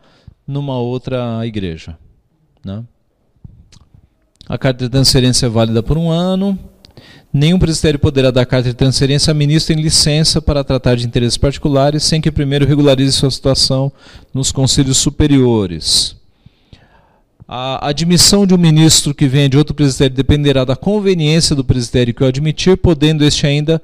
numa 0.47 0.79
outra 0.79 1.45
igreja. 1.45 1.97
Né? 2.63 2.81
A 4.47 4.57
carta 4.57 4.85
de 4.85 4.89
transferência 4.89 5.47
é 5.47 5.49
válida 5.49 5.83
por 5.83 5.97
um 5.97 6.09
ano. 6.09 6.57
Nenhum 7.33 7.59
presbitério 7.59 7.99
poderá 7.99 8.31
dar 8.31 8.45
carta 8.45 8.69
de 8.69 8.73
transferência 8.73 9.31
a 9.31 9.33
ministro 9.33 9.73
em 9.73 9.81
licença 9.81 10.41
para 10.41 10.63
tratar 10.63 10.95
de 10.95 11.05
interesses 11.05 11.37
particulares, 11.37 12.03
sem 12.03 12.21
que 12.21 12.31
primeiro 12.31 12.65
regularize 12.65 13.11
sua 13.11 13.29
situação 13.29 13.91
nos 14.33 14.49
conselhos 14.49 14.97
superiores. 14.97 16.15
A 17.45 17.89
admissão 17.89 18.47
de 18.47 18.53
um 18.53 18.57
ministro 18.57 19.13
que 19.13 19.27
venha 19.27 19.49
de 19.49 19.57
outro 19.57 19.75
presbitério 19.75 20.15
dependerá 20.15 20.63
da 20.63 20.77
conveniência 20.77 21.53
do 21.53 21.65
presbitério 21.65 22.13
que 22.13 22.23
o 22.23 22.27
admitir, 22.27 22.77
podendo 22.77 23.25
este 23.25 23.45
ainda 23.45 23.81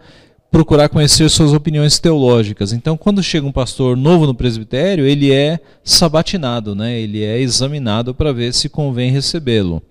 procurar 0.51 0.89
conhecer 0.89 1.29
suas 1.29 1.53
opiniões 1.53 1.99
teológicas. 1.99 2.73
Então, 2.73 2.97
quando 2.97 3.21
chega 3.21 3.45
um 3.45 3.51
pastor 3.51 3.95
novo 3.95 4.25
no 4.25 4.33
presbitério, 4.33 5.05
ele 5.05 5.31
é 5.31 5.59
sabatinado, 5.83 6.73
né? 6.73 6.99
ele 6.99 7.23
é 7.23 7.39
examinado 7.39 8.13
para 8.15 8.33
ver 8.33 8.53
se 8.53 8.67
convém 8.67 9.11
recebê-lo. 9.11 9.81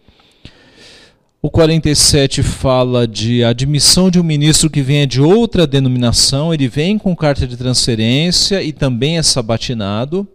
O 1.40 1.50
47 1.50 2.42
fala 2.42 3.06
de 3.06 3.44
admissão 3.44 4.10
de 4.10 4.18
um 4.18 4.24
ministro 4.24 4.68
que 4.68 4.82
venha 4.82 5.06
de 5.06 5.20
outra 5.20 5.68
denominação, 5.68 6.52
ele 6.52 6.66
vem 6.66 6.98
com 6.98 7.14
carta 7.14 7.46
de 7.46 7.56
transferência 7.56 8.60
e 8.60 8.72
também 8.72 9.18
é 9.18 9.22
sabatinado. 9.22 10.26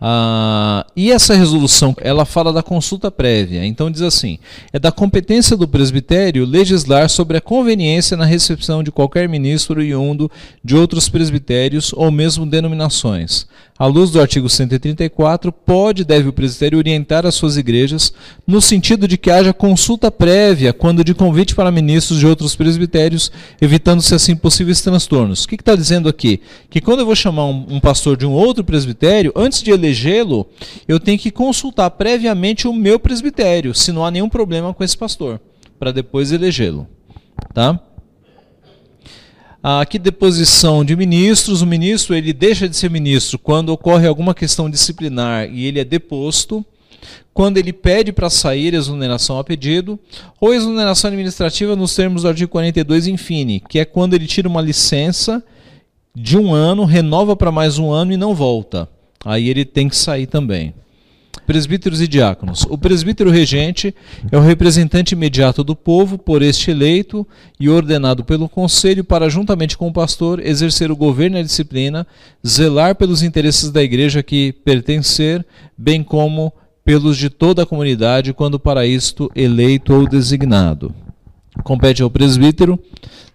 Ah, 0.00 0.86
e 0.96 1.12
essa 1.12 1.34
resolução, 1.34 1.94
ela 2.00 2.24
fala 2.24 2.54
da 2.54 2.62
consulta 2.62 3.10
prévia. 3.10 3.66
Então 3.66 3.90
diz 3.90 4.00
assim: 4.00 4.38
é 4.72 4.78
da 4.78 4.90
competência 4.90 5.56
do 5.56 5.68
presbitério 5.68 6.46
legislar 6.46 7.10
sobre 7.10 7.36
a 7.36 7.40
conveniência 7.40 8.16
na 8.16 8.24
recepção 8.24 8.82
de 8.82 8.90
qualquer 8.90 9.28
ministro 9.28 9.78
oriundo 9.78 10.30
de 10.64 10.74
outros 10.74 11.08
presbitérios 11.08 11.92
ou 11.92 12.10
mesmo 12.10 12.46
denominações, 12.46 13.46
à 13.80 13.86
luz 13.86 14.10
do 14.10 14.20
artigo 14.20 14.46
134, 14.46 15.50
pode 15.50 16.02
e 16.02 16.04
deve 16.04 16.28
o 16.28 16.34
presbitério 16.34 16.76
orientar 16.76 17.24
as 17.24 17.34
suas 17.34 17.56
igrejas 17.56 18.12
no 18.46 18.60
sentido 18.60 19.08
de 19.08 19.16
que 19.16 19.30
haja 19.30 19.54
consulta 19.54 20.10
prévia 20.10 20.70
quando 20.74 21.02
de 21.02 21.14
convite 21.14 21.54
para 21.54 21.70
ministros 21.70 22.18
de 22.18 22.26
outros 22.26 22.54
presbitérios, 22.54 23.32
evitando-se 23.58 24.14
assim 24.14 24.36
possíveis 24.36 24.82
transtornos. 24.82 25.44
O 25.44 25.48
que 25.48 25.54
está 25.54 25.74
dizendo 25.74 26.10
aqui? 26.10 26.42
Que 26.68 26.78
quando 26.78 26.98
eu 26.98 27.06
vou 27.06 27.16
chamar 27.16 27.46
um, 27.46 27.64
um 27.70 27.80
pastor 27.80 28.18
de 28.18 28.26
um 28.26 28.32
outro 28.32 28.62
presbitério, 28.62 29.32
antes 29.34 29.62
de 29.62 29.70
elegê-lo, 29.70 30.46
eu 30.86 31.00
tenho 31.00 31.18
que 31.18 31.30
consultar 31.30 31.88
previamente 31.92 32.68
o 32.68 32.74
meu 32.74 33.00
presbitério, 33.00 33.74
se 33.74 33.92
não 33.92 34.04
há 34.04 34.10
nenhum 34.10 34.28
problema 34.28 34.74
com 34.74 34.84
esse 34.84 34.98
pastor, 34.98 35.40
para 35.78 35.90
depois 35.90 36.32
elegê-lo. 36.32 36.86
Tá? 37.54 37.80
Aqui 39.62 39.98
deposição 39.98 40.82
de 40.82 40.96
ministros, 40.96 41.60
o 41.60 41.66
ministro 41.66 42.14
ele 42.14 42.32
deixa 42.32 42.66
de 42.66 42.74
ser 42.74 42.90
ministro 42.90 43.38
quando 43.38 43.68
ocorre 43.68 44.06
alguma 44.06 44.34
questão 44.34 44.70
disciplinar 44.70 45.50
e 45.52 45.66
ele 45.66 45.78
é 45.78 45.84
deposto, 45.84 46.64
quando 47.34 47.58
ele 47.58 47.72
pede 47.72 48.10
para 48.10 48.30
sair 48.30 48.72
exoneração 48.72 49.38
a 49.38 49.44
pedido, 49.44 49.98
ou 50.40 50.54
exoneração 50.54 51.08
administrativa 51.08 51.76
nos 51.76 51.94
termos 51.94 52.22
do 52.22 52.28
artigo 52.28 52.50
42 52.50 53.06
infine, 53.06 53.60
que 53.68 53.78
é 53.78 53.84
quando 53.84 54.14
ele 54.14 54.26
tira 54.26 54.48
uma 54.48 54.62
licença 54.62 55.42
de 56.14 56.38
um 56.38 56.54
ano, 56.54 56.86
renova 56.86 57.36
para 57.36 57.52
mais 57.52 57.78
um 57.78 57.90
ano 57.90 58.12
e 58.12 58.16
não 58.16 58.34
volta. 58.34 58.88
Aí 59.24 59.50
ele 59.50 59.66
tem 59.66 59.90
que 59.90 59.96
sair 59.96 60.26
também. 60.26 60.72
Presbíteros 61.50 62.00
e 62.00 62.06
diáconos. 62.06 62.64
O 62.70 62.78
presbítero 62.78 63.28
regente 63.28 63.92
é 64.30 64.38
o 64.38 64.40
representante 64.40 65.16
imediato 65.16 65.64
do 65.64 65.74
povo, 65.74 66.16
por 66.16 66.42
este 66.42 66.70
eleito 66.70 67.26
e 67.58 67.68
ordenado 67.68 68.22
pelo 68.22 68.48
conselho 68.48 69.02
para, 69.02 69.28
juntamente 69.28 69.76
com 69.76 69.88
o 69.88 69.92
pastor, 69.92 70.38
exercer 70.38 70.92
o 70.92 70.96
governo 70.96 71.36
e 71.36 71.40
a 71.40 71.42
disciplina, 71.42 72.06
zelar 72.46 72.94
pelos 72.94 73.24
interesses 73.24 73.72
da 73.72 73.82
igreja 73.82 74.22
que 74.22 74.52
pertencer, 74.64 75.44
bem 75.76 76.04
como 76.04 76.52
pelos 76.84 77.16
de 77.16 77.28
toda 77.28 77.64
a 77.64 77.66
comunidade, 77.66 78.32
quando 78.32 78.60
para 78.60 78.86
isto 78.86 79.28
eleito 79.34 79.92
ou 79.92 80.08
designado. 80.08 80.94
Compete 81.64 82.00
ao 82.00 82.08
presbítero 82.08 82.78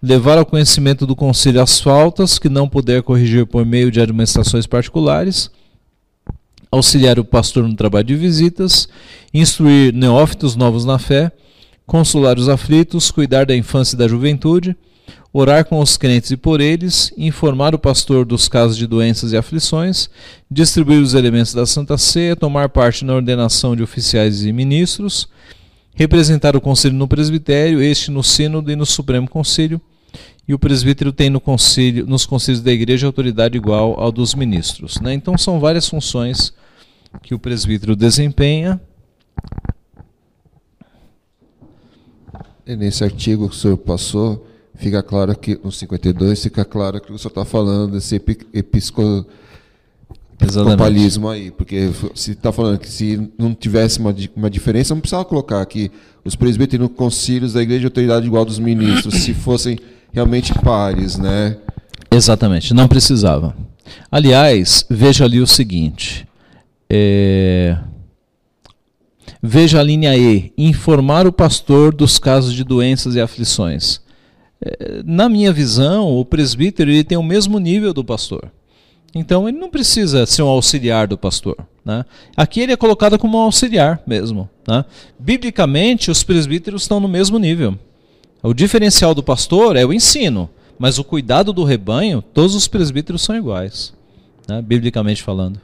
levar 0.01 0.37
ao 0.37 0.45
conhecimento 0.45 1.05
do 1.05 1.17
conselho 1.17 1.61
as 1.61 1.81
faltas 1.81 2.39
que 2.39 2.47
não 2.47 2.69
puder 2.69 3.03
corrigir 3.03 3.45
por 3.45 3.65
meio 3.65 3.91
de 3.91 3.99
administrações 3.99 4.65
particulares 4.65 5.51
auxiliar 6.71 7.19
o 7.19 7.25
pastor 7.25 7.67
no 7.67 7.75
trabalho 7.75 8.05
de 8.05 8.15
visitas, 8.15 8.87
instruir 9.33 9.93
neófitos 9.93 10.55
novos 10.55 10.85
na 10.85 10.99
fé, 10.99 11.31
consolar 11.85 12.37
os 12.37 12.49
aflitos, 12.49 13.11
cuidar 13.11 13.45
da 13.45 13.55
infância 13.55 13.95
e 13.95 13.99
da 13.99 14.07
juventude, 14.07 14.75
orar 15.31 15.65
com 15.65 15.79
os 15.79 15.97
crentes 15.97 16.31
e 16.31 16.37
por 16.37 16.61
eles, 16.61 17.13
informar 17.17 17.75
o 17.75 17.79
pastor 17.79 18.25
dos 18.25 18.47
casos 18.47 18.77
de 18.77 18.87
doenças 18.87 19.33
e 19.33 19.37
aflições, 19.37 20.09
distribuir 20.49 21.01
os 21.01 21.13
elementos 21.13 21.53
da 21.53 21.65
Santa 21.65 21.97
Ceia, 21.97 22.35
tomar 22.35 22.69
parte 22.69 23.03
na 23.03 23.13
ordenação 23.13 23.75
de 23.75 23.83
oficiais 23.83 24.45
e 24.45 24.53
ministros, 24.53 25.27
representar 25.93 26.55
o 26.55 26.61
conselho 26.61 26.95
no 26.95 27.07
presbitério, 27.07 27.81
este 27.81 28.11
no 28.11 28.23
sínodo 28.23 28.71
e 28.71 28.75
no 28.75 28.85
Supremo 28.85 29.29
Conselho, 29.29 29.79
e 30.47 30.53
o 30.53 30.59
presbítero 30.59 31.11
tem 31.11 31.27
no 31.29 31.41
conselho, 31.41 32.05
nos 32.05 32.25
conselhos 32.25 32.61
da 32.61 32.71
igreja 32.71 33.07
autoridade 33.07 33.57
igual 33.57 33.99
ao 33.99 34.09
dos 34.11 34.35
ministros. 34.35 35.01
Né? 35.01 35.13
Então 35.13 35.35
são 35.37 35.59
várias 35.59 35.89
funções 35.89 36.53
que 37.23 37.33
o 37.33 37.39
presbítero 37.39 37.95
desempenha. 37.95 38.79
E 42.65 42.75
nesse 42.75 43.03
artigo 43.03 43.49
que 43.49 43.55
o 43.55 43.57
senhor 43.57 43.77
passou, 43.77 44.45
fica 44.75 45.01
claro 45.01 45.35
que, 45.35 45.59
no 45.63 45.71
52, 45.71 46.43
fica 46.43 46.65
claro 46.65 47.01
que 47.01 47.11
o 47.11 47.17
senhor 47.17 47.29
está 47.29 47.45
falando 47.45 47.93
desse 47.93 48.21
episcopalismo 48.53 51.29
aí, 51.29 51.49
porque 51.51 51.91
se 52.13 52.31
está 52.31 52.51
falando 52.51 52.79
que 52.79 52.89
se 52.89 53.31
não 53.37 53.53
tivesse 53.53 53.99
uma, 53.99 54.13
uma 54.35 54.49
diferença, 54.49 54.93
não 54.93 55.01
precisava 55.01 55.25
colocar 55.25 55.61
aqui 55.61 55.91
os 56.23 56.35
presbíteros 56.35 56.87
no 56.87 56.93
concílios 56.93 57.53
da 57.53 57.61
igreja 57.61 57.87
autoridade 57.87 58.25
igual 58.25 58.45
dos 58.45 58.59
ministros, 58.59 59.23
se 59.23 59.33
fossem 59.33 59.77
realmente 60.15 60.53
pares, 60.53 61.17
né? 61.17 61.57
Exatamente, 62.09 62.73
não 62.73 62.87
precisava. 62.87 63.53
Aliás, 64.09 64.85
veja 64.89 65.25
ali 65.25 65.41
o 65.41 65.45
seguinte: 65.45 66.25
é... 66.89 67.77
Veja 69.43 69.81
a 69.81 69.83
linha 69.83 70.15
E: 70.15 70.53
informar 70.57 71.27
o 71.27 71.33
pastor 71.33 71.93
dos 71.93 72.17
casos 72.17 72.53
de 72.53 72.63
doenças 72.63 73.15
e 73.15 73.21
aflições. 73.21 73.99
É, 74.61 75.03
na 75.03 75.27
minha 75.27 75.51
visão, 75.51 76.17
o 76.17 76.23
presbítero 76.23 76.89
ele 76.89 77.03
tem 77.03 77.17
o 77.17 77.23
mesmo 77.23 77.59
nível 77.59 77.93
do 77.93 78.03
pastor. 78.03 78.49
Então 79.13 79.47
ele 79.47 79.57
não 79.57 79.69
precisa 79.69 80.25
ser 80.25 80.41
um 80.41 80.47
auxiliar 80.47 81.07
do 81.07 81.17
pastor. 81.17 81.57
Né? 81.83 82.05
Aqui 82.35 82.61
ele 82.61 82.71
é 82.71 82.77
colocado 82.77 83.19
como 83.19 83.37
um 83.37 83.41
auxiliar 83.41 84.01
mesmo. 84.07 84.49
Né? 84.67 84.83
Biblicamente, 85.19 86.09
os 86.09 86.23
presbíteros 86.23 86.83
estão 86.83 86.99
no 86.99 87.07
mesmo 87.07 87.37
nível. 87.37 87.77
O 88.45 88.53
diferencial 88.53 89.15
do 89.15 89.23
pastor 89.23 89.75
é 89.75 89.83
o 89.83 89.91
ensino, 89.91 90.47
mas 90.77 90.99
o 90.99 91.03
cuidado 91.03 91.51
do 91.51 91.63
rebanho, 91.63 92.21
todos 92.21 92.53
os 92.53 92.67
presbíteros 92.67 93.23
são 93.23 93.35
iguais, 93.35 93.91
né? 94.47 94.61
biblicamente 94.61 95.23
falando. 95.23 95.59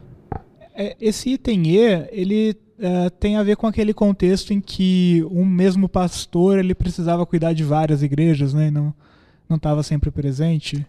É, 0.73 0.95
esse 0.99 1.29
item 1.29 1.67
E, 1.67 1.77
ele 2.11 2.57
uh, 2.79 3.09
tem 3.19 3.35
a 3.35 3.43
ver 3.43 3.55
com 3.55 3.67
aquele 3.67 3.93
contexto 3.93 4.51
em 4.51 4.59
que 4.59 5.23
um 5.29 5.45
mesmo 5.45 5.87
pastor 5.87 6.57
ele 6.57 6.73
precisava 6.73 7.23
cuidar 7.23 7.53
de 7.53 7.63
várias 7.63 8.01
igrejas, 8.01 8.53
né? 8.53 8.69
E 8.69 8.71
não 8.71 8.93
não 9.47 9.57
estava 9.57 9.83
sempre 9.83 10.09
presente. 10.09 10.85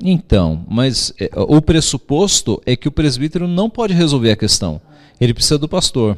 Então, 0.00 0.64
mas 0.68 1.12
é, 1.20 1.30
o 1.36 1.60
pressuposto 1.60 2.60
é 2.64 2.74
que 2.74 2.88
o 2.88 2.92
presbítero 2.92 3.46
não 3.46 3.68
pode 3.68 3.92
resolver 3.92 4.32
a 4.32 4.36
questão. 4.36 4.80
Ele 5.20 5.34
precisa 5.34 5.58
do 5.58 5.68
pastor. 5.68 6.16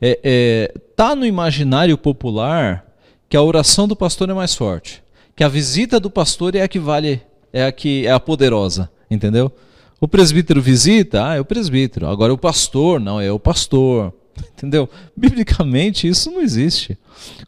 É, 0.00 0.20
é, 0.22 0.78
tá 0.94 1.16
no 1.16 1.24
imaginário 1.24 1.96
popular 1.96 2.91
que 3.32 3.36
a 3.38 3.42
oração 3.42 3.88
do 3.88 3.96
pastor 3.96 4.28
é 4.28 4.34
mais 4.34 4.54
forte, 4.54 5.02
que 5.34 5.42
a 5.42 5.48
visita 5.48 5.98
do 5.98 6.10
pastor 6.10 6.54
é 6.54 6.60
a 6.60 6.68
que 6.68 6.78
vale, 6.78 7.22
é 7.50 7.64
a 7.64 7.72
que 7.72 8.06
é 8.06 8.12
a 8.12 8.20
poderosa, 8.20 8.90
entendeu? 9.10 9.50
O 9.98 10.06
presbítero 10.06 10.60
visita, 10.60 11.26
ah, 11.26 11.36
é 11.36 11.40
o 11.40 11.44
presbítero. 11.46 12.08
Agora 12.08 12.34
o 12.34 12.36
pastor, 12.36 13.00
não, 13.00 13.18
é 13.18 13.32
o 13.32 13.40
pastor. 13.40 14.12
Entendeu? 14.52 14.86
Biblicamente 15.16 16.06
isso 16.06 16.30
não 16.30 16.42
existe. 16.42 16.98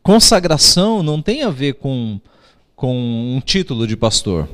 Consagração 0.03 1.03
não 1.03 1.21
tem 1.21 1.43
a 1.43 1.51
ver 1.51 1.75
com, 1.75 2.19
com 2.75 3.37
um 3.37 3.39
título 3.45 3.87
de 3.87 3.95
pastor. 3.95 4.49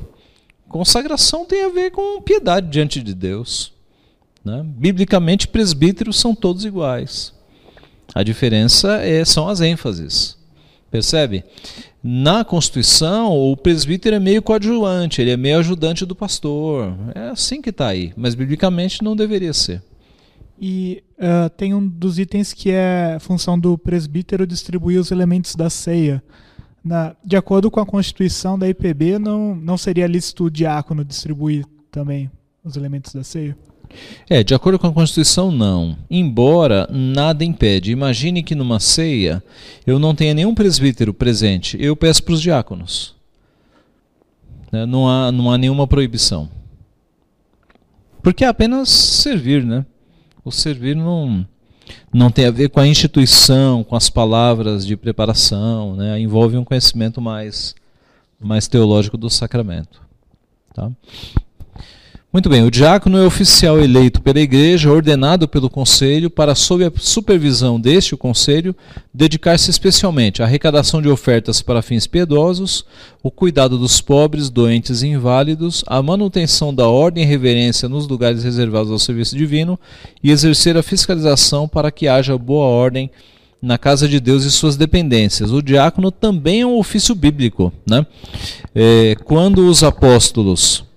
Consagração 0.67 1.45
tem 1.45 1.63
a 1.63 1.69
ver 1.69 1.91
com 1.91 2.21
piedade 2.21 2.67
diante 2.67 3.01
de 3.01 3.13
Deus. 3.13 3.71
Né? 4.43 4.61
Biblicamente, 4.65 5.47
presbíteros 5.47 6.19
são 6.19 6.35
todos 6.35 6.65
iguais. 6.65 7.33
A 8.13 8.21
diferença 8.21 8.97
é, 8.97 9.23
são 9.23 9.47
as 9.47 9.61
ênfases. 9.61 10.40
Percebe? 10.91 11.45
Na 12.03 12.43
Constituição, 12.43 13.31
o 13.31 13.55
presbítero 13.55 14.17
é 14.17 14.19
meio 14.19 14.41
coadjuvante, 14.41 15.21
ele 15.21 15.31
é 15.31 15.37
meio 15.37 15.57
ajudante 15.59 16.05
do 16.05 16.13
pastor. 16.13 16.93
É 17.15 17.29
assim 17.29 17.61
que 17.61 17.69
está 17.69 17.87
aí, 17.87 18.11
mas 18.17 18.35
biblicamente 18.35 19.01
não 19.01 19.15
deveria 19.15 19.53
ser. 19.53 19.81
E 20.59 21.01
uh, 21.17 21.49
tem 21.51 21.73
um 21.73 21.87
dos 21.87 22.19
itens 22.19 22.53
que 22.53 22.71
é 22.71 23.17
função 23.21 23.57
do 23.57 23.77
presbítero 23.77 24.45
distribuir 24.45 24.99
os 24.99 25.11
elementos 25.11 25.55
da 25.55 25.69
ceia. 25.69 26.21
Na, 26.83 27.15
de 27.23 27.37
acordo 27.37 27.71
com 27.71 27.79
a 27.79 27.85
Constituição 27.85 28.59
da 28.59 28.67
IPB, 28.67 29.17
não, 29.17 29.55
não 29.55 29.77
seria 29.77 30.07
lícito 30.07 30.45
o 30.45 30.51
diácono 30.51 31.05
distribuir 31.05 31.65
também 31.89 32.29
os 32.63 32.75
elementos 32.75 33.13
da 33.13 33.23
ceia? 33.23 33.57
É, 34.29 34.43
de 34.43 34.53
acordo 34.53 34.79
com 34.79 34.87
a 34.87 34.93
Constituição, 34.93 35.51
não. 35.51 35.97
Embora 36.09 36.87
nada 36.91 37.43
impede. 37.43 37.91
Imagine 37.91 38.43
que 38.43 38.55
numa 38.55 38.79
ceia 38.79 39.43
eu 39.85 39.99
não 39.99 40.15
tenha 40.15 40.33
nenhum 40.33 40.55
presbítero 40.55 41.13
presente. 41.13 41.77
Eu 41.79 41.95
peço 41.95 42.23
para 42.23 42.33
os 42.33 42.41
diáconos. 42.41 43.15
Né? 44.71 44.85
Não, 44.85 45.07
há, 45.07 45.31
não 45.31 45.51
há 45.51 45.57
nenhuma 45.57 45.85
proibição. 45.85 46.49
Porque 48.21 48.45
é 48.45 48.47
apenas 48.47 48.89
servir, 48.89 49.63
né? 49.63 49.85
O 50.43 50.51
servir 50.51 50.95
não, 50.95 51.45
não 52.13 52.31
tem 52.31 52.45
a 52.45 52.51
ver 52.51 52.69
com 52.69 52.79
a 52.79 52.87
instituição, 52.87 53.83
com 53.83 53.95
as 53.95 54.09
palavras 54.09 54.85
de 54.85 54.95
preparação, 54.95 55.95
né? 55.95 56.19
envolve 56.19 56.57
um 56.57 56.63
conhecimento 56.63 57.21
mais, 57.21 57.75
mais 58.39 58.67
teológico 58.67 59.17
do 59.17 59.29
sacramento. 59.29 60.01
Tá? 60.73 60.89
Muito 62.33 62.47
bem, 62.47 62.63
o 62.63 62.71
diácono 62.71 63.17
é 63.17 63.25
oficial 63.25 63.77
eleito 63.77 64.21
pela 64.21 64.39
igreja, 64.39 64.89
ordenado 64.89 65.49
pelo 65.49 65.69
conselho, 65.69 66.29
para, 66.29 66.55
sob 66.55 66.85
a 66.85 66.91
supervisão 66.95 67.77
deste 67.77 68.15
conselho, 68.15 68.73
dedicar-se 69.13 69.69
especialmente 69.69 70.41
à 70.41 70.45
arrecadação 70.45 71.01
de 71.01 71.09
ofertas 71.09 71.61
para 71.61 71.81
fins 71.81 72.07
piedosos, 72.07 72.85
o 73.21 73.29
cuidado 73.29 73.77
dos 73.77 73.99
pobres, 73.99 74.49
doentes 74.49 75.01
e 75.01 75.07
inválidos, 75.07 75.83
a 75.85 76.01
manutenção 76.01 76.73
da 76.73 76.87
ordem 76.87 77.25
e 77.25 77.27
reverência 77.27 77.89
nos 77.89 78.07
lugares 78.07 78.45
reservados 78.45 78.89
ao 78.89 78.99
serviço 78.99 79.35
divino 79.35 79.77
e 80.23 80.31
exercer 80.31 80.77
a 80.77 80.83
fiscalização 80.83 81.67
para 81.67 81.91
que 81.91 82.07
haja 82.07 82.37
boa 82.37 82.65
ordem 82.65 83.11
na 83.61 83.77
casa 83.77 84.07
de 84.07 84.21
Deus 84.21 84.45
e 84.45 84.51
suas 84.51 84.77
dependências. 84.77 85.51
O 85.51 85.61
diácono 85.61 86.09
também 86.09 86.61
é 86.61 86.65
um 86.65 86.77
ofício 86.77 87.13
bíblico. 87.13 87.73
Né? 87.85 88.05
É, 88.73 89.17
quando 89.25 89.67
os 89.67 89.83
apóstolos 89.83 90.89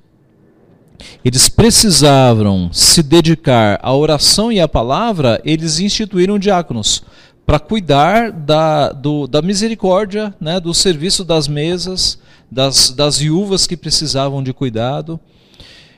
eles 1.25 1.49
precisavam 1.49 2.71
se 2.73 3.03
dedicar 3.03 3.79
à 3.83 3.95
oração 3.95 4.53
e 4.53 4.61
à 4.61 4.69
palavra, 4.69 5.41
eles 5.45 5.81
instituíram 5.81 6.39
diáconos 6.39 7.03
para 7.47 7.59
cuidar 7.59 8.31
da, 8.31 8.91
do, 8.91 9.27
da 9.27 9.43
misericórdia, 9.43 10.35
né, 10.41 10.59
do 10.59 10.73
serviço 10.73 11.25
das 11.25 11.47
mesas, 11.47 12.19
das, 12.51 12.91
das 12.91 13.19
viúvas 13.19 13.67
que 13.67 13.77
precisavam 13.77 14.43
de 14.43 14.53
cuidado. 14.53 15.21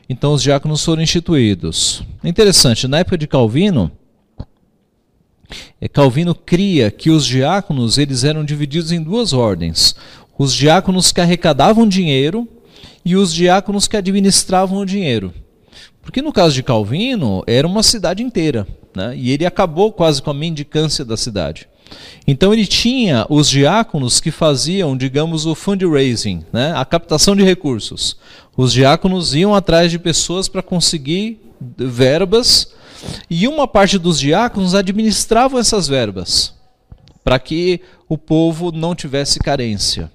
Então 0.09 0.33
os 0.33 0.43
diáconos 0.43 0.85
foram 0.85 1.03
instituídos. 1.03 2.03
Interessante, 2.23 2.89
na 2.89 2.99
época 2.99 3.19
de 3.19 3.27
Calvino, 3.27 3.91
é, 5.81 5.89
Calvino 5.89 6.35
cria 6.35 6.91
que 6.91 7.11
os 7.11 7.25
diáconos 7.25 7.99
eles 7.99 8.25
eram 8.25 8.45
divididos 8.45 8.93
em 8.93 9.03
duas 9.03 9.33
ordens. 9.33 9.95
Os 10.39 10.55
diáconos 10.55 11.13
que 11.13 11.21
arrecadavam 11.21 11.89
dinheiro 11.89 12.49
e 13.07 13.15
os 13.15 13.33
diáconos 13.33 13.87
que 13.87 13.97
administravam 13.97 14.81
o 14.81 14.85
dinheiro. 14.85 15.33
Porque 16.03 16.21
no 16.21 16.33
caso 16.33 16.55
de 16.57 16.63
Calvino, 16.65 17.45
era 17.47 17.65
uma 17.65 17.85
cidade 17.85 18.21
inteira, 18.21 18.67
né? 18.97 19.15
e 19.17 19.31
ele 19.31 19.47
acabou 19.47 19.93
quase 19.93 20.21
com 20.21 20.29
a 20.29 20.35
mendicância 20.35 21.05
da 21.05 21.17
cidade. 21.17 21.69
Então 22.27 22.53
ele 22.53 22.67
tinha 22.67 23.25
os 23.31 23.49
diáconos 23.49 24.19
que 24.19 24.33
faziam, 24.33 24.97
digamos, 24.97 25.47
o 25.47 25.55
fundraising, 25.55 26.45
né? 26.53 26.73
a 26.75 26.85
captação 26.85 27.37
de 27.37 27.45
recursos. 27.45 28.17
Os 28.57 28.73
diáconos 28.73 29.37
iam 29.37 29.55
atrás 29.55 29.93
de 29.93 30.01
pessoas 30.01 30.49
para 30.49 30.61
conseguir 30.61 31.41
verbas, 31.79 32.75
e 33.31 33.47
uma 33.47 33.69
parte 33.69 34.01
dos 34.01 34.19
diáconos 34.19 34.75
administravam 34.75 35.61
essas 35.61 35.87
verbas, 35.87 36.55
para 37.23 37.39
que 37.39 37.81
o 38.09 38.19
povo 38.19 38.73
não 38.73 38.97
tivesse 38.97 39.39
carência. 39.39 40.11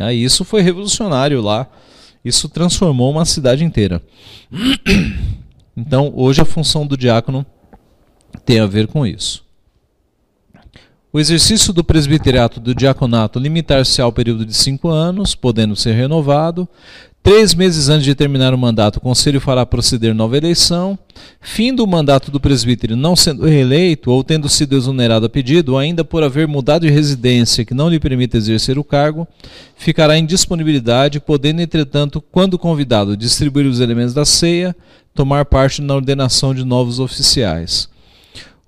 Ah, 0.00 0.12
isso 0.12 0.44
foi 0.44 0.62
revolucionário 0.62 1.40
lá. 1.40 1.66
Isso 2.24 2.48
transformou 2.48 3.10
uma 3.10 3.24
cidade 3.24 3.64
inteira. 3.64 4.02
Então, 5.76 6.12
hoje 6.14 6.42
a 6.42 6.44
função 6.44 6.86
do 6.86 6.94
diácono 6.94 7.46
tem 8.44 8.60
a 8.60 8.66
ver 8.66 8.86
com 8.86 9.06
isso. 9.06 9.42
O 11.12 11.18
exercício 11.18 11.72
do 11.72 11.82
presbiteriato 11.82 12.60
do 12.60 12.74
diaconato 12.74 13.38
limitar-se 13.38 14.02
ao 14.02 14.12
período 14.12 14.44
de 14.44 14.52
cinco 14.52 14.88
anos, 14.88 15.34
podendo 15.34 15.74
ser 15.74 15.92
renovado, 15.92 16.68
Três 17.22 17.54
meses 17.54 17.90
antes 17.90 18.04
de 18.06 18.14
terminar 18.14 18.54
o 18.54 18.58
mandato, 18.58 18.96
o 18.96 19.00
Conselho 19.00 19.42
fará 19.42 19.66
proceder 19.66 20.14
nova 20.14 20.38
eleição. 20.38 20.98
Fim 21.38 21.74
do 21.74 21.86
mandato 21.86 22.30
do 22.30 22.40
presbítero 22.40 22.96
não 22.96 23.14
sendo 23.14 23.44
reeleito 23.44 24.10
ou 24.10 24.24
tendo 24.24 24.48
sido 24.48 24.74
exonerado 24.74 25.26
a 25.26 25.28
pedido, 25.28 25.76
ainda 25.76 26.02
por 26.02 26.22
haver 26.22 26.48
mudado 26.48 26.86
de 26.86 26.92
residência 26.92 27.64
que 27.64 27.74
não 27.74 27.90
lhe 27.90 28.00
permita 28.00 28.38
exercer 28.38 28.78
o 28.78 28.84
cargo, 28.84 29.28
ficará 29.76 30.16
em 30.16 30.24
disponibilidade, 30.24 31.20
podendo, 31.20 31.60
entretanto, 31.60 32.22
quando 32.32 32.58
convidado, 32.58 33.14
distribuir 33.14 33.66
os 33.66 33.80
elementos 33.80 34.14
da 34.14 34.24
ceia, 34.24 34.74
tomar 35.14 35.44
parte 35.44 35.82
na 35.82 35.94
ordenação 35.94 36.54
de 36.54 36.64
novos 36.64 36.98
oficiais. 36.98 37.86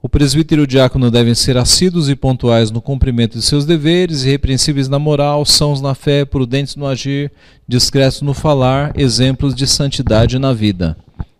O 0.04 0.08
presbítero 0.08 0.62
e 0.62 0.64
o 0.64 0.66
diácono 0.66 1.12
devem 1.12 1.32
ser 1.32 1.56
assíduos 1.56 2.08
e 2.08 2.16
pontuais 2.16 2.72
no 2.72 2.82
cumprimento 2.82 3.38
de 3.38 3.44
seus 3.44 3.64
deveres, 3.64 4.24
irrepreensíveis 4.24 4.88
na 4.88 4.98
moral, 4.98 5.44
sãos 5.44 5.80
na 5.80 5.94
fé, 5.94 6.24
prudentes 6.24 6.74
no 6.74 6.88
agir, 6.88 7.30
discretos 7.68 8.20
no 8.20 8.34
falar, 8.34 8.92
exemplos 8.98 9.54
de 9.54 9.64
santidade 9.64 10.40
na 10.40 10.52
vida. 10.52 10.96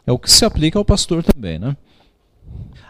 É 0.07 0.13
o 0.13 0.19
que 0.19 0.31
se 0.31 0.45
aplica 0.45 0.79
ao 0.79 0.85
pastor 0.85 1.25
também, 1.25 1.59
né? 1.59 1.77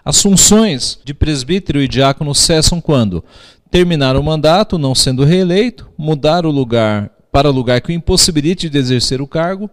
As 0.04 0.20
funções 0.20 0.98
de 1.06 1.14
presbítero 1.14 1.80
e 1.80 1.88
diácono 1.88 2.34
cessam 2.34 2.78
quando 2.78 3.24
terminar 3.70 4.14
o 4.14 4.22
mandato, 4.22 4.76
não 4.76 4.94
sendo 4.94 5.24
reeleito, 5.24 5.88
mudar 5.96 6.44
o 6.44 6.50
lugar 6.50 7.10
para 7.32 7.48
lugar 7.48 7.80
que 7.80 7.90
o 7.90 7.94
impossibilite 7.94 8.68
de 8.68 8.76
exercer 8.76 9.22
o 9.22 9.26
cargo, 9.26 9.70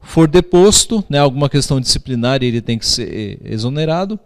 for 0.00 0.28
deposto, 0.28 1.02
né, 1.10 1.18
alguma 1.18 1.48
questão 1.48 1.80
disciplinar 1.80 2.44
e 2.44 2.46
ele 2.46 2.60
tem 2.60 2.78
que 2.78 2.86
ser 2.86 3.40
exonerado, 3.44 4.20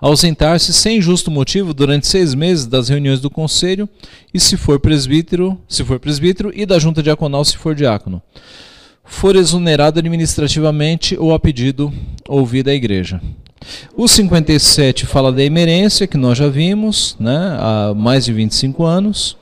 ausentar-se 0.00 0.72
sem 0.72 1.00
justo 1.00 1.30
motivo 1.30 1.74
durante 1.74 2.06
seis 2.06 2.34
meses 2.34 2.66
das 2.66 2.88
reuniões 2.88 3.20
do 3.20 3.30
conselho 3.30 3.88
e 4.32 4.40
se 4.40 4.56
for 4.56 4.80
presbítero, 4.80 5.58
se 5.68 5.84
for 5.84 5.98
presbítero 5.98 6.52
e 6.54 6.64
da 6.66 6.78
junta 6.78 7.02
diaconal 7.02 7.44
se 7.44 7.56
for 7.56 7.74
diácono. 7.74 8.22
For 9.04 9.36
exonerado 9.36 9.98
administrativamente 9.98 11.16
ou 11.18 11.32
a 11.32 11.38
pedido 11.38 11.92
ouvida 12.28 12.70
a 12.70 12.74
igreja. 12.74 13.20
O 13.96 14.06
57 14.06 15.06
fala 15.06 15.32
da 15.32 15.42
emerência, 15.42 16.06
que 16.06 16.16
nós 16.16 16.38
já 16.38 16.48
vimos, 16.48 17.16
né, 17.18 17.56
há 17.58 17.94
mais 17.94 18.24
de 18.24 18.32
25 18.32 18.84
anos. 18.84 19.36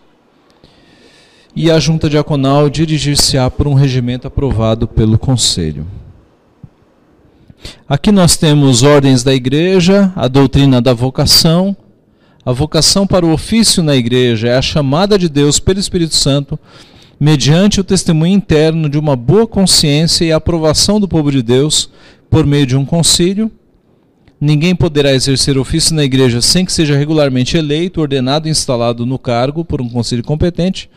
E 1.57 1.71
a 1.71 1.79
junta 1.79 2.11
diaconal 2.11 2.69
dirigir-se-á 2.69 3.51
por 3.51 3.69
um 3.69 3.75
regimento 3.75 4.27
aprovado 4.27 4.89
pelo 4.89 5.19
conselho. 5.19 5.87
Aqui 7.89 8.11
nós 8.11 8.37
temos 8.37 8.83
ordens 8.83 9.23
da 9.23 9.35
igreja, 9.35 10.13
a 10.17 10.29
doutrina 10.29 10.81
da 10.81 10.93
vocação. 10.93 11.77
A 12.45 12.53
vocação 12.53 13.07
para 13.07 13.25
o 13.25 13.33
ofício 13.33 13.83
na 13.83 13.97
igreja 13.97 14.49
é 14.49 14.57
a 14.57 14.63
chamada 14.63 15.19
de 15.19 15.29
Deus 15.29 15.59
pelo 15.59 15.79
Espírito 15.79 16.15
Santo, 16.15 16.59
mediante 17.19 17.81
o 17.81 17.85
testemunho 17.85 18.35
interno 18.35 18.89
de 18.89 18.99
uma 18.99 19.17
boa 19.17 19.47
consciência 19.47 20.25
e 20.25 20.33
a 20.33 20.37
aprovação 20.37 21.01
do 21.01 21.09
povo 21.09 21.33
de 21.33 21.43
Deus 21.43 21.91
por 22.29 22.47
meio 22.47 22.67
de 22.67 22.77
um 22.77 22.85
concílio. 22.85 23.51
Ninguém 24.45 24.77
poderá 24.77 25.11
exercer 25.15 25.57
ofício 25.57 25.97
na 25.97 26.05
igreja 26.05 26.43
sem 26.43 26.67
que 26.67 26.73
seja 26.73 26.95
regularmente 26.95 27.57
eleito, 27.57 28.03
ordenado 28.03 28.47
e 28.47 28.51
instalado 28.51 29.07
no 29.07 29.19
cargo 29.19 29.65
por 29.65 29.81
um 29.81 29.89
conselho 29.89 30.23
competente. 30.23 30.91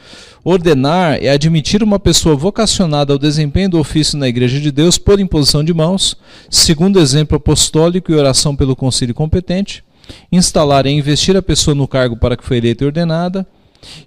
Ordenar 0.44 1.18
é 1.22 1.30
admitir 1.30 1.82
uma 1.82 1.98
pessoa 1.98 2.36
vocacionada 2.36 3.14
ao 3.14 3.18
desempenho 3.18 3.69
do 3.69 3.80
ofício 3.80 4.18
na 4.18 4.28
igreja 4.28 4.60
de 4.60 4.69
Deus 4.69 4.98
por 4.98 5.18
imposição 5.18 5.64
de 5.64 5.74
mãos, 5.74 6.18
segundo 6.49 6.99
exemplo 6.99 7.38
apostólico 7.38 8.11
e 8.11 8.15
oração 8.15 8.53
pelo 8.53 8.76
conselho 8.76 9.14
competente. 9.14 9.82
Instalar 10.30 10.86
é 10.86 10.90
investir 10.90 11.38
a 11.38 11.41
pessoa 11.41 11.74
no 11.74 11.88
cargo 11.88 12.18
para 12.18 12.36
que 12.36 12.44
foi 12.44 12.57
eleita 12.57 12.84
e 12.84 12.88
ordenada. 12.88 13.48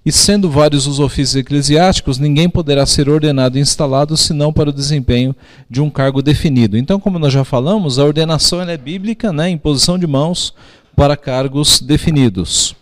E 0.05 0.11
sendo 0.11 0.49
vários 0.49 0.87
os 0.87 0.99
ofícios 0.99 1.35
eclesiásticos, 1.35 2.17
ninguém 2.17 2.49
poderá 2.49 2.85
ser 2.85 3.09
ordenado 3.09 3.57
e 3.57 3.61
instalado 3.61 4.17
senão 4.17 4.51
para 4.51 4.69
o 4.69 4.73
desempenho 4.73 5.35
de 5.69 5.81
um 5.81 5.89
cargo 5.89 6.21
definido. 6.21 6.77
Então, 6.77 6.99
como 6.99 7.19
nós 7.19 7.33
já 7.33 7.43
falamos, 7.43 7.99
a 7.99 8.05
ordenação 8.05 8.61
é 8.61 8.77
bíblica, 8.77 9.31
né, 9.31 9.49
em 9.49 9.57
posição 9.57 9.97
de 9.97 10.07
mãos 10.07 10.53
para 10.95 11.15
cargos 11.17 11.81
definidos. 11.81 12.75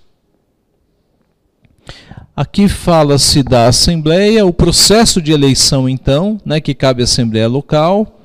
Aqui 2.35 2.69
fala-se 2.69 3.43
da 3.43 3.67
Assembleia, 3.67 4.45
o 4.45 4.53
processo 4.53 5.21
de 5.21 5.31
eleição, 5.31 5.89
então, 5.89 6.39
né, 6.45 6.61
que 6.61 6.73
cabe 6.73 7.01
à 7.01 7.03
Assembleia 7.03 7.47
local. 7.47 8.19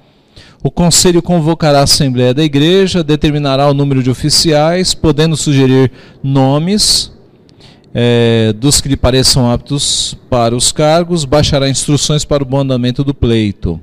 O 0.62 0.70
Conselho 0.70 1.20
convocará 1.20 1.81
a 1.81 1.82
Assembleia 1.82 2.32
da 2.32 2.43
Igreja, 2.43 3.03
determinará 3.03 3.69
o 3.69 3.74
número 3.74 4.03
de 4.03 4.11
oficiais, 4.11 4.95
podendo 4.95 5.36
sugerir 5.36 5.91
nomes 6.23 7.14
é, 7.94 8.52
dos 8.52 8.80
que 8.80 8.88
lhe 8.88 8.96
pareçam 8.96 9.48
aptos 9.48 10.16
para 10.28 10.56
os 10.56 10.72
cargos, 10.72 11.24
baixará 11.24 11.68
instruções 11.68 12.24
para 12.24 12.42
o 12.42 12.46
bom 12.46 12.58
andamento 12.58 13.04
do 13.04 13.14
pleito. 13.14 13.80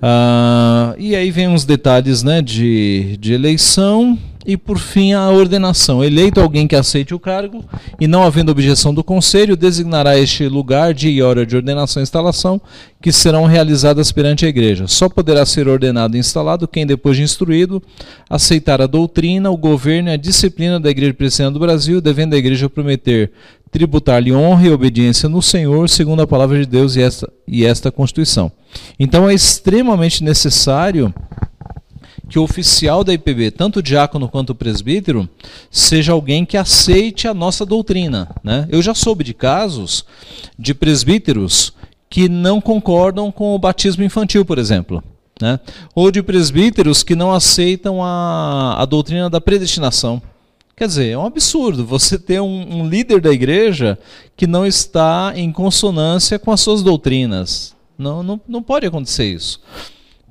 Ah, 0.00 0.94
e 0.98 1.16
aí 1.16 1.30
vem 1.30 1.48
uns 1.48 1.64
detalhes 1.64 2.22
né, 2.22 2.40
de, 2.40 3.16
de 3.18 3.32
eleição 3.32 4.16
e, 4.48 4.56
por 4.56 4.78
fim, 4.78 5.12
a 5.12 5.28
ordenação. 5.28 6.02
Eleito 6.02 6.40
alguém 6.40 6.66
que 6.66 6.74
aceite 6.74 7.12
o 7.12 7.18
cargo 7.18 7.62
e, 8.00 8.08
não 8.08 8.22
havendo 8.22 8.50
objeção 8.50 8.94
do 8.94 9.04
Conselho, 9.04 9.54
designará 9.56 10.18
este 10.18 10.48
lugar, 10.48 10.94
dia 10.94 11.10
e 11.10 11.20
hora 11.20 11.44
de 11.44 11.54
ordenação 11.54 12.00
e 12.00 12.04
instalação, 12.04 12.58
que 13.02 13.12
serão 13.12 13.44
realizadas 13.44 14.10
perante 14.10 14.46
a 14.46 14.48
Igreja. 14.48 14.86
Só 14.86 15.06
poderá 15.06 15.44
ser 15.44 15.68
ordenado 15.68 16.16
e 16.16 16.20
instalado 16.20 16.66
quem, 16.66 16.86
depois 16.86 17.18
de 17.18 17.24
instruído, 17.24 17.82
aceitar 18.30 18.80
a 18.80 18.86
doutrina, 18.86 19.50
o 19.50 19.56
governo 19.56 20.08
e 20.08 20.12
a 20.12 20.16
disciplina 20.16 20.80
da 20.80 20.88
Igreja 20.88 21.12
Presbiteriana 21.12 21.52
do 21.52 21.60
Brasil, 21.60 22.00
devendo 22.00 22.32
a 22.32 22.38
Igreja 22.38 22.70
prometer 22.70 23.30
tributar-lhe 23.70 24.32
honra 24.32 24.66
e 24.66 24.70
obediência 24.70 25.28
no 25.28 25.42
Senhor, 25.42 25.88
segundo 25.88 26.22
a 26.22 26.26
palavra 26.26 26.58
de 26.58 26.66
Deus 26.66 26.96
e 26.96 27.02
esta, 27.02 27.30
e 27.46 27.64
esta 27.64 27.92
Constituição. 27.92 28.50
Então 28.98 29.28
é 29.28 29.34
extremamente 29.34 30.24
necessário 30.24 31.12
que 32.28 32.38
o 32.38 32.42
oficial 32.42 33.02
da 33.02 33.12
IPB, 33.12 33.50
tanto 33.50 33.78
o 33.78 33.82
diácono 33.82 34.28
quanto 34.28 34.50
o 34.50 34.54
presbítero, 34.54 35.28
seja 35.70 36.12
alguém 36.12 36.44
que 36.44 36.56
aceite 36.56 37.26
a 37.26 37.32
nossa 37.32 37.64
doutrina. 37.64 38.28
Né? 38.44 38.68
Eu 38.70 38.82
já 38.82 38.94
soube 38.94 39.24
de 39.24 39.32
casos 39.32 40.04
de 40.58 40.74
presbíteros 40.74 41.72
que 42.10 42.28
não 42.28 42.60
concordam 42.60 43.32
com 43.32 43.54
o 43.54 43.58
batismo 43.58 44.04
infantil, 44.04 44.44
por 44.44 44.58
exemplo. 44.58 45.02
Né? 45.40 45.58
Ou 45.94 46.10
de 46.10 46.22
presbíteros 46.22 47.02
que 47.02 47.14
não 47.14 47.32
aceitam 47.32 48.02
a, 48.02 48.76
a 48.78 48.84
doutrina 48.84 49.30
da 49.30 49.40
predestinação. 49.40 50.20
Quer 50.78 50.86
dizer, 50.86 51.08
é 51.08 51.18
um 51.18 51.26
absurdo 51.26 51.84
você 51.84 52.16
ter 52.16 52.40
um, 52.40 52.82
um 52.82 52.88
líder 52.88 53.20
da 53.20 53.32
igreja 53.32 53.98
que 54.36 54.46
não 54.46 54.64
está 54.64 55.32
em 55.34 55.50
consonância 55.50 56.38
com 56.38 56.52
as 56.52 56.60
suas 56.60 56.84
doutrinas. 56.84 57.74
Não, 57.98 58.22
não, 58.22 58.40
não 58.46 58.62
pode 58.62 58.86
acontecer 58.86 59.24
isso. 59.24 59.60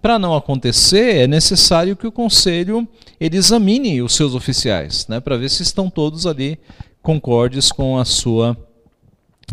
Para 0.02 0.18
não 0.18 0.34
acontecer, 0.34 1.18
é 1.18 1.28
necessário 1.28 1.98
que 1.98 2.08
o 2.08 2.14
conselho 2.14 2.88
ele 3.20 3.36
examine 3.36 4.02
os 4.02 4.16
seus 4.16 4.34
oficiais, 4.34 5.06
né, 5.10 5.20
para 5.20 5.36
ver 5.36 5.50
se 5.50 5.64
estão 5.64 5.90
todos 5.90 6.26
ali 6.26 6.58
concordes 7.02 7.70
com 7.70 7.98
a 7.98 8.06
sua. 8.06 8.56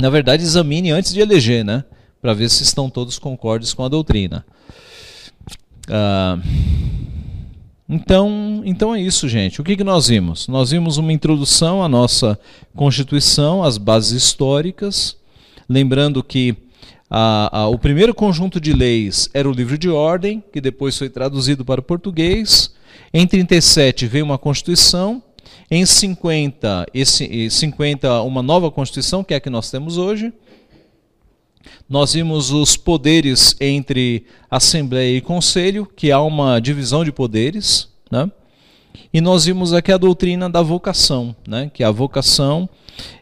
Na 0.01 0.11
verdade, 0.11 0.45
examine 0.45 0.93
antes 0.93 1.13
de 1.13 1.19
eleger, 1.19 1.65
né, 1.65 1.83
para 2.23 2.35
ver 2.35 2.49
se 2.49 2.63
estão 2.63 2.89
todos 2.89 3.19
concordes 3.19 3.75
com 3.75 3.85
a 3.85 3.89
doutrina. 3.89 4.47
Ah, 5.91 6.39
então, 7.95 8.61
então 8.65 8.93
é 8.93 9.01
isso, 9.01 9.29
gente. 9.29 9.61
O 9.61 9.65
que, 9.65 9.77
que 9.77 9.85
nós 9.85 10.09
vimos? 10.09 10.49
Nós 10.49 10.73
vimos 10.73 10.97
uma 10.97 11.13
introdução 11.13 11.81
à 11.81 11.89
nossa 11.89 12.37
Constituição, 12.75 13.63
às 13.63 13.79
bases 13.79 14.21
históricas, 14.21 15.17
lembrando 15.69 16.21
que 16.21 16.57
a, 17.09 17.61
a, 17.61 17.69
o 17.69 17.79
primeiro 17.79 18.13
conjunto 18.13 18.61
de 18.61 18.73
leis 18.73 19.31
era 19.33 19.49
o 19.49 19.53
livro 19.53 19.79
de 19.79 19.89
ordem, 19.89 20.43
que 20.53 20.61
depois 20.61 20.99
foi 20.99 21.09
traduzido 21.09 21.65
para 21.65 21.81
o 21.81 21.85
português. 21.85 22.75
Em 23.13 23.29
37 23.29 24.09
veio 24.09 24.25
uma 24.25 24.39
Constituição. 24.39 25.23
Em 25.71 25.87
50, 25.87 26.87
esse, 26.93 27.49
50 27.49 28.23
uma 28.23 28.43
nova 28.43 28.73
Constituição, 28.73 29.23
que 29.23 29.35
é 29.35 29.37
a 29.37 29.41
que 29.41 29.49
nós 29.49 29.71
temos 29.71 29.99
hoje. 29.99 30.33
Nós 31.89 32.15
vimos 32.15 32.51
os 32.51 32.77
poderes 32.77 33.57
entre 33.61 34.25
Assembleia 34.51 35.17
e 35.17 35.21
Conselho, 35.21 35.87
que 35.87 36.11
há 36.11 36.21
uma 36.21 36.61
divisão 36.61 37.05
de 37.05 37.13
poderes. 37.13 37.89
Né? 38.11 38.31
E 39.13 39.21
nós 39.21 39.45
vimos 39.45 39.73
aqui 39.73 39.93
a 39.93 39.99
doutrina 39.99 40.49
da 40.49 40.63
vocação, 40.63 41.35
né? 41.47 41.71
que 41.73 41.85
a 41.85 41.91
vocação 41.91 42.69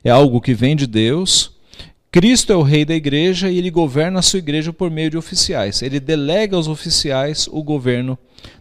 é 0.04 0.10
algo 0.10 0.40
que 0.40 0.54
vem 0.54 0.76
de 0.76 0.86
Deus, 0.86 1.52
Cristo 2.12 2.52
é 2.52 2.56
o 2.56 2.62
rei 2.62 2.84
da 2.84 2.94
igreja 2.94 3.50
e 3.50 3.56
ele 3.56 3.70
governa 3.70 4.18
a 4.18 4.22
sua 4.22 4.38
igreja 4.38 4.70
por 4.70 4.90
meio 4.90 5.08
de 5.08 5.16
oficiais. 5.16 5.80
Ele 5.80 5.98
delega 5.98 6.54
aos 6.54 6.68
oficiais 6.68 7.48
o 7.50 7.62
governo 7.62 8.18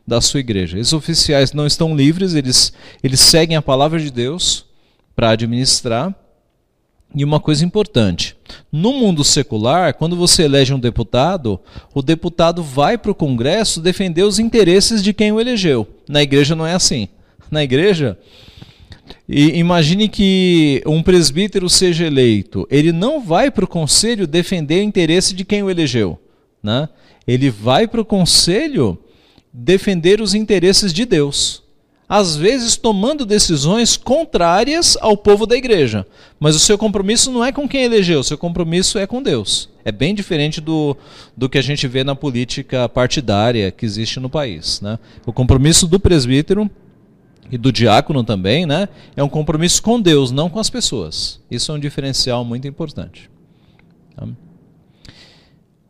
da 0.07 0.21
sua 0.21 0.39
igreja. 0.39 0.79
Esses 0.79 0.93
oficiais 0.93 1.51
não 1.51 1.67
estão 1.67 1.93
livres, 1.93 2.33
eles, 2.33 2.71
eles 3.03 3.19
seguem 3.19 3.57
a 3.57 3.61
palavra 3.61 3.99
de 3.99 4.09
Deus 4.09 4.65
para 5.13 5.31
administrar. 5.31 6.15
E 7.13 7.25
uma 7.25 7.39
coisa 7.39 7.65
importante: 7.65 8.35
no 8.71 8.93
mundo 8.93 9.23
secular, 9.23 9.93
quando 9.93 10.15
você 10.15 10.43
elege 10.43 10.73
um 10.73 10.79
deputado, 10.79 11.59
o 11.93 12.01
deputado 12.01 12.63
vai 12.63 12.97
para 12.97 13.11
o 13.11 13.15
Congresso 13.15 13.81
defender 13.81 14.23
os 14.23 14.39
interesses 14.39 15.03
de 15.03 15.13
quem 15.13 15.31
o 15.31 15.39
elegeu. 15.39 15.87
Na 16.07 16.21
igreja 16.23 16.55
não 16.55 16.65
é 16.65 16.73
assim. 16.73 17.09
Na 17.49 17.63
igreja, 17.63 18.17
imagine 19.27 20.07
que 20.07 20.81
um 20.85 21.03
presbítero 21.03 21.69
seja 21.69 22.05
eleito, 22.05 22.65
ele 22.71 22.93
não 22.93 23.19
vai 23.19 23.51
para 23.51 23.65
o 23.65 23.67
conselho 23.67 24.25
defender 24.25 24.79
o 24.79 24.83
interesse 24.83 25.33
de 25.33 25.43
quem 25.43 25.61
o 25.61 25.69
elegeu, 25.69 26.17
né? 26.63 26.87
Ele 27.27 27.49
vai 27.49 27.87
para 27.87 28.01
o 28.01 28.05
conselho 28.05 28.97
defender 29.53 30.21
os 30.21 30.33
interesses 30.33 30.93
de 30.93 31.05
Deus. 31.05 31.60
Às 32.13 32.35
vezes 32.35 32.75
tomando 32.75 33.25
decisões 33.25 33.95
contrárias 33.95 34.97
ao 34.99 35.15
povo 35.15 35.45
da 35.45 35.55
igreja. 35.55 36.05
Mas 36.37 36.57
o 36.57 36.59
seu 36.59 36.77
compromisso 36.77 37.31
não 37.31 37.41
é 37.41 37.53
com 37.53 37.69
quem 37.69 37.83
elegeu, 37.83 38.19
o 38.19 38.23
seu 38.23 38.37
compromisso 38.37 38.99
é 38.99 39.07
com 39.07 39.23
Deus. 39.23 39.69
É 39.85 39.93
bem 39.93 40.13
diferente 40.13 40.59
do, 40.59 40.97
do 41.37 41.47
que 41.47 41.57
a 41.57 41.61
gente 41.61 41.87
vê 41.87 42.03
na 42.03 42.13
política 42.13 42.89
partidária 42.89 43.71
que 43.71 43.85
existe 43.85 44.19
no 44.19 44.29
país. 44.29 44.81
Né? 44.81 44.99
O 45.25 45.31
compromisso 45.31 45.87
do 45.87 46.01
presbítero 46.01 46.69
e 47.49 47.57
do 47.57 47.71
diácono 47.71 48.25
também, 48.25 48.65
né? 48.65 48.89
É 49.15 49.23
um 49.23 49.29
compromisso 49.29 49.81
com 49.81 49.97
Deus, 49.97 50.31
não 50.31 50.49
com 50.49 50.59
as 50.59 50.69
pessoas. 50.69 51.39
Isso 51.49 51.71
é 51.71 51.75
um 51.75 51.79
diferencial 51.79 52.43
muito 52.43 52.67
importante. 52.67 53.29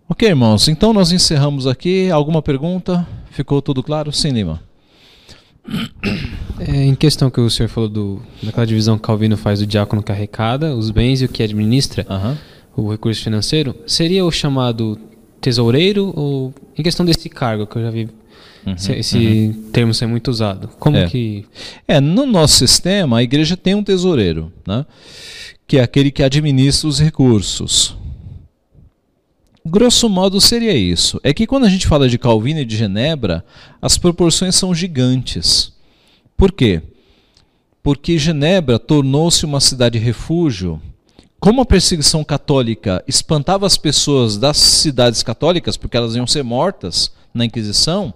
Ok, 0.07 0.29
irmãos, 0.29 0.67
então 0.67 0.93
nós 0.93 1.11
encerramos 1.11 1.65
aqui. 1.65 2.11
Alguma 2.11 2.43
pergunta? 2.43 3.07
Ficou 3.31 3.59
tudo 3.59 3.81
claro? 3.81 4.11
Sim, 4.11 4.29
Lima. 4.29 4.70
É, 6.59 6.85
em 6.85 6.95
questão 6.95 7.29
que 7.29 7.39
o 7.39 7.49
senhor 7.49 7.69
falou 7.69 7.89
do, 7.89 8.21
daquela 8.43 8.65
divisão 8.65 8.97
que 8.97 9.03
Calvino 9.03 9.37
faz 9.37 9.59
do 9.59 9.65
diácono 9.65 10.03
que 10.03 10.11
arrecada 10.11 10.75
os 10.75 10.91
bens 10.91 11.21
e 11.21 11.25
o 11.25 11.29
que 11.29 11.41
administra 11.41 12.05
o 12.75 12.91
recurso 12.91 13.23
financeiro, 13.23 13.75
seria 13.85 14.25
o 14.25 14.31
chamado 14.31 14.97
tesoureiro 15.39 16.13
ou 16.15 16.53
em 16.77 16.83
questão 16.83 17.05
desse 17.05 17.29
cargo 17.29 17.65
que 17.65 17.77
eu 17.77 17.81
já 17.81 17.91
vi 17.91 18.09
Uhum, 18.65 18.75
esse 18.95 19.17
uhum. 19.17 19.71
termo 19.71 19.93
ser 19.93 20.05
muito 20.05 20.29
usado. 20.29 20.69
Como 20.79 20.95
é. 20.95 21.07
que. 21.07 21.45
É, 21.87 21.99
no 21.99 22.25
nosso 22.25 22.57
sistema, 22.57 23.17
a 23.17 23.23
igreja 23.23 23.57
tem 23.57 23.73
um 23.73 23.83
tesoureiro, 23.83 24.53
né? 24.67 24.85
que 25.67 25.77
é 25.77 25.81
aquele 25.81 26.11
que 26.11 26.21
administra 26.21 26.87
os 26.87 26.99
recursos. 26.99 27.97
Grosso 29.65 30.09
modo 30.09 30.41
seria 30.41 30.73
isso. 30.73 31.19
É 31.23 31.33
que 31.33 31.45
quando 31.45 31.65
a 31.65 31.69
gente 31.69 31.87
fala 31.87 32.09
de 32.09 32.17
Calvino 32.17 32.59
e 32.59 32.65
de 32.65 32.75
Genebra, 32.75 33.45
as 33.79 33.97
proporções 33.97 34.55
são 34.55 34.73
gigantes. 34.73 35.71
Por 36.35 36.51
quê? 36.51 36.81
Porque 37.83 38.17
Genebra 38.17 38.79
tornou-se 38.79 39.45
uma 39.45 39.59
cidade 39.59 39.99
refúgio. 39.99 40.81
Como 41.39 41.61
a 41.61 41.65
perseguição 41.65 42.23
católica 42.23 43.03
espantava 43.07 43.67
as 43.67 43.77
pessoas 43.77 44.37
das 44.37 44.57
cidades 44.57 45.21
católicas, 45.21 45.77
porque 45.77 45.97
elas 45.97 46.15
iam 46.15 46.25
ser 46.25 46.43
mortas 46.43 47.11
na 47.33 47.45
Inquisição, 47.45 48.13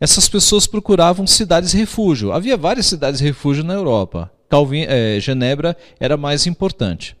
essas 0.00 0.28
pessoas 0.28 0.66
procuravam 0.66 1.26
cidades 1.26 1.72
refúgio. 1.72 2.32
Havia 2.32 2.56
várias 2.56 2.86
cidades 2.86 3.20
refúgio 3.20 3.62
na 3.62 3.74
Europa. 3.74 4.30
Calvin, 4.48 4.84
é, 4.88 5.18
Genebra 5.20 5.76
era 5.98 6.16
mais 6.16 6.46
importante. 6.46 7.16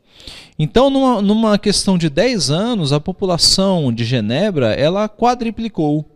Então, 0.58 0.88
numa, 0.88 1.20
numa 1.20 1.58
questão 1.58 1.98
de 1.98 2.08
10 2.08 2.50
anos, 2.50 2.92
a 2.92 3.00
população 3.00 3.92
de 3.92 4.04
Genebra 4.04 4.72
ela 4.72 5.08
quadriplicou. 5.08 6.08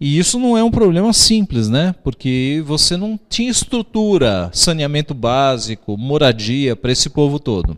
E 0.00 0.18
isso 0.18 0.38
não 0.38 0.56
é 0.56 0.64
um 0.64 0.70
problema 0.70 1.12
simples, 1.12 1.68
né? 1.68 1.94
Porque 2.02 2.62
você 2.64 2.96
não 2.96 3.18
tinha 3.28 3.50
estrutura, 3.50 4.48
saneamento 4.52 5.12
básico, 5.12 5.96
moradia 5.98 6.74
para 6.74 6.92
esse 6.92 7.10
povo 7.10 7.38
todo. 7.38 7.76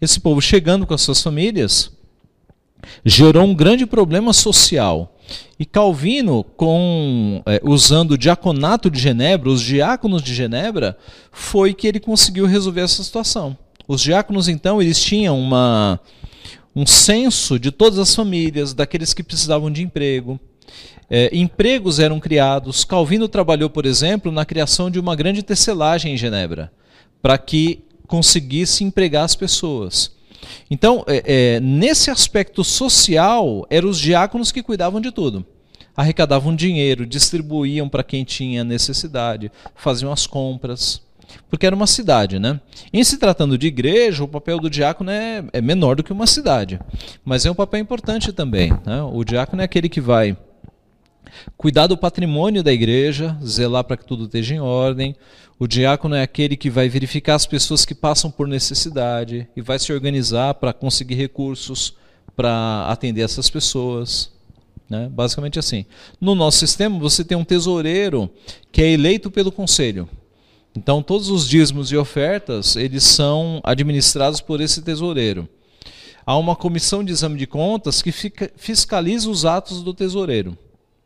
Esse 0.00 0.20
povo 0.20 0.40
chegando 0.40 0.86
com 0.86 0.94
as 0.94 1.00
suas 1.00 1.20
famílias 1.20 1.90
gerou 3.04 3.44
um 3.44 3.54
grande 3.54 3.86
problema 3.86 4.32
social. 4.32 5.16
E 5.58 5.64
Calvino, 5.64 6.44
com, 6.44 7.42
é, 7.44 7.60
usando 7.64 8.12
o 8.12 8.18
diaconato 8.18 8.88
de 8.90 9.00
Genebra, 9.00 9.48
os 9.48 9.60
diáconos 9.60 10.22
de 10.22 10.32
Genebra, 10.32 10.96
foi 11.32 11.74
que 11.74 11.86
ele 11.86 11.98
conseguiu 11.98 12.46
resolver 12.46 12.82
essa 12.82 13.02
situação. 13.02 13.56
Os 13.88 14.02
diáconos, 14.02 14.48
então, 14.48 14.82
eles 14.82 15.02
tinham 15.02 15.40
uma, 15.40 15.98
um 16.76 16.84
censo 16.84 17.58
de 17.58 17.72
todas 17.72 17.98
as 17.98 18.14
famílias, 18.14 18.74
daqueles 18.74 19.14
que 19.14 19.22
precisavam 19.22 19.70
de 19.72 19.82
emprego. 19.82 20.38
É, 21.08 21.34
empregos 21.34 21.98
eram 21.98 22.20
criados. 22.20 22.84
Calvino 22.84 23.26
trabalhou, 23.28 23.70
por 23.70 23.86
exemplo, 23.86 24.30
na 24.30 24.44
criação 24.44 24.90
de 24.90 25.00
uma 25.00 25.16
grande 25.16 25.42
tecelagem 25.42 26.12
em 26.12 26.18
Genebra, 26.18 26.70
para 27.22 27.38
que 27.38 27.82
conseguisse 28.06 28.84
empregar 28.84 29.24
as 29.24 29.34
pessoas. 29.34 30.12
Então, 30.70 31.02
é, 31.06 31.22
é, 31.56 31.60
nesse 31.60 32.10
aspecto 32.10 32.62
social, 32.62 33.66
eram 33.70 33.88
os 33.88 33.98
diáconos 33.98 34.52
que 34.52 34.62
cuidavam 34.62 35.00
de 35.00 35.10
tudo. 35.10 35.46
Arrecadavam 35.96 36.54
dinheiro, 36.54 37.06
distribuíam 37.06 37.88
para 37.88 38.04
quem 38.04 38.22
tinha 38.22 38.62
necessidade, 38.62 39.50
faziam 39.74 40.12
as 40.12 40.26
compras. 40.26 41.00
Porque 41.48 41.66
era 41.66 41.74
uma 41.74 41.86
cidade, 41.86 42.38
né? 42.38 42.60
Em 42.92 43.02
se 43.04 43.18
tratando 43.18 43.58
de 43.58 43.66
igreja, 43.66 44.24
o 44.24 44.28
papel 44.28 44.58
do 44.58 44.70
diácono 44.70 45.10
é, 45.10 45.44
é 45.52 45.60
menor 45.60 45.96
do 45.96 46.02
que 46.02 46.12
uma 46.12 46.26
cidade, 46.26 46.78
mas 47.24 47.46
é 47.46 47.50
um 47.50 47.54
papel 47.54 47.80
importante 47.80 48.32
também. 48.32 48.70
Né? 48.84 49.02
O 49.02 49.24
diácono 49.24 49.62
é 49.62 49.64
aquele 49.64 49.88
que 49.88 50.00
vai 50.00 50.36
cuidar 51.56 51.86
do 51.86 51.96
patrimônio 51.96 52.62
da 52.62 52.72
igreja, 52.72 53.36
zelar 53.44 53.84
para 53.84 53.96
que 53.96 54.06
tudo 54.06 54.24
esteja 54.24 54.54
em 54.54 54.60
ordem. 54.60 55.14
O 55.58 55.66
diácono 55.66 56.14
é 56.14 56.22
aquele 56.22 56.56
que 56.56 56.70
vai 56.70 56.88
verificar 56.88 57.34
as 57.34 57.46
pessoas 57.46 57.84
que 57.84 57.94
passam 57.94 58.30
por 58.30 58.46
necessidade 58.46 59.48
e 59.56 59.60
vai 59.60 59.78
se 59.78 59.92
organizar 59.92 60.54
para 60.54 60.72
conseguir 60.72 61.16
recursos 61.16 61.94
para 62.36 62.86
atender 62.88 63.22
essas 63.22 63.50
pessoas. 63.50 64.30
Né? 64.88 65.08
Basicamente 65.10 65.58
assim. 65.58 65.84
No 66.20 66.34
nosso 66.34 66.58
sistema, 66.58 66.98
você 66.98 67.24
tem 67.24 67.36
um 67.36 67.44
tesoureiro 67.44 68.30
que 68.70 68.80
é 68.80 68.90
eleito 68.92 69.30
pelo 69.30 69.50
conselho. 69.50 70.08
Então, 70.76 71.02
todos 71.02 71.28
os 71.28 71.48
dízimos 71.48 71.90
e 71.90 71.96
ofertas, 71.96 72.76
eles 72.76 73.02
são 73.02 73.60
administrados 73.64 74.40
por 74.40 74.60
esse 74.60 74.82
tesoureiro. 74.82 75.48
Há 76.24 76.36
uma 76.36 76.54
comissão 76.54 77.02
de 77.02 77.10
exame 77.10 77.38
de 77.38 77.46
contas 77.46 78.02
que 78.02 78.12
fica, 78.12 78.50
fiscaliza 78.56 79.30
os 79.30 79.44
atos 79.44 79.82
do 79.82 79.94
tesoureiro. 79.94 80.56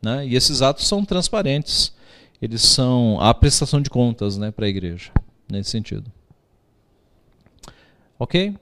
Né? 0.01 0.27
E 0.27 0.35
esses 0.35 0.61
atos 0.61 0.85
são 0.85 1.05
transparentes. 1.05 1.93
Eles 2.41 2.61
são 2.61 3.17
a 3.21 3.33
prestação 3.33 3.81
de 3.81 3.89
contas 3.89 4.37
né, 4.37 4.51
para 4.51 4.65
a 4.65 4.69
igreja, 4.69 5.11
nesse 5.49 5.69
sentido. 5.69 6.11
Ok? 8.19 8.53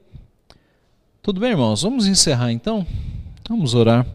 Tudo 1.21 1.39
bem, 1.39 1.49
irmãos? 1.49 1.81
Vamos 1.81 2.05
encerrar 2.05 2.51
então? 2.51 2.85
Vamos 3.49 3.73
orar. 3.73 4.05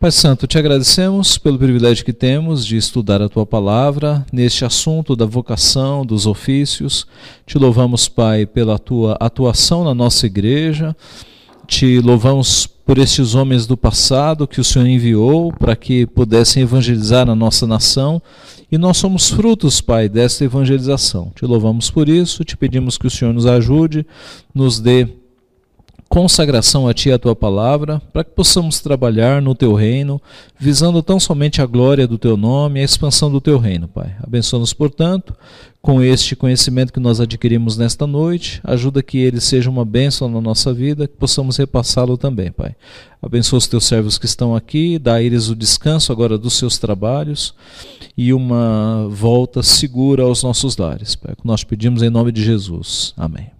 Pai 0.00 0.10
Santo, 0.10 0.46
te 0.46 0.56
agradecemos 0.56 1.36
pelo 1.36 1.58
privilégio 1.58 2.06
que 2.06 2.12
temos 2.14 2.64
de 2.64 2.74
estudar 2.74 3.20
a 3.20 3.28
tua 3.28 3.44
palavra 3.44 4.24
neste 4.32 4.64
assunto 4.64 5.14
da 5.14 5.26
vocação, 5.26 6.06
dos 6.06 6.24
ofícios. 6.26 7.06
Te 7.44 7.58
louvamos, 7.58 8.08
Pai, 8.08 8.46
pela 8.46 8.78
tua 8.78 9.18
atuação 9.20 9.84
na 9.84 9.94
nossa 9.94 10.24
igreja. 10.24 10.96
Te 11.66 12.00
louvamos 12.00 12.66
por 12.66 12.96
estes 12.96 13.34
homens 13.34 13.66
do 13.66 13.76
passado 13.76 14.48
que 14.48 14.58
o 14.58 14.64
Senhor 14.64 14.86
enviou 14.86 15.52
para 15.52 15.76
que 15.76 16.06
pudessem 16.06 16.62
evangelizar 16.62 17.28
a 17.28 17.34
nossa 17.34 17.66
nação. 17.66 18.22
E 18.72 18.78
nós 18.78 18.96
somos 18.96 19.28
frutos, 19.28 19.82
Pai, 19.82 20.08
desta 20.08 20.46
evangelização. 20.46 21.30
Te 21.36 21.44
louvamos 21.44 21.90
por 21.90 22.08
isso, 22.08 22.42
te 22.42 22.56
pedimos 22.56 22.96
que 22.96 23.06
o 23.06 23.10
Senhor 23.10 23.34
nos 23.34 23.44
ajude, 23.44 24.06
nos 24.54 24.80
dê 24.80 25.19
consagração 26.10 26.88
a 26.88 26.92
Ti 26.92 27.10
e 27.10 27.12
a 27.12 27.18
Tua 27.20 27.36
palavra, 27.36 28.02
para 28.12 28.24
que 28.24 28.32
possamos 28.32 28.80
trabalhar 28.80 29.40
no 29.40 29.54
Teu 29.54 29.74
reino, 29.74 30.20
visando 30.58 31.00
tão 31.04 31.20
somente 31.20 31.62
a 31.62 31.66
glória 31.66 32.04
do 32.04 32.18
Teu 32.18 32.36
nome 32.36 32.80
e 32.80 32.82
a 32.82 32.84
expansão 32.84 33.30
do 33.30 33.40
Teu 33.40 33.58
reino, 33.58 33.86
Pai. 33.86 34.16
Abençoa-nos, 34.20 34.72
portanto, 34.72 35.32
com 35.80 36.02
este 36.02 36.34
conhecimento 36.34 36.92
que 36.92 36.98
nós 36.98 37.20
adquirimos 37.20 37.76
nesta 37.76 38.08
noite, 38.08 38.60
ajuda 38.64 39.04
que 39.04 39.18
ele 39.18 39.40
seja 39.40 39.70
uma 39.70 39.84
bênção 39.84 40.28
na 40.28 40.40
nossa 40.40 40.74
vida, 40.74 41.06
que 41.06 41.14
possamos 41.14 41.56
repassá-lo 41.56 42.18
também, 42.18 42.50
Pai. 42.50 42.74
Abençoa 43.22 43.58
os 43.58 43.68
Teus 43.68 43.84
servos 43.84 44.18
que 44.18 44.26
estão 44.26 44.56
aqui, 44.56 44.98
dá 44.98 45.14
a 45.14 45.22
eles 45.22 45.48
o 45.48 45.54
descanso 45.54 46.10
agora 46.10 46.36
dos 46.36 46.54
seus 46.54 46.76
trabalhos 46.76 47.54
e 48.18 48.32
uma 48.32 49.06
volta 49.08 49.62
segura 49.62 50.24
aos 50.24 50.42
nossos 50.42 50.76
lares, 50.76 51.14
Pai. 51.14 51.36
Nós 51.44 51.62
pedimos 51.62 52.02
em 52.02 52.10
nome 52.10 52.32
de 52.32 52.42
Jesus. 52.42 53.14
Amém. 53.16 53.59